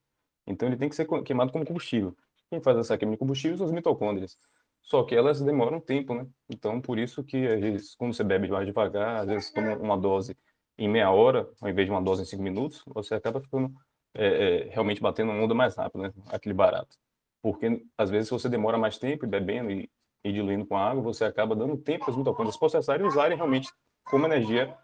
Então 0.47 0.67
ele 0.67 0.77
tem 0.77 0.89
que 0.89 0.95
ser 0.95 1.07
queimado 1.23 1.51
como 1.51 1.65
combustível. 1.65 2.15
Quem 2.49 2.61
faz 2.61 2.77
essa 2.77 2.97
queima 2.97 3.13
de 3.13 3.19
combustível 3.19 3.57
são 3.57 3.65
as 3.65 3.71
mitocôndrias. 3.71 4.37
Só 4.81 5.03
que 5.03 5.15
elas 5.15 5.41
demoram 5.41 5.79
tempo, 5.79 6.13
né? 6.13 6.27
Então, 6.47 6.79
por 6.79 6.99
isso 6.99 7.23
que, 7.23 7.47
às 7.47 7.59
vezes, 7.59 7.95
quando 7.95 8.13
você 8.13 8.23
bebe 8.23 8.47
mais 8.47 8.67
devagar, 8.67 9.21
às 9.21 9.27
vezes 9.27 9.51
toma 9.51 9.75
uma 9.77 9.97
dose 9.97 10.37
em 10.77 10.87
meia 10.87 11.09
hora, 11.09 11.49
ao 11.59 11.69
invés 11.69 11.87
de 11.87 11.91
uma 11.91 12.01
dose 12.01 12.21
em 12.21 12.25
cinco 12.25 12.43
minutos, 12.43 12.83
você 12.85 13.15
acaba 13.15 13.41
ficando 13.41 13.73
é, 14.13 14.27
é, 14.67 14.69
realmente 14.69 15.01
batendo 15.01 15.31
onda 15.31 15.55
mais 15.55 15.75
rápido, 15.75 16.03
né? 16.03 16.13
Aquele 16.27 16.53
barato. 16.53 16.95
Porque, 17.41 17.83
às 17.97 18.09
vezes, 18.11 18.27
se 18.27 18.33
você 18.33 18.47
demora 18.47 18.77
mais 18.77 18.97
tempo 18.99 19.25
bebendo 19.25 19.71
e, 19.71 19.89
e 20.23 20.31
diluindo 20.31 20.65
com 20.65 20.77
água, 20.77 21.01
você 21.01 21.25
acaba 21.25 21.55
dando 21.55 21.77
tempo 21.77 22.05
para 22.05 22.11
as 22.11 22.17
mitocôndrias 22.17 22.57
processarem 22.57 23.05
e 23.05 23.07
usarem 23.07 23.37
realmente 23.37 23.71
como 24.03 24.25
energia 24.25 24.77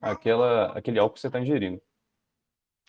aquela, 0.00 0.72
aquele 0.72 0.98
álcool 0.98 1.14
que 1.14 1.20
você 1.20 1.26
está 1.28 1.40
ingerindo. 1.40 1.80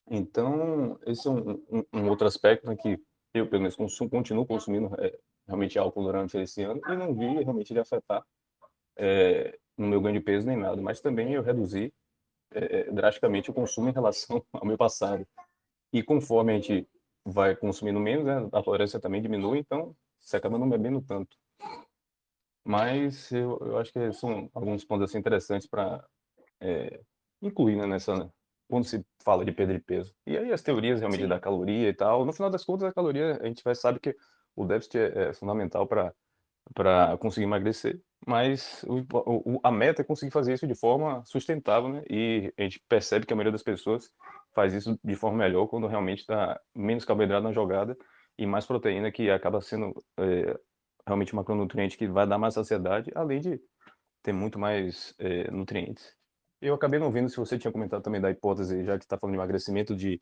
Então, 0.10 1.00
esse 1.06 1.28
é 1.28 1.32
um, 1.32 1.52
um, 1.72 1.84
um 1.94 2.10
outro 2.10 2.28
aspecto 2.28 2.68
né, 2.68 2.76
que 2.76 3.00
eu, 3.34 3.48
pelo 3.48 3.62
menos, 3.62 3.76
consumo, 3.76 4.10
continuo 4.10 4.46
consumindo 4.46 4.90
é, 5.00 5.18
realmente 5.48 5.78
álcool 5.78 6.04
durante 6.04 6.38
esse 6.38 6.64
ano 6.64 6.82
e 6.88 6.96
não 6.96 7.14
vi 7.14 7.44
realmente 7.44 7.72
ele 7.72 7.80
afetar 7.80 8.24
é, 8.98 9.58
no 9.78 9.88
meu 9.88 10.02
ganho 10.02 10.20
de 10.20 10.26
peso 10.26 10.46
nem 10.46 10.58
nada, 10.58 10.82
mas 10.82 11.00
também 11.00 11.34
eu 11.34 11.42
reduzi 11.42 11.94
é, 12.52 12.92
drasticamente 12.92 13.50
o 13.50 13.54
consumo 13.54 13.90
em 13.90 13.94
relação 13.94 14.44
ao 14.54 14.66
meu 14.66 14.78
passado. 14.78 15.26
E 15.94 16.04
conforme 16.04 16.54
a 16.54 16.56
gente 16.56 16.88
vai 17.26 17.56
consumindo 17.56 18.00
menos, 18.00 18.26
né, 18.26 18.50
a 18.52 18.62
tolerância 18.64 19.00
também 19.00 19.22
diminui, 19.22 19.60
então 19.60 19.96
você 20.20 20.38
acaba 20.38 20.58
não 20.58 20.70
bebendo 20.70 21.02
tanto. 21.02 21.38
Mas 22.66 23.32
eu, 23.32 23.58
eu 23.62 23.78
acho 23.78 23.92
que 23.92 24.12
são 24.14 24.50
alguns 24.54 24.84
pontos 24.84 25.10
assim, 25.10 25.18
interessantes 25.18 25.68
para 25.68 26.06
é, 26.62 27.00
incluir 27.42 27.76
né, 27.76 27.88
nessa 27.88 28.32
quando 28.68 28.86
se 28.86 29.04
fala 29.24 29.44
de 29.44 29.52
perda 29.52 29.74
de 29.74 29.80
peso. 29.80 30.14
E 30.28 30.38
aí 30.38 30.52
as 30.54 30.62
teorias 30.62 31.00
realmente 31.00 31.24
Sim. 31.24 31.28
da 31.28 31.40
caloria 31.40 31.90
e 31.90 31.94
tal, 31.94 32.26
no 32.26 32.34
final 32.34 32.50
das 32.50 32.64
contas 32.64 32.88
a 32.88 32.94
caloria 32.94 33.40
a 33.42 33.46
gente 33.48 33.64
vai 33.64 33.76
sabe 33.76 34.00
que 34.00 34.16
o 34.56 34.66
déficit 34.66 34.98
é, 34.98 35.30
é 35.30 35.34
fundamental 35.34 35.88
para 35.88 36.14
para 36.74 37.18
conseguir 37.18 37.46
emagrecer, 37.46 38.00
mas 38.28 38.84
o, 38.84 39.04
o, 39.56 39.60
a 39.64 39.72
meta 39.72 40.02
é 40.02 40.06
conseguir 40.06 40.32
fazer 40.32 40.54
isso 40.54 40.68
de 40.68 40.76
forma 40.76 41.24
sustentável, 41.26 41.90
né? 41.90 42.04
E 42.10 42.54
a 42.58 42.62
gente 42.64 42.80
percebe 42.88 43.26
que 43.26 43.34
a 43.34 43.36
maioria 43.36 43.52
das 43.52 43.64
pessoas 43.64 44.12
faz 44.54 44.74
isso 44.74 45.00
de 45.04 45.16
forma 45.16 45.38
melhor 45.38 45.68
quando 45.68 45.88
realmente 45.88 46.20
está 46.20 46.60
menos 46.76 47.06
carboidrato 47.06 47.44
na 47.44 47.52
jogada 47.52 47.98
e 48.38 48.46
mais 48.46 48.66
proteína, 48.66 49.12
que 49.12 49.30
acaba 49.30 49.62
sendo 49.62 49.94
é, 50.18 50.58
realmente 51.06 51.34
um 51.34 51.38
macronutriente 51.38 51.98
que 51.98 52.08
vai 52.08 52.28
dar 52.28 52.38
mais 52.38 52.54
saciedade, 52.54 53.12
além 53.16 53.40
de 53.40 53.60
ter 54.22 54.34
muito 54.34 54.60
mais 54.60 55.14
é, 55.18 55.50
nutrientes. 55.50 56.16
Eu 56.62 56.74
acabei 56.76 57.00
não 57.00 57.12
vendo 57.12 57.30
se 57.30 57.38
você 57.38 57.58
tinha 57.58 57.72
comentado 57.72 58.04
também 58.04 58.22
da 58.22 58.30
hipótese, 58.32 58.84
já 58.84 58.98
que 58.98 59.06
está 59.06 59.18
falando 59.18 59.34
de 59.34 59.40
emagrecimento, 59.40 59.96
de, 59.96 60.22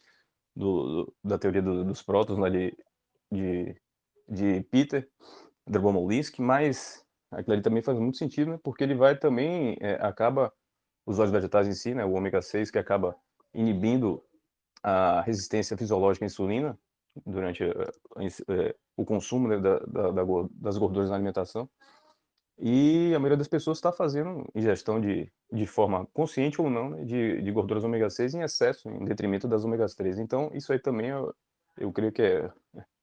do, 0.56 1.14
da 1.24 1.38
teoria 1.40 1.62
do, 1.62 1.84
dos 1.86 2.04
prótons, 2.04 2.38
né, 2.40 2.50
de, 2.50 2.78
de 3.32 3.76
de 4.28 4.62
Peter 4.64 5.10
Drobomolinsky, 5.66 6.42
mas 6.42 7.04
aquilo 7.32 7.54
ali 7.54 7.62
também 7.62 7.82
faz 7.82 7.98
muito 7.98 8.18
sentido, 8.18 8.52
né? 8.52 8.60
Porque 8.64 8.84
ele 8.84 8.96
vai 8.96 9.18
também, 9.18 9.78
é, 9.80 9.94
acaba, 9.96 10.54
os 11.06 11.20
óleos 11.20 11.32
vegetais 11.32 11.68
em 11.68 11.74
si, 11.74 11.94
né? 11.96 12.06
O 12.06 12.14
ômega 12.14 12.42
6, 12.42 12.70
que 12.72 12.80
acaba 12.80 13.16
inibindo 13.54 14.24
a 14.84 15.22
resistência 15.22 15.78
fisiológica 15.78 16.26
à 16.26 16.28
insulina 16.28 16.78
durante 17.26 17.64
é, 17.64 18.76
o 18.96 19.06
consumo 19.06 19.48
né, 19.48 19.58
da, 19.60 19.80
da, 19.80 20.12
das 20.52 20.78
gorduras 20.78 21.10
na 21.10 21.16
alimentação. 21.16 21.70
E 22.60 23.14
a 23.14 23.20
maioria 23.20 23.38
das 23.38 23.48
pessoas 23.48 23.78
está 23.78 23.92
fazendo 23.92 24.44
ingestão 24.56 25.00
de, 25.00 25.32
de 25.52 25.68
forma 25.68 26.08
consciente 26.08 26.60
ou 26.60 26.70
não 26.70 26.90
né, 26.90 27.04
de, 27.04 27.42
de 27.42 27.52
gorduras 27.52 27.84
ômega 27.84 28.10
6 28.10 28.34
em 28.34 28.42
excesso, 28.42 28.90
em 28.90 29.06
detrimento 29.06 29.48
das 29.48 29.64
ômegas 29.64 29.94
3. 29.94 30.18
Então, 30.18 30.50
isso 30.54 30.74
aí 30.74 30.80
também 30.80 31.10
eu, 31.10 31.36
eu 31.78 31.92
creio 31.92 32.12
que 32.12 32.24
é, 32.24 32.52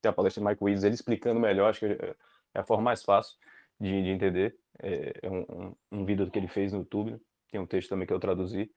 tem 0.03 0.11
a 0.11 0.13
palestra 0.13 0.43
de 0.43 0.49
Mike 0.49 0.65
Wills, 0.65 0.85
ele 0.85 0.95
explicando 0.95 1.39
melhor, 1.39 1.71
acho 1.71 1.81
que 1.81 1.87
é, 1.87 2.17
é 2.55 2.61
a 2.61 2.65
forma 2.65 2.83
mais 2.83 3.05
fácil 3.05 3.37
de, 3.79 4.03
de 4.03 4.09
entender. 4.09 4.57
É, 4.83 5.13
é 5.23 5.31
um, 5.31 5.43
um, 5.43 5.77
um, 5.93 6.05
vídeo 6.05 6.29
que 6.29 6.39
ele 6.39 6.49
fez 6.49 6.73
no 6.73 6.81
YouTube, 6.81 7.17
tem 7.49 7.61
um 7.61 7.67
texto 7.67 7.91
também 7.91 8.09
que 8.09 8.13
eu 8.13 8.19
traduzi, 8.19 8.69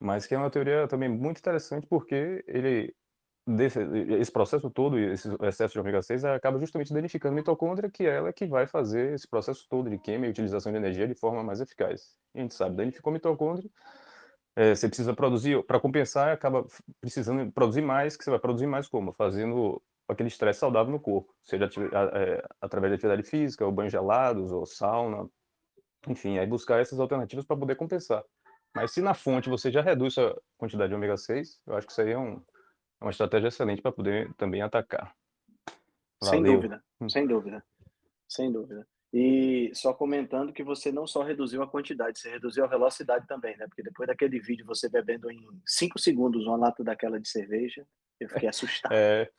mas 0.00 0.26
que 0.26 0.34
é 0.34 0.38
uma 0.38 0.50
teoria 0.50 0.88
também 0.88 1.08
muito 1.08 1.38
interessante 1.38 1.86
porque 1.86 2.44
ele 2.48 2.92
desse, 3.46 3.78
esse 4.18 4.32
processo 4.32 4.68
todo, 4.70 4.98
esse 4.98 5.28
excesso 5.42 5.74
de 5.74 5.80
ômega 5.80 6.02
6 6.02 6.24
acaba 6.24 6.58
justamente 6.58 6.92
danificando 6.92 7.34
a 7.34 7.36
mitocôndria, 7.36 7.90
que 7.90 8.04
é 8.04 8.16
ela 8.16 8.32
que 8.32 8.46
vai 8.46 8.66
fazer 8.66 9.14
esse 9.14 9.28
processo 9.28 9.66
todo 9.68 9.88
de 9.88 9.98
queima 9.98 10.26
e 10.26 10.30
utilização 10.30 10.72
de 10.72 10.78
energia 10.78 11.06
de 11.06 11.14
forma 11.14 11.44
mais 11.44 11.60
eficaz. 11.60 12.16
A 12.34 12.40
gente 12.40 12.54
sabe, 12.54 12.76
danificou 12.76 13.10
a 13.10 13.14
mitocôndria, 13.14 13.70
é, 14.56 14.74
você 14.74 14.88
precisa 14.88 15.14
produzir, 15.14 15.62
para 15.64 15.78
compensar, 15.78 16.32
acaba 16.32 16.66
precisando 17.00 17.52
produzir 17.52 17.82
mais, 17.82 18.16
que 18.16 18.24
você 18.24 18.30
vai 18.30 18.38
produzir 18.38 18.66
mais 18.66 18.88
como? 18.88 19.12
Fazendo 19.12 19.80
aquele 20.08 20.28
estresse 20.28 20.60
saudável 20.60 20.92
no 20.92 21.00
corpo, 21.00 21.32
seja 21.42 21.68
é, 22.14 22.42
através 22.60 22.90
de 22.90 22.94
atividade 22.94 23.22
física, 23.22 23.66
ou 23.66 23.72
banhos 23.72 23.92
gelados, 23.92 24.50
ou 24.50 24.64
sauna, 24.64 25.28
enfim, 26.08 26.38
aí 26.38 26.46
buscar 26.46 26.80
essas 26.80 26.98
alternativas 26.98 27.44
para 27.44 27.56
poder 27.56 27.76
compensar. 27.76 28.24
Mas 28.74 28.92
se 28.92 29.00
na 29.00 29.14
fonte 29.14 29.48
você 29.48 29.70
já 29.70 29.82
reduz 29.82 30.16
a 30.18 30.34
quantidade 30.56 30.90
de 30.90 30.94
ômega 30.94 31.16
6, 31.16 31.60
eu 31.66 31.76
acho 31.76 31.86
que 31.86 31.92
isso 31.92 32.00
aí 32.00 32.12
é, 32.12 32.18
um, 32.18 32.42
é 33.00 33.04
uma 33.04 33.10
estratégia 33.10 33.48
excelente 33.48 33.82
para 33.82 33.92
poder 33.92 34.32
também 34.34 34.62
atacar. 34.62 35.14
Valeu. 36.20 36.34
Sem 36.34 36.42
dúvida, 36.42 36.84
hum. 37.00 37.08
sem 37.08 37.26
dúvida, 37.26 37.64
sem 38.28 38.52
dúvida. 38.52 38.86
E 39.12 39.70
só 39.74 39.94
comentando 39.94 40.52
que 40.52 40.62
você 40.62 40.90
não 40.90 41.06
só 41.06 41.22
reduziu 41.22 41.62
a 41.62 41.66
quantidade, 41.66 42.18
você 42.18 42.30
reduziu 42.30 42.64
a 42.64 42.68
velocidade 42.68 43.26
também, 43.26 43.56
né? 43.56 43.66
Porque 43.66 43.82
depois 43.82 44.06
daquele 44.06 44.40
vídeo 44.40 44.66
você 44.66 44.88
bebendo 44.88 45.30
em 45.30 45.40
5 45.64 45.98
segundos 45.98 46.46
uma 46.46 46.56
lata 46.56 46.82
daquela 46.82 47.18
de 47.20 47.28
cerveja, 47.28 47.86
eu 48.20 48.28
fiquei 48.28 48.48
assustado. 48.48 48.92
É, 48.92 49.30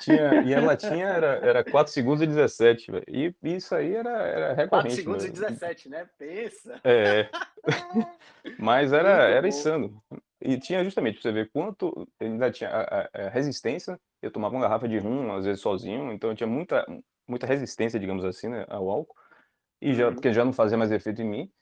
tinha, 0.00 0.42
e 0.42 0.54
a 0.54 0.60
latinha 0.60 1.06
era, 1.06 1.26
era 1.36 1.64
4 1.64 1.92
segundos 1.92 2.22
e 2.22 2.26
17, 2.26 2.90
véio. 2.90 3.04
e 3.08 3.34
isso 3.42 3.74
aí 3.74 3.94
era, 3.94 4.10
era 4.10 4.54
recorrente. 4.54 4.70
4 4.70 4.90
segundos 4.90 5.24
e 5.24 5.30
17, 5.30 5.88
né? 5.88 6.08
Pensa! 6.18 6.80
É, 6.82 7.28
mas 8.58 8.92
era, 8.92 9.28
era 9.28 9.46
insano. 9.46 10.02
E 10.46 10.60
tinha 10.60 10.84
justamente, 10.84 11.14
para 11.14 11.22
você 11.22 11.32
ver 11.32 11.50
quanto 11.50 12.08
ainda 12.20 12.52
tinha 12.52 12.70
a, 12.70 12.82
a, 12.82 13.26
a, 13.26 13.28
resistência, 13.30 13.98
eu 14.22 14.30
tomava 14.30 14.54
uma 14.54 14.62
garrafa 14.62 14.86
de 14.86 14.96
rum, 14.96 15.32
às 15.34 15.44
vezes 15.44 15.60
sozinho, 15.60 16.12
então 16.12 16.30
eu 16.30 16.36
tinha 16.36 16.46
muita, 16.46 16.86
muita 17.26 17.48
resistência, 17.48 17.98
digamos 17.98 18.24
assim, 18.24 18.48
né, 18.48 18.64
ao 18.68 18.88
álcool, 18.88 19.16
e 19.82 19.92
já, 19.92 20.06
uhum. 20.06 20.14
porque 20.14 20.32
já 20.32 20.44
não 20.44 20.52
fazia 20.52 20.78
mais 20.78 20.92
efeito 20.92 21.20
em 21.20 21.28
mim. 21.28 21.52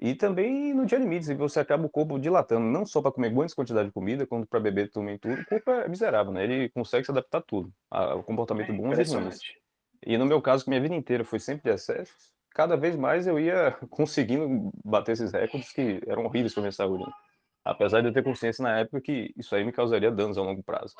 E 0.00 0.14
também 0.14 0.72
não 0.72 0.86
tinha 0.86 1.00
limites, 1.00 1.28
e 1.28 1.34
você 1.34 1.58
acaba 1.58 1.84
o 1.84 1.90
corpo 1.90 2.16
dilatando, 2.16 2.64
não 2.64 2.86
só 2.86 3.02
para 3.02 3.10
comer 3.10 3.34
grandes 3.34 3.56
quantidades 3.56 3.88
de 3.88 3.92
comida, 3.92 4.24
quanto 4.24 4.46
para 4.46 4.60
beber 4.60 4.88
também 4.92 5.18
tudo. 5.18 5.40
O 5.40 5.44
corpo 5.44 5.72
é 5.72 5.88
miserável, 5.88 6.32
né? 6.32 6.44
Ele 6.44 6.68
consegue 6.68 7.04
se 7.04 7.10
adaptar 7.10 7.38
a 7.38 7.42
tudo, 7.42 7.72
ao 7.90 8.22
comportamento 8.22 8.70
é 8.70 8.72
bom 8.72 8.92
e 8.92 8.94
ruins. 8.94 9.40
E 10.06 10.16
no 10.16 10.24
meu 10.24 10.40
caso, 10.40 10.62
que 10.62 10.70
minha 10.70 10.80
vida 10.80 10.94
inteira 10.94 11.24
foi 11.24 11.40
sempre 11.40 11.64
de 11.64 11.74
excessos, 11.74 12.32
cada 12.50 12.76
vez 12.76 12.94
mais 12.94 13.26
eu 13.26 13.40
ia 13.40 13.72
conseguindo 13.90 14.70
bater 14.84 15.12
esses 15.12 15.32
recordes 15.32 15.72
que 15.72 16.00
eram 16.06 16.26
horríveis 16.26 16.54
para 16.54 16.60
minha 16.60 16.72
saúde. 16.72 17.04
Né? 17.04 17.12
Apesar 17.68 18.00
de 18.00 18.08
eu 18.08 18.12
ter 18.12 18.24
consciência 18.24 18.62
na 18.62 18.78
época 18.78 19.00
que 19.00 19.32
isso 19.36 19.54
aí 19.54 19.62
me 19.62 19.72
causaria 19.72 20.10
danos 20.10 20.38
a 20.38 20.42
longo 20.42 20.62
prazo. 20.62 20.94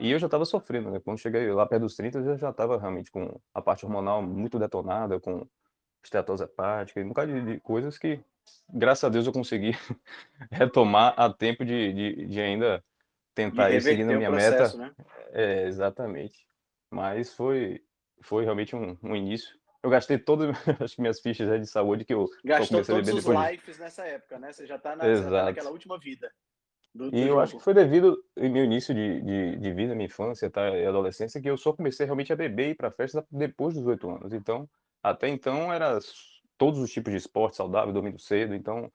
E 0.00 0.10
eu 0.10 0.18
já 0.18 0.26
estava 0.26 0.46
sofrendo, 0.46 0.90
né? 0.90 1.00
Quando 1.00 1.18
cheguei 1.18 1.52
lá 1.52 1.66
perto 1.66 1.82
dos 1.82 1.96
30, 1.96 2.18
eu 2.18 2.38
já 2.38 2.48
estava 2.48 2.78
realmente 2.78 3.10
com 3.10 3.38
a 3.52 3.60
parte 3.60 3.84
hormonal 3.84 4.22
muito 4.22 4.58
detonada, 4.58 5.20
com 5.20 5.46
estetose 6.02 6.44
hepática, 6.44 7.00
um 7.00 7.08
bocado 7.08 7.32
de, 7.32 7.54
de, 7.54 7.60
coisas 7.60 7.98
que, 7.98 8.20
graças 8.72 9.04
a 9.04 9.08
Deus, 9.10 9.26
eu 9.26 9.32
consegui 9.32 9.72
retomar 10.50 11.12
a 11.16 11.30
tempo 11.30 11.62
de, 11.62 11.92
de, 11.92 12.26
de 12.26 12.40
ainda 12.40 12.82
tentar 13.34 13.70
ir 13.70 13.82
seguindo 13.82 14.12
a 14.12 14.16
minha 14.16 14.30
processo, 14.30 14.78
meta. 14.78 14.94
Né? 14.96 15.06
É, 15.32 15.66
exatamente. 15.66 16.46
Mas 16.90 17.34
foi, 17.34 17.82
foi 18.22 18.44
realmente 18.44 18.74
um, 18.74 18.96
um 19.02 19.14
início. 19.14 19.57
Eu 19.82 19.90
gastei 19.90 20.18
todas 20.18 20.50
as 20.82 20.96
minhas 20.96 21.20
fichas 21.20 21.60
de 21.60 21.66
saúde 21.66 22.04
que 22.04 22.12
eu 22.12 22.28
Gastou 22.44 22.84
todos 22.84 23.08
os 23.08 23.24
lives 23.24 23.78
nessa 23.78 24.04
época, 24.04 24.38
né? 24.38 24.52
Você 24.52 24.66
já 24.66 24.76
está 24.76 24.96
na, 24.96 25.04
tá 25.04 25.44
naquela 25.44 25.70
última 25.70 25.98
vida. 25.98 26.30
Do, 26.94 27.10
do 27.10 27.16
e 27.16 27.20
eu 27.20 27.28
jogo. 27.28 27.40
acho 27.40 27.56
que 27.58 27.62
foi 27.62 27.74
devido 27.74 28.22
ao 28.36 28.48
meu 28.48 28.64
início 28.64 28.94
de, 28.94 29.20
de, 29.20 29.56
de, 29.56 29.72
vida, 29.72 29.94
minha 29.94 30.06
infância 30.06 30.50
tá, 30.50 30.70
e 30.70 30.84
adolescência, 30.84 31.40
que 31.40 31.48
eu 31.48 31.56
só 31.56 31.72
comecei 31.72 32.06
realmente 32.06 32.32
a 32.32 32.36
beber 32.36 32.68
e 32.68 32.70
ir 32.70 32.74
para 32.74 32.90
festa 32.90 33.24
depois 33.30 33.74
dos 33.74 33.86
oito 33.86 34.10
anos. 34.10 34.32
Então, 34.32 34.68
até 35.02 35.28
então, 35.28 35.72
era 35.72 35.98
todos 36.56 36.80
os 36.80 36.90
tipos 36.90 37.12
de 37.12 37.18
esporte 37.18 37.56
saudável, 37.56 37.92
dormindo 37.92 38.18
cedo. 38.18 38.54
Então, 38.54 38.90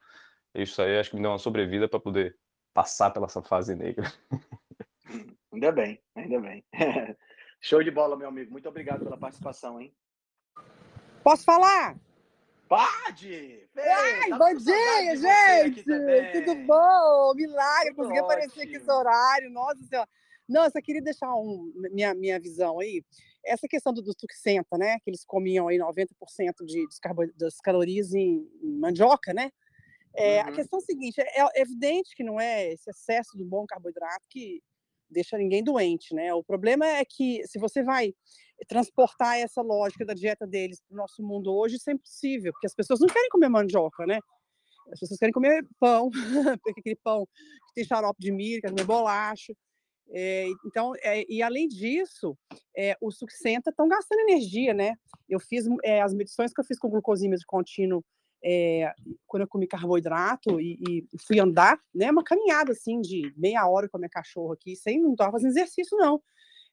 isso 0.53 0.81
aí 0.81 0.99
acho 0.99 1.11
que 1.11 1.15
me 1.15 1.21
deu 1.21 1.31
uma 1.31 1.39
sobrevida 1.39 1.87
para 1.87 1.99
poder 1.99 2.37
passar 2.73 3.11
pela 3.11 3.27
essa 3.27 3.41
fase 3.41 3.75
negra. 3.75 4.11
Ainda 5.53 5.71
bem, 5.71 6.01
ainda 6.15 6.39
bem. 6.41 6.65
Show 7.61 7.83
de 7.83 7.91
bola, 7.91 8.17
meu 8.17 8.27
amigo. 8.27 8.51
Muito 8.51 8.67
obrigado 8.67 9.03
pela 9.03 9.17
participação, 9.17 9.79
hein? 9.79 9.93
Posso 11.23 11.45
falar? 11.45 11.97
Pode! 12.67 13.65
Ai, 13.77 14.29
tá 14.29 14.37
bom 14.37 14.53
dia, 14.55 15.15
gente! 15.15 15.83
Tudo 15.83 16.55
bom? 16.65 17.33
Milagre, 17.33 17.93
consegui 17.93 18.19
aparecer 18.19 18.63
aqui 18.63 18.75
esse 18.75 18.91
horário. 18.91 19.49
Nossa 19.49 19.81
Senhora. 19.85 20.09
Não, 20.49 20.65
eu 20.65 20.71
só 20.71 20.81
queria 20.81 21.01
deixar 21.01 21.33
um, 21.33 21.71
minha, 21.91 22.13
minha 22.13 22.37
visão 22.41 22.77
aí. 22.79 23.01
Essa 23.45 23.69
questão 23.69 23.93
do, 23.93 24.01
do 24.01 24.13
tuxenta, 24.13 24.77
né? 24.77 24.99
Que 24.99 25.09
eles 25.09 25.23
comiam 25.23 25.69
aí 25.69 25.77
90% 25.77 26.07
de, 26.65 26.85
das 27.37 27.57
calorias 27.61 28.13
em, 28.13 28.45
em 28.61 28.77
mandioca, 28.77 29.33
né? 29.33 29.49
É, 30.13 30.41
uhum. 30.41 30.49
A 30.49 30.51
questão 30.51 30.79
é 30.79 30.81
a 30.81 30.85
seguinte: 30.85 31.21
é, 31.21 31.41
é 31.41 31.61
evidente 31.61 32.13
que 32.15 32.23
não 32.23 32.37
é 32.37 32.73
esse 32.73 32.89
excesso 32.89 33.37
do 33.37 33.45
bom 33.45 33.65
carboidrato 33.65 34.25
que 34.29 34.61
deixa 35.09 35.37
ninguém 35.37 35.63
doente, 35.63 36.13
né? 36.13 36.33
O 36.33 36.43
problema 36.43 36.85
é 36.85 37.05
que 37.05 37.47
se 37.47 37.57
você 37.57 37.81
vai 37.81 38.13
transportar 38.67 39.37
essa 39.37 39.61
lógica 39.61 40.05
da 40.05 40.13
dieta 40.13 40.47
deles 40.47 40.81
para 40.81 40.93
o 40.93 40.97
nosso 40.97 41.21
mundo 41.23 41.53
hoje, 41.53 41.77
é 41.87 41.91
impossível, 41.91 42.51
porque 42.53 42.67
as 42.67 42.75
pessoas 42.75 42.99
não 42.99 43.07
querem 43.07 43.29
comer 43.29 43.49
mandioca, 43.49 44.05
né? 44.05 44.19
As 44.91 44.99
pessoas 44.99 45.19
querem 45.19 45.33
comer 45.33 45.65
pão, 45.79 46.09
aquele 46.77 46.95
pão 47.03 47.25
que 47.25 47.73
tem 47.75 47.85
xarope 47.85 48.19
de 48.19 48.31
milho, 48.31 48.61
querem 48.61 48.75
comer 48.75 48.87
bolacha. 48.87 49.53
É, 50.11 50.45
então, 50.65 50.93
é, 51.01 51.23
e 51.27 51.41
além 51.41 51.67
disso, 51.67 52.37
é, 52.77 52.95
os 53.01 53.17
sucenta 53.17 53.69
estão 53.69 53.87
gastando 53.87 54.19
energia, 54.19 54.73
né? 54.73 54.95
Eu 55.27 55.39
fiz 55.39 55.65
as 56.03 56.13
medições 56.13 56.53
que 56.53 56.59
eu 56.59 56.65
fiz 56.65 56.77
com 56.77 56.89
glucosímetro 56.89 57.45
contínuo 57.47 58.03
é, 58.43 58.93
quando 59.25 59.43
eu 59.43 59.47
comi 59.47 59.65
carboidrato 59.65 60.59
e, 60.59 60.77
e, 60.81 61.07
fui 61.25 61.39
andar, 61.39 61.79
né, 61.95 62.11
uma 62.11 62.23
caminhada 62.23 62.73
assim 62.73 62.99
de 62.99 63.33
meia 63.37 63.65
hora 63.67 63.87
com 63.87 63.95
a 63.97 63.99
minha 63.99 64.09
cachorra 64.09 64.53
aqui, 64.53 64.75
sem 64.75 65.01
não 65.01 65.13
estava 65.13 65.31
fazendo 65.31 65.51
exercício 65.51 65.97
não. 65.97 66.21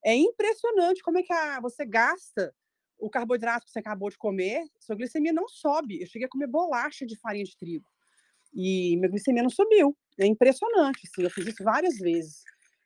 É 0.05 0.14
impressionante 0.14 1.03
como 1.03 1.18
é 1.18 1.22
que 1.22 1.32
a, 1.32 1.61
você 1.61 1.84
gasta 1.84 2.55
o 2.98 3.09
carboidrato 3.09 3.64
que 3.64 3.72
você 3.72 3.78
acabou 3.78 4.11
de 4.11 4.18
comer, 4.18 4.64
sua 4.78 4.96
glicemia 4.96 5.32
não 5.32 5.48
sobe. 5.48 6.01
Eu 6.01 6.07
cheguei 6.07 6.26
a 6.26 6.30
comer 6.30 6.46
bolacha 6.46 7.07
de 7.07 7.18
farinha 7.18 7.44
de 7.44 7.57
trigo 7.57 7.86
e 8.55 8.96
minha 8.96 9.09
glicemia 9.09 9.42
não 9.42 9.51
subiu. 9.51 9.96
É 10.18 10.26
impressionante, 10.26 11.01
assim, 11.07 11.22
eu 11.22 11.30
fiz 11.30 11.46
isso 11.46 11.64
várias 11.64 11.98
vezes. 11.98 12.42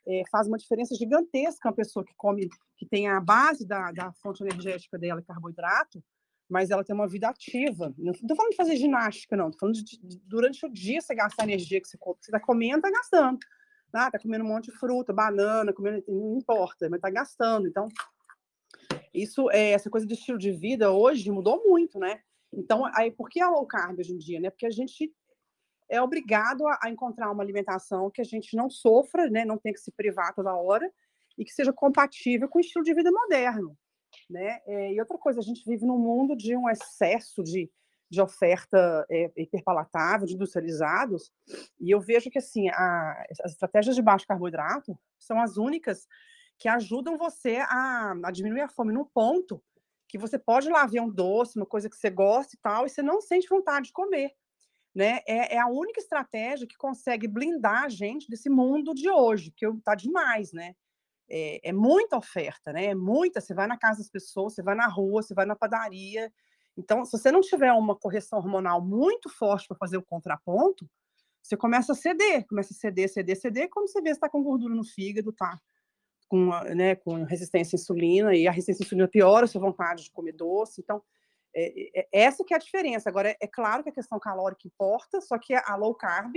É, 0.07 0.23
faz 0.31 0.47
uma 0.47 0.59
diferença 0.59 0.95
gigantesca 0.95 1.69
uma 1.69 1.75
pessoa 1.75 2.05
que 2.05 2.15
come, 2.17 2.49
que 2.77 2.87
tem 2.87 3.09
a 3.09 3.21
base 3.21 3.67
da, 3.67 3.91
da 3.91 4.13
fonte 4.13 4.43
energética 4.43 4.99
dela, 4.99 5.23
carboidrato, 5.23 6.03
mas 6.49 6.71
ela 6.71 6.85
tem 6.85 6.95
uma 6.95 7.09
vida 7.09 7.29
ativa. 7.29 7.93
Não 7.97 8.13
estou 8.13 8.37
falando 8.37 8.51
de 8.51 8.57
fazer 8.57 8.77
ginástica, 8.77 9.37
não. 9.37 9.47
Estou 9.47 9.61
falando 9.61 9.77
de, 9.77 9.99
de, 9.99 10.21
durante 10.27 10.65
o 10.67 10.69
dia 10.69 11.01
você 11.01 11.15
gastar 11.15 11.43
a 11.43 11.47
energia 11.47 11.81
que 11.81 11.89
você 11.89 11.99
está 12.21 12.39
comendo, 12.39 12.87
está 12.87 12.91
gastando. 12.91 13.39
Ah, 13.95 14.11
comendo 14.19 14.45
um 14.45 14.49
monte 14.49 14.71
de 14.71 14.77
fruta, 14.77 15.13
banana, 15.13 15.73
comendo, 15.73 16.03
não 16.09 16.39
importa, 16.39 16.89
mas 16.91 16.99
está 16.99 17.11
gastando. 17.11 17.69
Então, 17.69 17.89
isso, 19.13 19.49
é, 19.51 19.71
essa 19.71 19.89
coisa 19.89 20.07
de 20.07 20.15
estilo 20.15 20.37
de 20.37 20.51
vida 20.51 20.91
hoje 20.91 21.31
mudou 21.31 21.63
muito, 21.65 21.99
né? 21.99 22.21
Então, 22.53 22.85
aí, 22.95 23.11
por 23.11 23.29
que 23.29 23.41
a 23.41 23.49
low 23.49 23.67
carb 23.67 23.99
hoje 23.99 24.13
em 24.13 24.19
dia? 24.19 24.41
Né? 24.41 24.51
Porque 24.51 24.67
a 24.67 24.71
gente 24.71 25.13
é 25.89 26.03
obrigado 26.03 26.67
a, 26.67 26.79
a 26.83 26.91
encontrar 26.91 27.31
uma 27.31 27.43
alimentação 27.43 28.11
que 28.11 28.21
a 28.21 28.25
gente 28.25 28.57
não 28.57 28.69
sofra, 28.69 29.31
né? 29.31 29.45
Não 29.45 29.59
tenha 29.59 29.75
que 29.75 29.81
se 29.81 29.93
privar 29.93 30.35
toda 30.35 30.55
hora 30.55 30.91
e 31.39 31.45
que 31.45 31.53
seja 31.53 31.73
compatível 31.73 32.49
com 32.49 32.59
o 32.59 32.61
estilo 32.61 32.85
de 32.85 32.95
vida 32.95 33.11
moderno. 33.11 33.77
Né? 34.31 34.61
É, 34.67 34.93
e 34.93 35.01
outra 35.01 35.19
coisa, 35.19 35.41
a 35.41 35.43
gente 35.43 35.65
vive 35.67 35.85
num 35.85 35.99
mundo 35.99 36.37
de 36.37 36.57
um 36.57 36.69
excesso 36.69 37.43
de, 37.43 37.71
de 38.11 38.21
oferta 38.21 39.07
é, 39.11 39.31
hiperpalatável, 39.37 40.27
de 40.27 40.35
industrializados, 40.35 41.33
e 41.81 41.91
eu 41.91 42.01
vejo 42.01 42.31
que 42.31 42.39
assim 42.39 42.69
a, 42.69 43.25
as 43.43 43.53
estratégias 43.53 43.97
de 43.97 44.03
baixo 44.03 44.27
carboidrato 44.27 44.99
são 45.19 45.41
as 45.41 45.57
únicas 45.57 46.07
que 46.59 46.69
ajudam 46.69 47.19
você 47.19 47.57
a, 47.57 48.15
a 48.25 48.31
diminuir 48.31 48.61
a 48.61 48.69
fome 48.69 48.93
num 48.93 49.05
ponto 49.05 49.63
que 50.07 50.19
você 50.19 50.39
pode 50.39 50.69
lá 50.69 50.87
ver 50.87 51.01
um 51.01 51.11
doce, 51.11 51.59
uma 51.59 51.67
coisa 51.67 51.91
que 51.91 51.97
você 51.97 52.11
gosta 52.11 52.55
e 52.55 52.59
tal, 52.59 52.87
e 52.87 52.89
você 52.89 53.03
não 53.03 53.21
sente 53.21 53.49
vontade 53.49 53.87
de 53.87 53.93
comer. 53.93 54.31
Né? 54.95 55.21
É, 55.27 55.57
é, 55.57 55.59
a 55.59 55.67
única 55.67 55.99
estratégia 55.99 56.69
que 56.69 56.77
consegue 56.77 57.27
blindar 57.27 57.85
a 57.85 57.89
gente 57.89 58.29
desse 58.29 58.49
mundo 58.49 58.95
de 58.95 59.11
hoje, 59.11 59.51
que 59.51 59.67
está 59.67 59.97
demais, 59.97 60.53
né? 60.53 60.77
é, 61.29 61.69
é, 61.69 61.73
muita 61.73 62.17
oferta, 62.17 62.73
né? 62.73 62.87
É 62.87 62.95
muita. 62.95 63.41
Você 63.41 63.55
vai 63.55 63.67
na 63.67 63.79
casa 63.79 63.99
das 63.99 64.09
pessoas, 64.09 64.55
você 64.55 64.63
vai 64.63 64.75
na 64.75 64.87
rua, 64.87 65.23
você 65.23 65.35
vai 65.35 65.47
na 65.47 65.57
padaria. 65.57 66.33
Então, 66.77 67.05
se 67.05 67.13
você 67.13 67.31
não 67.31 67.41
tiver 67.41 67.73
uma 67.73 67.97
correção 67.97 68.39
hormonal 68.39 68.81
muito 68.81 69.29
forte 69.29 69.69
para 69.69 69.77
fazer 69.77 69.97
o 69.97 70.03
contraponto, 70.03 70.89
você 71.43 71.57
começa 71.57 71.93
a 71.93 71.95
ceder, 71.95 72.47
começa 72.47 72.73
a 72.73 72.77
ceder, 72.77 73.09
ceder, 73.09 73.37
ceder. 73.37 73.69
Quando 73.71 73.89
você 73.89 74.01
vê, 74.01 74.11
está 74.11 74.29
com 74.29 74.43
gordura 74.43 74.75
no 74.75 74.85
fígado, 74.85 75.33
tá 75.33 75.61
com, 76.27 76.47
né, 76.75 76.97
com 76.97 77.23
resistência 77.23 77.77
à 77.77 77.79
insulina, 77.79 78.35
e 78.35 78.49
a 78.49 78.51
resistência 78.51 78.83
à 78.83 78.87
insulina 78.87 79.09
piora 79.09 79.45
a 79.45 79.49
sua 79.49 79.61
vontade 79.61 80.05
de 80.05 80.11
comer 80.11 80.33
doce. 80.33 80.81
Então, 80.81 81.03
é, 81.55 82.01
é, 82.01 82.09
essa 82.13 82.45
que 82.45 82.53
é 82.53 82.57
a 82.57 82.61
diferença. 82.61 83.09
Agora, 83.09 83.31
é, 83.31 83.37
é 83.41 83.47
claro 83.47 83.83
que 83.83 83.91
a 83.91 83.95
questão 83.95 84.19
calórica 84.19 84.67
importa, 84.67 85.21
só 85.21 85.39
que 85.39 85.55
a 85.55 85.77
low 85.77 85.95
carb 85.95 86.35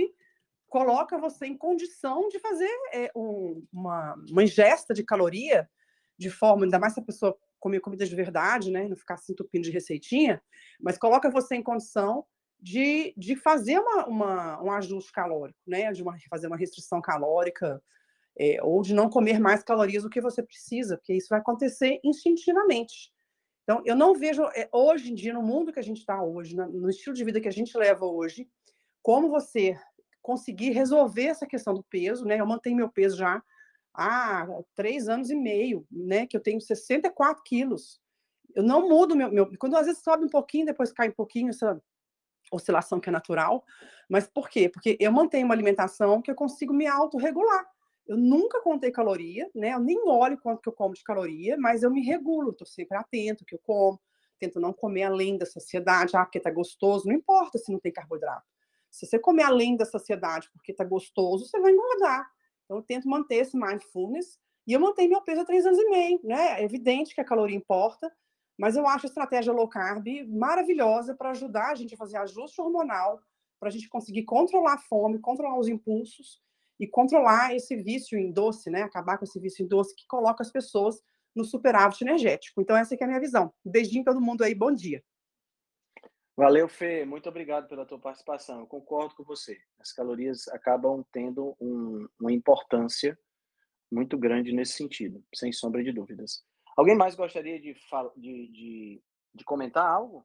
coloca 0.68 1.18
você 1.18 1.46
em 1.46 1.56
condição 1.56 2.28
de 2.28 2.38
fazer 2.38 2.70
é, 2.92 3.10
um, 3.16 3.66
uma, 3.72 4.14
uma 4.30 4.44
ingesta 4.44 4.92
de 4.92 5.02
caloria 5.02 5.68
de 6.18 6.30
forma, 6.30 6.64
ainda 6.64 6.78
mais 6.78 6.92
se 6.92 7.00
a 7.00 7.04
pessoa 7.04 7.38
comer 7.58 7.80
comida 7.80 8.06
de 8.06 8.14
verdade, 8.14 8.70
né, 8.70 8.88
não 8.88 8.96
ficar 8.96 9.16
se 9.16 9.32
entupindo 9.32 9.64
de 9.64 9.70
receitinha, 9.70 10.42
mas 10.80 10.98
coloca 10.98 11.30
você 11.30 11.56
em 11.56 11.62
condição 11.62 12.24
de, 12.60 13.14
de 13.16 13.36
fazer 13.36 13.78
uma, 13.78 14.06
uma, 14.06 14.62
um 14.62 14.70
ajuste 14.72 15.12
calórico, 15.12 15.58
né, 15.66 15.92
de 15.92 16.02
uma, 16.02 16.16
fazer 16.28 16.46
uma 16.46 16.56
restrição 16.56 17.00
calórica, 17.00 17.82
é, 18.38 18.62
ou 18.62 18.82
de 18.82 18.94
não 18.94 19.10
comer 19.10 19.40
mais 19.40 19.62
calorias 19.62 20.04
do 20.04 20.10
que 20.10 20.20
você 20.20 20.42
precisa, 20.42 20.96
porque 20.96 21.14
isso 21.14 21.28
vai 21.30 21.40
acontecer 21.40 22.00
instintivamente. 22.04 23.12
Então, 23.62 23.82
eu 23.84 23.94
não 23.94 24.14
vejo, 24.14 24.44
é, 24.54 24.68
hoje 24.72 25.10
em 25.12 25.14
dia, 25.14 25.34
no 25.34 25.42
mundo 25.42 25.72
que 25.72 25.80
a 25.80 25.82
gente 25.82 25.98
está 25.98 26.22
hoje, 26.22 26.56
no 26.56 26.88
estilo 26.88 27.14
de 27.14 27.24
vida 27.24 27.40
que 27.40 27.48
a 27.48 27.52
gente 27.52 27.76
leva 27.76 28.06
hoje, 28.06 28.48
como 29.02 29.28
você 29.28 29.78
conseguir 30.22 30.70
resolver 30.70 31.24
essa 31.24 31.46
questão 31.46 31.74
do 31.74 31.82
peso, 31.82 32.24
né? 32.24 32.40
Eu 32.40 32.46
mantenho 32.46 32.76
meu 32.76 32.88
peso 32.88 33.16
já 33.16 33.42
há 33.98 34.46
três 34.76 35.08
anos 35.08 35.28
e 35.28 35.34
meio, 35.34 35.84
né? 35.90 36.26
Que 36.26 36.36
eu 36.36 36.40
tenho 36.40 36.60
64 36.60 37.42
quilos. 37.42 38.00
Eu 38.54 38.62
não 38.62 38.88
mudo 38.88 39.16
meu, 39.16 39.30
meu... 39.30 39.50
Quando 39.58 39.76
às 39.76 39.86
vezes 39.86 40.02
sobe 40.02 40.24
um 40.24 40.28
pouquinho, 40.28 40.66
depois 40.66 40.92
cai 40.92 41.08
um 41.08 41.12
pouquinho, 41.12 41.50
essa 41.50 41.82
oscilação 42.52 43.00
que 43.00 43.08
é 43.08 43.12
natural. 43.12 43.64
Mas 44.08 44.26
por 44.26 44.48
quê? 44.48 44.68
Porque 44.68 44.96
eu 45.00 45.12
mantenho 45.12 45.44
uma 45.44 45.54
alimentação 45.54 46.22
que 46.22 46.30
eu 46.30 46.34
consigo 46.34 46.72
me 46.72 46.86
autorregular. 46.86 47.66
Eu 48.06 48.16
nunca 48.16 48.62
contei 48.62 48.90
caloria, 48.90 49.50
né? 49.54 49.74
Eu 49.74 49.80
nem 49.80 49.98
olho 50.08 50.38
quanto 50.38 50.62
que 50.62 50.68
eu 50.68 50.72
como 50.72 50.94
de 50.94 51.02
caloria, 51.02 51.56
mas 51.58 51.82
eu 51.82 51.90
me 51.90 52.00
regulo, 52.00 52.52
estou 52.52 52.66
sempre 52.66 52.96
atento 52.96 53.44
que 53.44 53.54
eu 53.54 53.60
como, 53.62 54.00
tento 54.38 54.58
não 54.60 54.72
comer 54.72 55.02
além 55.02 55.36
da 55.36 55.44
saciedade, 55.44 56.16
ah, 56.16 56.24
porque 56.24 56.40
tá 56.40 56.50
gostoso, 56.50 57.06
não 57.06 57.14
importa 57.14 57.58
se 57.58 57.70
não 57.70 57.78
tem 57.78 57.92
carboidrato. 57.92 58.46
Se 58.90 59.04
você 59.04 59.18
comer 59.18 59.42
além 59.42 59.76
da 59.76 59.84
saciedade 59.84 60.48
porque 60.52 60.72
está 60.72 60.84
gostoso, 60.84 61.44
você 61.44 61.60
vai 61.60 61.72
engordar. 61.72 62.26
Então, 62.68 62.76
eu 62.76 62.82
tento 62.82 63.08
manter 63.08 63.36
esse 63.36 63.56
mindfulness 63.56 64.38
e 64.66 64.74
eu 64.74 64.80
mantenho 64.80 65.08
meu 65.08 65.22
peso 65.22 65.40
há 65.40 65.44
três 65.46 65.64
anos 65.64 65.78
e 65.78 65.88
meio. 65.88 66.20
Né? 66.22 66.60
É 66.60 66.64
evidente 66.64 67.14
que 67.14 67.20
a 67.20 67.24
caloria 67.24 67.56
importa, 67.56 68.12
mas 68.58 68.76
eu 68.76 68.86
acho 68.86 69.06
a 69.06 69.08
estratégia 69.08 69.52
low 69.52 69.66
carb 69.66 70.06
maravilhosa 70.28 71.14
para 71.14 71.30
ajudar 71.30 71.70
a 71.70 71.74
gente 71.74 71.94
a 71.94 71.96
fazer 71.96 72.18
ajuste 72.18 72.60
hormonal, 72.60 73.18
para 73.58 73.70
a 73.70 73.72
gente 73.72 73.88
conseguir 73.88 74.24
controlar 74.24 74.74
a 74.74 74.78
fome, 74.78 75.18
controlar 75.18 75.58
os 75.58 75.66
impulsos 75.66 76.42
e 76.78 76.86
controlar 76.86 77.54
esse 77.56 77.74
vício 77.74 78.18
em 78.18 78.30
doce, 78.30 78.70
né? 78.70 78.82
Acabar 78.82 79.16
com 79.16 79.24
esse 79.24 79.40
vício 79.40 79.64
em 79.64 79.68
doce 79.68 79.96
que 79.96 80.06
coloca 80.06 80.42
as 80.42 80.52
pessoas 80.52 81.00
no 81.34 81.44
superávit 81.44 82.02
energético. 82.02 82.60
Então, 82.60 82.76
essa 82.76 82.94
é 82.94 83.04
a 83.04 83.06
minha 83.06 83.20
visão. 83.20 83.52
Um 83.64 83.70
beijinho 83.70 84.04
todo 84.04 84.20
mundo 84.20 84.42
aí, 84.42 84.54
bom 84.54 84.72
dia. 84.72 85.02
Valeu, 86.38 86.68
Fê. 86.68 87.04
Muito 87.04 87.28
obrigado 87.28 87.66
pela 87.66 87.84
tua 87.84 87.98
participação. 87.98 88.60
Eu 88.60 88.66
concordo 88.68 89.12
com 89.16 89.24
você. 89.24 89.60
As 89.80 89.92
calorias 89.92 90.46
acabam 90.46 91.04
tendo 91.10 91.56
um, 91.60 92.06
uma 92.16 92.32
importância 92.32 93.18
muito 93.90 94.16
grande 94.16 94.52
nesse 94.52 94.74
sentido, 94.74 95.20
sem 95.34 95.50
sombra 95.50 95.82
de 95.82 95.90
dúvidas. 95.90 96.44
Alguém 96.76 96.96
mais 96.96 97.16
gostaria 97.16 97.60
de, 97.60 97.74
de, 98.16 98.46
de, 98.52 99.02
de 99.34 99.44
comentar 99.44 99.84
algo? 99.84 100.24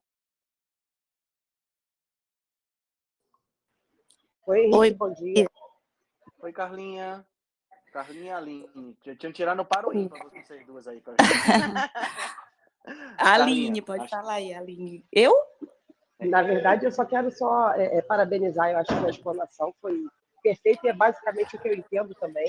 Oi, 4.45 4.69
Oi, 4.71 4.93
bom 4.93 5.11
dia. 5.15 5.49
Oi, 6.43 6.53
Carlinha. 6.53 7.25
Carlinha 7.91 8.37
Aline. 8.37 8.69
Tinha 9.17 9.33
tirar 9.33 9.55
no 9.55 9.65
paro 9.65 9.89
para 10.07 10.29
vocês 10.29 10.63
duas 10.67 10.87
aí. 10.87 11.01
Aline, 13.17 13.81
pode 13.81 14.03
acho... 14.03 14.11
falar 14.11 14.33
aí, 14.33 14.53
Aline. 14.53 15.03
Eu? 15.11 15.33
Na 16.29 16.41
verdade, 16.41 16.85
eu 16.85 16.91
só 16.91 17.05
quero 17.05 17.31
só 17.31 17.73
é, 17.73 17.97
é, 17.97 18.01
parabenizar, 18.01 18.71
eu 18.71 18.77
acho 18.77 18.87
que 18.87 19.05
a 19.05 19.09
explanação 19.09 19.73
foi 19.81 20.03
perfeito 20.41 20.85
e 20.85 20.89
é 20.89 20.93
basicamente 20.93 21.55
o 21.55 21.59
que 21.59 21.69
eu 21.69 21.73
entendo 21.73 22.13
também, 22.15 22.47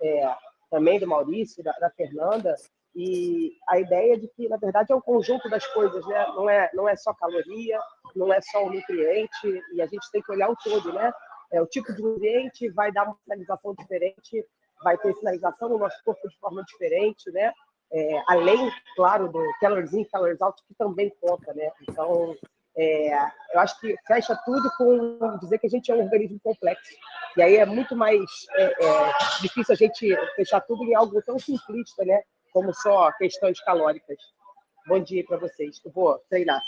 é, 0.00 0.34
também 0.70 1.00
do 1.00 1.06
Maurício, 1.06 1.62
da, 1.64 1.72
da, 1.72 1.90
Fernanda, 1.90 2.54
e 2.94 3.52
a 3.68 3.78
ideia 3.78 4.18
de 4.18 4.28
que, 4.28 4.48
na 4.48 4.56
verdade, 4.56 4.92
é 4.92 4.96
um 4.96 5.00
conjunto 5.00 5.48
das 5.48 5.66
coisas, 5.68 6.06
né? 6.06 6.26
não, 6.34 6.50
é, 6.50 6.70
não 6.74 6.88
é 6.88 6.96
só 6.96 7.14
caloria, 7.14 7.78
não 8.14 8.32
é 8.32 8.40
só 8.40 8.64
o 8.64 8.72
nutriente, 8.72 9.62
e 9.72 9.80
a 9.80 9.86
gente 9.86 10.10
tem 10.10 10.20
que 10.20 10.32
olhar 10.32 10.50
o 10.50 10.56
todo, 10.56 10.92
né? 10.92 11.12
É, 11.52 11.60
o 11.60 11.66
tipo 11.66 11.92
de 11.92 12.02
nutriente 12.02 12.68
vai 12.70 12.92
dar 12.92 13.04
uma 13.04 13.16
finalização 13.24 13.74
diferente, 13.74 14.44
vai 14.82 14.96
ter 14.98 15.14
finalização 15.14 15.68
no 15.68 15.78
nosso 15.78 16.02
corpo 16.04 16.28
de 16.28 16.38
forma 16.38 16.62
diferente, 16.64 17.30
né? 17.30 17.52
É, 17.92 18.22
além, 18.28 18.70
claro, 18.94 19.28
do 19.28 19.42
calories 19.60 19.92
in, 19.92 20.04
calories 20.04 20.40
out, 20.40 20.62
que 20.66 20.74
também 20.74 21.12
conta, 21.20 21.52
né? 21.54 21.70
Então, 21.88 22.36
é, 22.76 23.18
eu 23.54 23.60
acho 23.60 23.78
que 23.80 23.94
fecha 24.06 24.36
tudo 24.44 24.70
com 24.76 25.38
dizer 25.38 25.58
que 25.58 25.66
a 25.66 25.70
gente 25.70 25.90
é 25.90 25.94
um 25.94 26.04
organismo 26.04 26.38
complexo. 26.40 26.94
E 27.36 27.42
aí 27.42 27.56
é 27.56 27.66
muito 27.66 27.96
mais 27.96 28.20
é, 28.52 28.64
é, 28.64 29.12
difícil 29.40 29.74
a 29.74 29.76
gente 29.76 30.16
fechar 30.36 30.60
tudo 30.62 30.84
em 30.84 30.94
algo 30.94 31.20
tão 31.22 31.38
simplista, 31.38 32.04
né? 32.04 32.22
Como 32.52 32.72
só 32.74 33.12
questões 33.12 33.60
calóricas. 33.60 34.18
Bom 34.86 35.00
dia 35.00 35.24
para 35.24 35.38
vocês. 35.38 35.80
Eu 35.84 35.92
vou 35.92 36.18
treinar. 36.28 36.60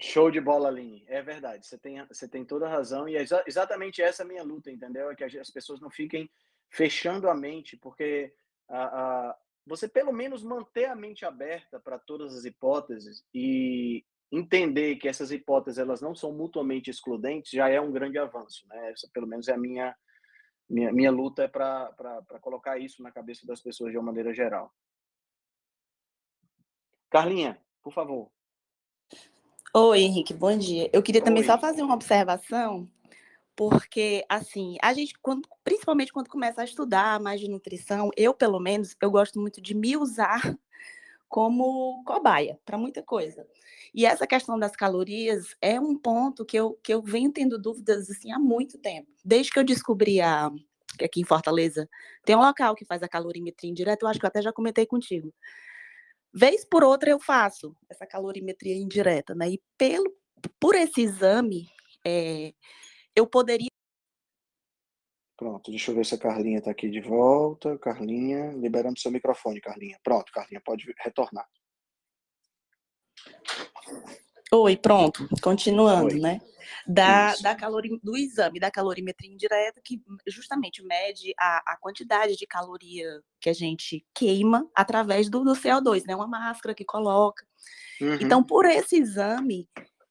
Show 0.00 0.30
de 0.30 0.40
bola, 0.40 0.68
Aline. 0.68 1.04
É 1.08 1.22
verdade. 1.22 1.66
Você 1.66 1.78
tem, 1.78 2.04
você 2.06 2.28
tem 2.28 2.44
toda 2.44 2.66
a 2.66 2.70
razão. 2.70 3.08
E 3.08 3.16
é 3.16 3.22
exa 3.22 3.42
exatamente 3.46 4.02
essa 4.02 4.24
minha 4.24 4.42
luta, 4.42 4.70
entendeu? 4.70 5.10
É 5.10 5.14
que 5.14 5.24
as 5.24 5.50
pessoas 5.50 5.80
não 5.80 5.90
fiquem 5.90 6.30
fechando 6.70 7.28
a 7.28 7.34
mente, 7.34 7.76
porque 7.76 8.32
a, 8.68 8.82
a, 9.28 9.38
você 9.66 9.88
pelo 9.88 10.12
menos 10.12 10.42
manter 10.42 10.84
a 10.84 10.94
mente 10.94 11.24
aberta 11.24 11.80
para 11.80 11.98
todas 11.98 12.34
as 12.34 12.44
hipóteses 12.44 13.24
e 13.34 14.04
entender 14.30 14.96
que 14.96 15.08
essas 15.08 15.30
hipóteses 15.30 15.78
elas 15.78 16.00
não 16.00 16.14
são 16.14 16.32
mutuamente 16.32 16.90
excludentes 16.90 17.50
já 17.50 17.68
é 17.68 17.80
um 17.80 17.92
grande 17.92 18.18
avanço, 18.18 18.66
né? 18.68 18.92
Essa 18.92 19.08
pelo 19.12 19.26
menos 19.26 19.48
é 19.48 19.54
a 19.54 19.58
minha 19.58 19.96
minha, 20.68 20.92
minha 20.92 21.10
luta 21.10 21.44
é 21.44 21.48
para 21.48 22.20
colocar 22.42 22.78
isso 22.78 23.02
na 23.02 23.10
cabeça 23.10 23.46
das 23.46 23.60
pessoas 23.60 23.90
de 23.90 23.96
uma 23.96 24.04
maneira 24.04 24.34
geral. 24.34 24.70
Carlinha, 27.08 27.58
por 27.82 27.92
favor. 27.92 28.30
Oi, 29.74 30.00
Henrique, 30.00 30.34
bom 30.34 30.56
dia. 30.56 30.90
Eu 30.92 31.02
queria 31.02 31.22
também 31.22 31.42
Oi. 31.42 31.46
só 31.46 31.58
fazer 31.58 31.82
uma 31.82 31.94
observação, 31.94 32.86
porque 33.56 34.24
assim, 34.28 34.76
a 34.82 34.92
gente 34.92 35.14
quando, 35.22 35.48
principalmente 35.64 36.12
quando 36.12 36.28
começa 36.28 36.60
a 36.60 36.64
estudar 36.64 37.18
mais 37.18 37.40
de 37.40 37.48
nutrição, 37.48 38.10
eu 38.14 38.34
pelo 38.34 38.60
menos, 38.60 38.94
eu 39.00 39.10
gosto 39.10 39.40
muito 39.40 39.62
de 39.62 39.74
me 39.74 39.96
usar 39.96 40.42
como 41.28 42.02
cobaia 42.04 42.58
para 42.64 42.78
muita 42.78 43.02
coisa. 43.02 43.46
E 43.94 44.06
essa 44.06 44.26
questão 44.26 44.58
das 44.58 44.74
calorias 44.74 45.54
é 45.60 45.78
um 45.78 45.96
ponto 45.96 46.44
que 46.44 46.56
eu, 46.56 46.78
que 46.82 46.92
eu 46.92 47.02
venho 47.02 47.32
tendo 47.32 47.58
dúvidas 47.58 48.10
assim 48.10 48.32
há 48.32 48.38
muito 48.38 48.78
tempo. 48.78 49.08
Desde 49.24 49.52
que 49.52 49.58
eu 49.58 49.64
descobri 49.64 50.20
a, 50.20 50.50
que 50.98 51.04
aqui 51.04 51.20
em 51.20 51.24
Fortaleza 51.24 51.88
tem 52.24 52.36
um 52.36 52.40
local 52.40 52.74
que 52.74 52.84
faz 52.84 53.02
a 53.02 53.08
calorimetria 53.08 53.70
indireta, 53.70 54.04
eu 54.04 54.08
acho 54.08 54.18
que 54.18 54.26
eu 54.26 54.28
até 54.28 54.42
já 54.42 54.52
comentei 54.52 54.86
contigo. 54.86 55.32
Vez 56.32 56.64
por 56.64 56.84
outra 56.84 57.10
eu 57.10 57.18
faço 57.18 57.74
essa 57.88 58.06
calorimetria 58.06 58.76
indireta, 58.76 59.34
né? 59.34 59.50
E 59.50 59.62
pelo, 59.76 60.12
por 60.60 60.74
esse 60.74 61.00
exame, 61.00 61.68
é, 62.04 62.52
eu 63.14 63.26
poderia 63.26 63.68
Pronto, 65.38 65.70
deixa 65.70 65.92
eu 65.92 65.94
ver 65.94 66.04
se 66.04 66.16
a 66.16 66.18
Carlinha 66.18 66.58
está 66.58 66.72
aqui 66.72 66.90
de 66.90 67.00
volta. 67.00 67.78
Carlinha, 67.78 68.50
liberando 68.54 68.98
seu 68.98 69.08
microfone, 69.08 69.60
Carlinha. 69.60 69.96
Pronto, 70.02 70.32
Carlinha, 70.32 70.60
pode 70.60 70.92
retornar. 70.98 71.46
Oi, 74.52 74.76
pronto, 74.76 75.28
continuando, 75.40 76.14
Oi. 76.14 76.20
né? 76.20 76.40
Da, 76.84 77.36
da 77.36 77.54
calori, 77.54 78.00
do 78.02 78.16
exame 78.16 78.58
da 78.58 78.70
calorimetria 78.70 79.30
indireta, 79.30 79.80
que 79.84 80.02
justamente 80.26 80.82
mede 80.82 81.32
a, 81.38 81.72
a 81.72 81.76
quantidade 81.76 82.34
de 82.34 82.46
caloria 82.46 83.20
que 83.40 83.48
a 83.48 83.52
gente 83.52 84.04
queima 84.12 84.68
através 84.74 85.30
do, 85.30 85.44
do 85.44 85.52
CO2, 85.52 86.04
né? 86.04 86.16
Uma 86.16 86.26
máscara 86.26 86.74
que 86.74 86.84
coloca. 86.84 87.46
Uhum. 88.00 88.14
Então, 88.14 88.42
por 88.42 88.64
esse 88.64 88.96
exame 88.96 89.68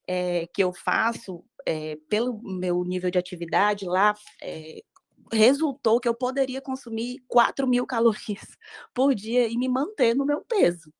é, 0.07 0.47
que 0.53 0.63
eu 0.63 0.71
faço, 0.71 1.43
é, 1.65 1.97
pelo 2.09 2.39
meu 2.41 2.82
nível 2.86 3.11
de 3.11 3.17
atividade 3.17 3.86
lá, 3.86 4.15
é, 4.41 4.82
resultou 5.32 5.99
que 5.99 6.07
eu 6.07 6.15
poderia 6.15 6.61
consumir 6.61 7.23
4 7.28 7.67
mil 7.67 7.86
calorias 7.86 8.45
por 8.93 9.13
dia 9.13 9.47
e 9.47 9.57
me 9.57 9.67
manter 9.67 10.15
no 10.15 10.25
meu 10.25 10.41
peso. 10.41 10.93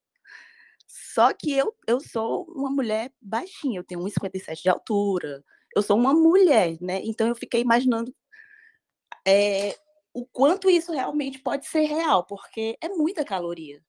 Só 0.86 1.34
que 1.34 1.52
eu, 1.52 1.76
eu 1.88 2.00
sou 2.00 2.46
uma 2.46 2.70
mulher 2.70 3.12
baixinha, 3.22 3.80
eu 3.80 3.84
tenho 3.84 4.02
1,57 4.02 4.62
de 4.62 4.70
altura, 4.70 5.44
eu 5.76 5.82
sou 5.82 5.98
uma 5.98 6.14
mulher, 6.14 6.78
né? 6.80 7.02
Então 7.04 7.28
eu 7.28 7.36
fiquei 7.36 7.62
imaginando 7.62 8.14
é, 9.28 9.78
o 10.14 10.26
quanto 10.26 10.70
isso 10.70 10.92
realmente 10.92 11.40
pode 11.40 11.68
ser 11.68 11.82
real, 11.82 12.26
porque 12.26 12.78
é 12.82 12.90
muita 12.90 13.26
caloria. 13.26 13.82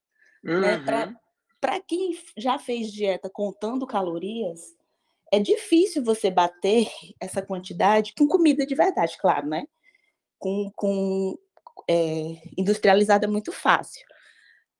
Né? 0.43 0.53
Uhum. 0.53 0.85
Né? 0.85 1.15
Para 1.59 1.79
quem 1.79 2.17
já 2.37 2.59
fez 2.59 2.91
dieta 2.91 3.29
contando 3.31 3.87
calorias, 3.87 4.59
é 5.31 5.39
difícil 5.39 6.03
você 6.03 6.29
bater 6.29 6.87
essa 7.19 7.41
quantidade 7.41 8.13
com 8.17 8.27
comida 8.27 8.65
de 8.65 8.75
verdade, 8.75 9.17
claro, 9.17 9.47
né? 9.47 9.65
Com, 10.39 10.71
com 10.75 11.37
é, 11.87 12.41
industrializada 12.57 13.25
é 13.25 13.29
muito 13.29 13.51
fácil. 13.51 14.05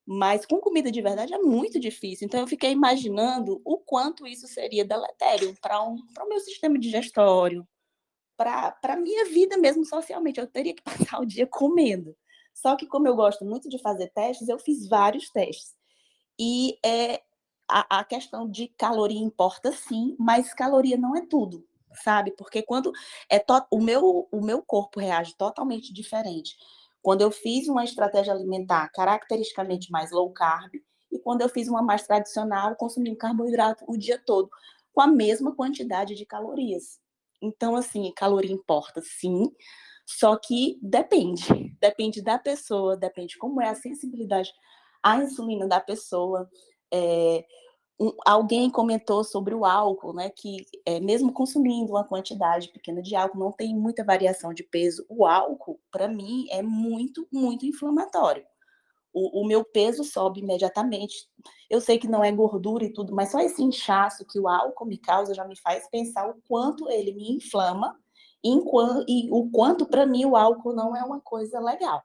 Mas 0.05 0.45
com 0.45 0.59
comida 0.59 0.91
de 0.91 1.01
verdade 1.01 1.33
é 1.33 1.37
muito 1.37 1.79
difícil. 1.79 2.25
Então 2.25 2.39
eu 2.39 2.47
fiquei 2.47 2.71
imaginando 2.71 3.61
o 3.63 3.77
quanto 3.77 4.25
isso 4.25 4.47
seria 4.47 4.83
deletério 4.83 5.55
para 5.61 5.83
um, 5.83 5.95
o 5.95 6.27
meu 6.27 6.39
sistema 6.39 6.79
digestório, 6.79 7.67
para 8.35 8.75
a 8.83 8.95
minha 8.95 9.25
vida 9.25 9.57
mesmo 9.57 9.85
socialmente. 9.85 10.39
Eu 10.39 10.47
teria 10.47 10.73
que 10.73 10.81
passar 11.13 11.19
o 11.19 11.25
dia 11.25 11.45
comendo. 11.45 12.15
Só 12.53 12.75
que, 12.75 12.87
como 12.87 13.07
eu 13.07 13.15
gosto 13.15 13.45
muito 13.45 13.69
de 13.69 13.77
fazer 13.77 14.09
testes, 14.09 14.49
eu 14.49 14.57
fiz 14.57 14.87
vários 14.87 15.29
testes. 15.29 15.75
E 16.37 16.77
é, 16.83 17.21
a, 17.69 17.99
a 17.99 18.03
questão 18.03 18.49
de 18.49 18.67
caloria 18.69 19.19
importa 19.19 19.71
sim, 19.71 20.15
mas 20.17 20.53
caloria 20.53 20.97
não 20.97 21.15
é 21.15 21.25
tudo 21.25 21.68
sabe? 22.03 22.31
Porque 22.31 22.61
quando 22.61 22.91
é 23.29 23.39
to... 23.39 23.53
o 23.71 23.81
meu 23.81 24.27
o 24.31 24.41
meu 24.41 24.61
corpo 24.61 24.99
reage 24.99 25.35
totalmente 25.35 25.93
diferente. 25.93 26.55
Quando 27.01 27.21
eu 27.21 27.31
fiz 27.31 27.67
uma 27.67 27.83
estratégia 27.83 28.33
alimentar 28.33 28.89
caracteristicamente 28.89 29.91
mais 29.91 30.11
low 30.11 30.31
carb 30.31 30.73
e 31.11 31.19
quando 31.19 31.41
eu 31.41 31.49
fiz 31.49 31.67
uma 31.67 31.81
mais 31.81 32.05
tradicional, 32.05 32.75
consumindo 32.75 33.17
carboidrato 33.17 33.83
o 33.87 33.97
dia 33.97 34.21
todo, 34.23 34.49
com 34.93 35.01
a 35.01 35.07
mesma 35.07 35.55
quantidade 35.55 36.15
de 36.15 36.25
calorias. 36.25 36.99
Então, 37.41 37.75
assim, 37.75 38.11
caloria 38.13 38.51
importa, 38.51 39.01
sim, 39.01 39.49
só 40.05 40.35
que 40.35 40.77
depende. 40.81 41.43
Depende 41.79 42.21
da 42.21 42.37
pessoa, 42.37 42.97
depende 42.97 43.37
como 43.37 43.61
é 43.61 43.69
a 43.69 43.75
sensibilidade 43.75 44.51
à 45.01 45.15
insulina 45.15 45.65
da 45.65 45.79
pessoa. 45.79 46.49
É, 46.91 47.45
um, 47.99 48.13
alguém 48.25 48.69
comentou 48.69 49.23
sobre 49.23 49.53
o 49.53 49.65
álcool, 49.65 50.13
né? 50.13 50.29
Que 50.29 50.65
é, 50.85 50.99
mesmo 50.99 51.33
consumindo 51.33 51.91
uma 51.91 52.03
quantidade 52.03 52.69
pequena 52.69 53.01
de 53.01 53.13
álcool, 53.15 53.37
não 53.37 53.51
tem 53.51 53.75
muita 53.75 54.05
variação 54.05 54.53
de 54.53 54.63
peso. 54.63 55.05
O 55.09 55.25
álcool, 55.25 55.79
para 55.91 56.07
mim, 56.07 56.47
é 56.49 56.61
muito, 56.61 57.27
muito 57.31 57.65
inflamatório. 57.65 58.45
O, 59.11 59.41
o, 59.41 59.45
meu 59.45 59.65
peso 59.65 60.03
sobe 60.03 60.39
imediatamente. 60.39 61.27
Eu 61.69 61.81
sei 61.81 61.97
que 61.99 62.07
não 62.07 62.23
é 62.23 62.31
gordura 62.31 62.85
e 62.85 62.93
tudo, 62.93 63.13
mas 63.13 63.31
só 63.31 63.39
esse 63.39 63.61
inchaço 63.61 64.25
que 64.25 64.39
o 64.39 64.47
álcool 64.47 64.85
me 64.85 64.97
causa 64.97 65.33
já 65.33 65.43
me 65.45 65.57
faz 65.59 65.89
pensar 65.89 66.29
o 66.29 66.39
quanto 66.47 66.89
ele 66.89 67.13
me 67.13 67.31
inflama 67.33 67.99
e, 68.43 68.51
e 69.07 69.29
o 69.31 69.49
quanto, 69.51 69.85
para 69.85 70.05
mim, 70.05 70.25
o 70.25 70.37
álcool 70.37 70.73
não 70.73 70.95
é 70.95 71.03
uma 71.03 71.19
coisa 71.19 71.59
legal. 71.59 72.01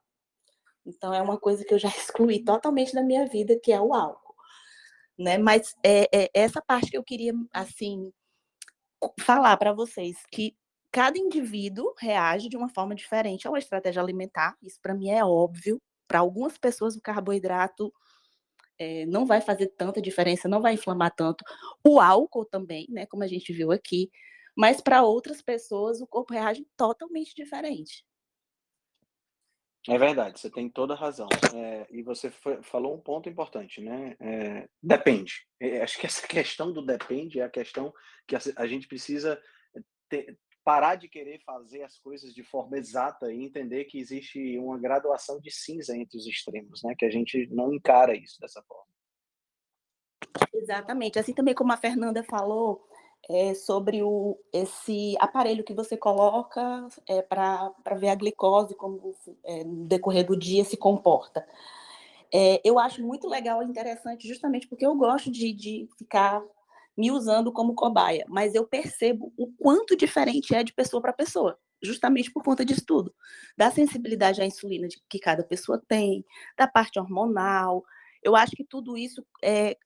Então, 0.84 1.14
é 1.14 1.22
uma 1.22 1.38
coisa 1.38 1.64
que 1.64 1.72
eu 1.72 1.78
já 1.78 1.88
excluí 1.96 2.42
totalmente 2.42 2.94
da 2.94 3.02
minha 3.02 3.26
vida, 3.26 3.60
que 3.62 3.70
é 3.70 3.80
o 3.80 3.94
álcool 3.94 4.23
né? 5.18 5.38
Mas 5.38 5.74
é, 5.84 6.08
é 6.12 6.30
essa 6.34 6.62
parte 6.62 6.90
que 6.90 6.98
eu 6.98 7.04
queria, 7.04 7.32
assim, 7.52 8.12
falar 9.20 9.56
para 9.56 9.72
vocês, 9.72 10.16
que 10.32 10.56
cada 10.92 11.18
indivíduo 11.18 11.92
reage 11.98 12.48
de 12.48 12.56
uma 12.56 12.68
forma 12.68 12.94
diferente 12.94 13.46
a 13.46 13.50
uma 13.50 13.58
estratégia 13.58 14.02
alimentar, 14.02 14.56
isso 14.62 14.78
para 14.80 14.94
mim 14.94 15.10
é 15.10 15.24
óbvio. 15.24 15.80
Para 16.06 16.20
algumas 16.20 16.58
pessoas, 16.58 16.96
o 16.96 17.00
carboidrato 17.00 17.92
é, 18.78 19.06
não 19.06 19.26
vai 19.26 19.40
fazer 19.40 19.68
tanta 19.68 20.00
diferença, 20.02 20.48
não 20.48 20.60
vai 20.60 20.74
inflamar 20.74 21.14
tanto. 21.14 21.44
O 21.86 22.00
álcool 22.00 22.44
também, 22.44 22.86
né, 22.90 23.06
como 23.06 23.22
a 23.24 23.26
gente 23.26 23.52
viu 23.52 23.72
aqui, 23.72 24.10
mas 24.56 24.80
para 24.80 25.02
outras 25.02 25.42
pessoas 25.42 26.00
o 26.00 26.06
corpo 26.06 26.32
reage 26.34 26.66
totalmente 26.76 27.34
diferente. 27.34 28.04
É 29.86 29.98
verdade, 29.98 30.40
você 30.40 30.50
tem 30.50 30.68
toda 30.70 30.94
a 30.94 30.96
razão. 30.96 31.28
É, 31.54 31.86
e 31.90 32.02
você 32.02 32.30
foi, 32.30 32.62
falou 32.62 32.94
um 32.94 33.00
ponto 33.00 33.28
importante, 33.28 33.82
né? 33.82 34.16
É, 34.18 34.68
depende. 34.82 35.46
É, 35.60 35.82
acho 35.82 35.98
que 35.98 36.06
essa 36.06 36.26
questão 36.26 36.72
do 36.72 36.84
depende 36.84 37.40
é 37.40 37.44
a 37.44 37.50
questão 37.50 37.92
que 38.26 38.34
a, 38.34 38.38
a 38.56 38.66
gente 38.66 38.88
precisa 38.88 39.40
ter, 40.08 40.38
parar 40.64 40.94
de 40.94 41.06
querer 41.06 41.40
fazer 41.44 41.82
as 41.82 41.98
coisas 41.98 42.32
de 42.32 42.42
forma 42.42 42.78
exata 42.78 43.30
e 43.30 43.44
entender 43.44 43.84
que 43.84 43.98
existe 43.98 44.58
uma 44.58 44.78
graduação 44.78 45.38
de 45.38 45.50
cinza 45.50 45.94
entre 45.94 46.16
os 46.16 46.26
extremos, 46.26 46.82
né? 46.82 46.94
Que 46.98 47.04
a 47.04 47.10
gente 47.10 47.46
não 47.50 47.72
encara 47.74 48.16
isso 48.16 48.40
dessa 48.40 48.62
forma. 48.62 48.86
Exatamente. 50.54 51.18
Assim 51.18 51.34
também 51.34 51.54
como 51.54 51.72
a 51.72 51.76
Fernanda 51.76 52.24
falou, 52.24 52.88
é 53.28 53.54
sobre 53.54 54.02
o, 54.02 54.38
esse 54.52 55.16
aparelho 55.18 55.64
que 55.64 55.74
você 55.74 55.96
coloca 55.96 56.86
é, 57.08 57.22
para 57.22 57.72
ver 57.96 58.08
a 58.08 58.14
glicose, 58.14 58.74
como 58.74 59.14
é, 59.44 59.64
no 59.64 59.86
decorrer 59.86 60.26
do 60.26 60.36
dia 60.36 60.64
se 60.64 60.76
comporta. 60.76 61.46
É, 62.32 62.60
eu 62.64 62.78
acho 62.78 63.02
muito 63.02 63.28
legal 63.28 63.62
e 63.62 63.66
interessante, 63.66 64.26
justamente 64.26 64.66
porque 64.66 64.84
eu 64.84 64.94
gosto 64.96 65.30
de, 65.30 65.52
de 65.52 65.88
ficar 65.96 66.42
me 66.96 67.10
usando 67.10 67.52
como 67.52 67.74
cobaia, 67.74 68.24
mas 68.28 68.54
eu 68.54 68.66
percebo 68.66 69.32
o 69.36 69.48
quanto 69.58 69.96
diferente 69.96 70.54
é 70.54 70.62
de 70.62 70.72
pessoa 70.72 71.00
para 71.00 71.12
pessoa, 71.12 71.58
justamente 71.82 72.32
por 72.32 72.42
conta 72.42 72.64
disso 72.64 72.84
tudo. 72.86 73.14
Da 73.56 73.70
sensibilidade 73.70 74.40
à 74.40 74.46
insulina 74.46 74.86
que 75.08 75.18
cada 75.18 75.42
pessoa 75.42 75.82
tem, 75.88 76.24
da 76.56 76.66
parte 76.66 76.98
hormonal. 76.98 77.84
Eu 78.22 78.36
acho 78.36 78.52
que 78.56 78.64
tudo 78.64 78.96
isso 78.96 79.24
é, 79.42 79.76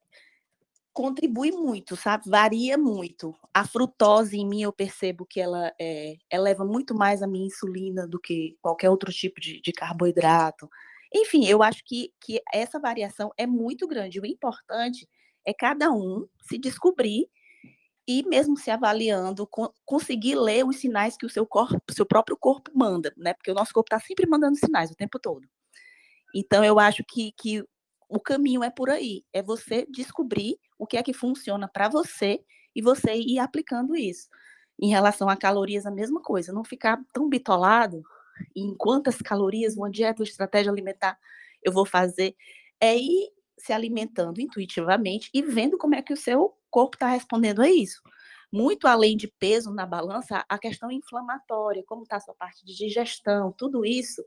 contribui 0.99 1.53
muito, 1.53 1.95
sabe? 1.95 2.29
Varia 2.29 2.77
muito. 2.77 3.33
A 3.55 3.65
frutose 3.65 4.37
em 4.37 4.45
mim 4.45 4.63
eu 4.63 4.73
percebo 4.73 5.25
que 5.25 5.41
ela 5.41 5.73
é, 5.81 6.17
eleva 6.29 6.65
muito 6.65 6.93
mais 6.93 7.23
a 7.23 7.27
minha 7.29 7.47
insulina 7.47 8.05
do 8.05 8.19
que 8.19 8.57
qualquer 8.61 8.91
outro 8.91 9.13
tipo 9.13 9.41
de, 9.41 9.61
de 9.61 9.71
carboidrato. 9.71 10.69
Enfim, 11.15 11.47
eu 11.47 11.63
acho 11.63 11.85
que, 11.85 12.13
que 12.21 12.43
essa 12.53 12.81
variação 12.81 13.31
é 13.39 13.47
muito 13.47 13.87
grande. 13.87 14.19
O 14.19 14.27
importante 14.27 15.09
é 15.47 15.55
cada 15.55 15.89
um 15.93 16.27
se 16.43 16.59
descobrir 16.59 17.31
e 18.05 18.27
mesmo 18.27 18.57
se 18.57 18.69
avaliando, 18.69 19.49
conseguir 19.85 20.35
ler 20.35 20.67
os 20.67 20.79
sinais 20.79 21.17
que 21.17 21.27
o 21.27 21.31
seu 21.31 21.47
corpo, 21.47 21.81
seu 21.93 22.05
próprio 22.05 22.37
corpo 22.37 22.73
manda, 22.75 23.15
né? 23.17 23.35
Porque 23.35 23.53
o 23.53 23.55
nosso 23.55 23.73
corpo 23.73 23.95
está 23.95 24.05
sempre 24.05 24.29
mandando 24.29 24.59
sinais 24.59 24.91
o 24.91 24.97
tempo 24.97 25.21
todo. 25.21 25.47
Então, 26.35 26.65
eu 26.65 26.81
acho 26.81 27.05
que, 27.05 27.31
que 27.39 27.63
o 28.09 28.19
caminho 28.19 28.65
é 28.65 28.71
por 28.71 28.91
aí, 28.91 29.23
é 29.33 29.41
você 29.41 29.87
descobrir 29.89 30.59
o 30.79 30.87
que 30.87 30.97
é 30.97 31.03
que 31.03 31.13
funciona 31.13 31.69
para 31.69 31.89
você 31.89 32.41
e 32.75 32.81
você 32.81 33.15
ir 33.15 33.39
aplicando 33.39 33.97
isso. 33.97 34.29
Em 34.81 34.89
relação 34.89 35.29
a 35.29 35.37
calorias, 35.37 35.87
a 35.87 35.91
mesma 35.91 36.23
coisa, 36.23 36.53
não 36.53 36.65
ficar 36.65 37.01
tão 37.13 37.29
bitolado 37.29 38.03
em 38.55 38.75
quantas 38.77 39.17
calorias 39.17 39.77
uma 39.77 39.91
dieta, 39.91 40.23
uma 40.23 40.29
estratégia 40.29 40.71
alimentar 40.71 41.19
eu 41.63 41.73
vou 41.73 41.85
fazer, 41.85 42.37
é 42.81 42.97
ir 42.97 43.31
se 43.59 43.73
alimentando 43.73 44.41
intuitivamente 44.41 45.29
e 45.35 45.43
vendo 45.43 45.77
como 45.77 45.97
é 45.97 46.03
que 46.03 46.13
o 46.13 46.17
seu 46.17 46.55
corpo 46.71 46.97
está 46.97 47.09
respondendo 47.09 47.61
a 47.61 47.69
isso. 47.69 48.01
Muito 48.53 48.87
além 48.87 49.17
de 49.17 49.27
peso 49.27 49.73
na 49.73 49.85
balança, 49.85 50.45
a 50.49 50.59
questão 50.59 50.91
inflamatória, 50.91 51.83
como 51.87 52.05
está 52.05 52.17
a 52.17 52.21
sua 52.21 52.35
parte 52.35 52.65
de 52.65 52.77
digestão, 52.77 53.53
tudo 53.53 53.85
isso 53.85 54.25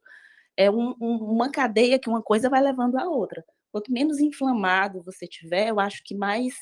é 0.55 0.69
um, 0.69 0.93
um, 1.01 1.15
uma 1.17 1.49
cadeia 1.49 1.97
que 1.97 2.09
uma 2.09 2.21
coisa 2.21 2.49
vai 2.49 2.61
levando 2.61 2.97
a 2.97 3.05
outra. 3.05 3.43
Quanto 3.71 3.91
menos 3.91 4.19
inflamado 4.19 5.01
você 5.03 5.27
tiver, 5.27 5.69
eu 5.69 5.79
acho 5.79 6.03
que 6.03 6.15
mais 6.15 6.53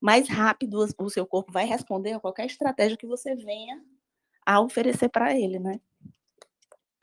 mais 0.00 0.28
rápido 0.28 0.86
o 0.98 1.10
seu 1.10 1.26
corpo 1.26 1.52
vai 1.52 1.66
responder 1.66 2.12
a 2.12 2.20
qualquer 2.20 2.46
estratégia 2.46 2.96
que 2.96 3.06
você 3.06 3.34
venha 3.34 3.84
a 4.46 4.58
oferecer 4.60 5.10
para 5.10 5.38
ele, 5.38 5.58
né? 5.58 5.78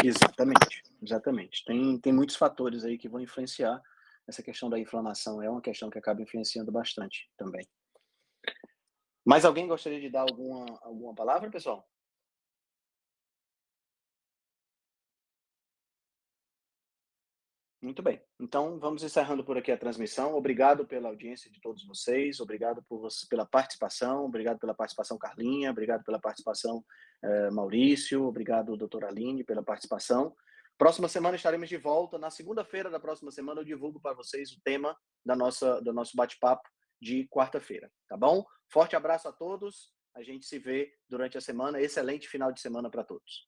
Exatamente, 0.04 0.84
exatamente. 1.02 1.64
Tem, 1.64 2.00
tem 2.00 2.12
muitos 2.12 2.36
fatores 2.36 2.84
aí 2.84 2.98
que 2.98 3.08
vão 3.08 3.22
influenciar. 3.22 3.82
Essa 4.28 4.44
questão 4.44 4.70
da 4.70 4.80
inflamação 4.80 5.42
é 5.42 5.50
uma 5.50 5.62
questão 5.62 5.90
que 5.90 5.98
acaba 5.98 6.22
influenciando 6.22 6.72
bastante 6.72 7.30
também. 7.38 7.68
Mais 9.24 9.46
alguém 9.46 9.68
gostaria 9.68 10.00
de 10.00 10.10
dar 10.10 10.22
alguma, 10.22 10.66
alguma 10.82 11.14
palavra, 11.14 11.50
pessoal? 11.50 11.88
Muito 17.80 18.02
bem. 18.02 18.20
Então, 18.40 18.80
vamos 18.80 19.04
encerrando 19.04 19.44
por 19.44 19.56
aqui 19.56 19.72
a 19.72 19.78
transmissão. 19.78 20.36
Obrigado 20.36 20.86
pela 20.86 21.10
audiência 21.10 21.52
de 21.52 21.62
todos 21.62 21.86
vocês, 21.86 22.40
obrigado 22.40 22.84
por 22.90 23.08
pela 23.30 23.46
participação, 23.46 24.26
obrigado 24.26 24.58
pela 24.58 24.74
participação 24.74 25.18
Carlinha, 25.18 25.70
obrigado 25.70 26.04
pela 26.04 26.20
participação 26.20 26.84
eh, 27.24 27.52
Maurício, 27.52 28.26
obrigado 28.26 28.76
doutora 28.76 29.10
Aline 29.10 29.44
pela 29.44 29.62
participação. 29.62 30.36
Próxima 30.76 31.08
semana 31.08 31.36
estaremos 31.36 31.70
de 31.70 31.78
volta. 31.78 32.18
Na 32.18 32.32
segunda-feira 32.32 32.90
da 32.90 33.00
próxima 33.00 33.32
semana 33.32 33.62
eu 33.62 33.66
divulgo 33.66 34.00
para 34.00 34.16
vocês 34.16 34.52
o 34.52 34.62
tema 34.64 34.98
da 35.24 35.36
nossa, 35.36 35.80
do 35.82 35.94
nosso 35.94 36.16
bate-papo 36.16 36.68
de 37.00 37.28
quarta-feira, 37.28 37.92
tá 38.08 38.18
bom? 38.18 38.44
Forte 38.72 38.96
abraço 38.96 39.28
a 39.28 39.32
todos. 39.32 39.94
A 40.16 40.24
gente 40.24 40.48
se 40.48 40.58
vê 40.58 40.92
durante 41.08 41.38
a 41.38 41.42
semana. 41.42 41.80
Excelente 41.80 42.28
final 42.28 42.52
de 42.52 42.60
semana 42.60 42.90
para 42.90 43.04
todos. 43.04 43.48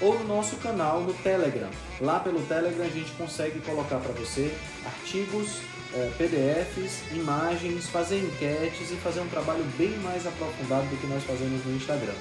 ou 0.00 0.18
no 0.18 0.24
nosso 0.24 0.56
canal 0.56 1.00
no 1.00 1.14
Telegram. 1.14 1.68
Lá 2.00 2.20
pelo 2.20 2.40
Telegram 2.42 2.84
a 2.84 2.88
gente 2.88 3.10
consegue 3.12 3.60
colocar 3.60 3.98
para 3.98 4.12
você 4.12 4.52
artigos, 4.84 5.58
eh, 5.94 6.10
PDFs, 6.16 7.02
imagens, 7.12 7.86
fazer 7.88 8.18
enquetes 8.18 8.90
e 8.90 8.96
fazer 8.96 9.20
um 9.20 9.28
trabalho 9.28 9.64
bem 9.76 9.96
mais 9.98 10.26
aprofundado 10.26 10.86
do 10.86 10.96
que 11.00 11.06
nós 11.06 11.22
fazemos 11.24 11.64
no 11.64 11.76
Instagram. 11.76 12.14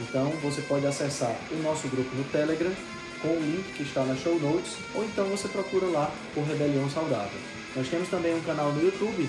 Então 0.00 0.30
você 0.42 0.60
pode 0.62 0.86
acessar 0.86 1.34
o 1.50 1.62
nosso 1.62 1.88
grupo 1.88 2.14
no 2.14 2.24
Telegram 2.24 2.72
com 3.20 3.28
o 3.28 3.40
link 3.40 3.74
que 3.74 3.82
está 3.82 4.04
na 4.04 4.14
show 4.14 4.38
notes, 4.38 4.76
ou 4.94 5.04
então 5.04 5.24
você 5.26 5.48
procura 5.48 5.86
lá 5.86 6.10
por 6.34 6.44
Rebelião 6.44 6.88
Saudável. 6.88 7.40
Nós 7.74 7.88
temos 7.88 8.08
também 8.08 8.34
um 8.34 8.40
canal 8.42 8.72
no 8.72 8.82
YouTube 8.82 9.28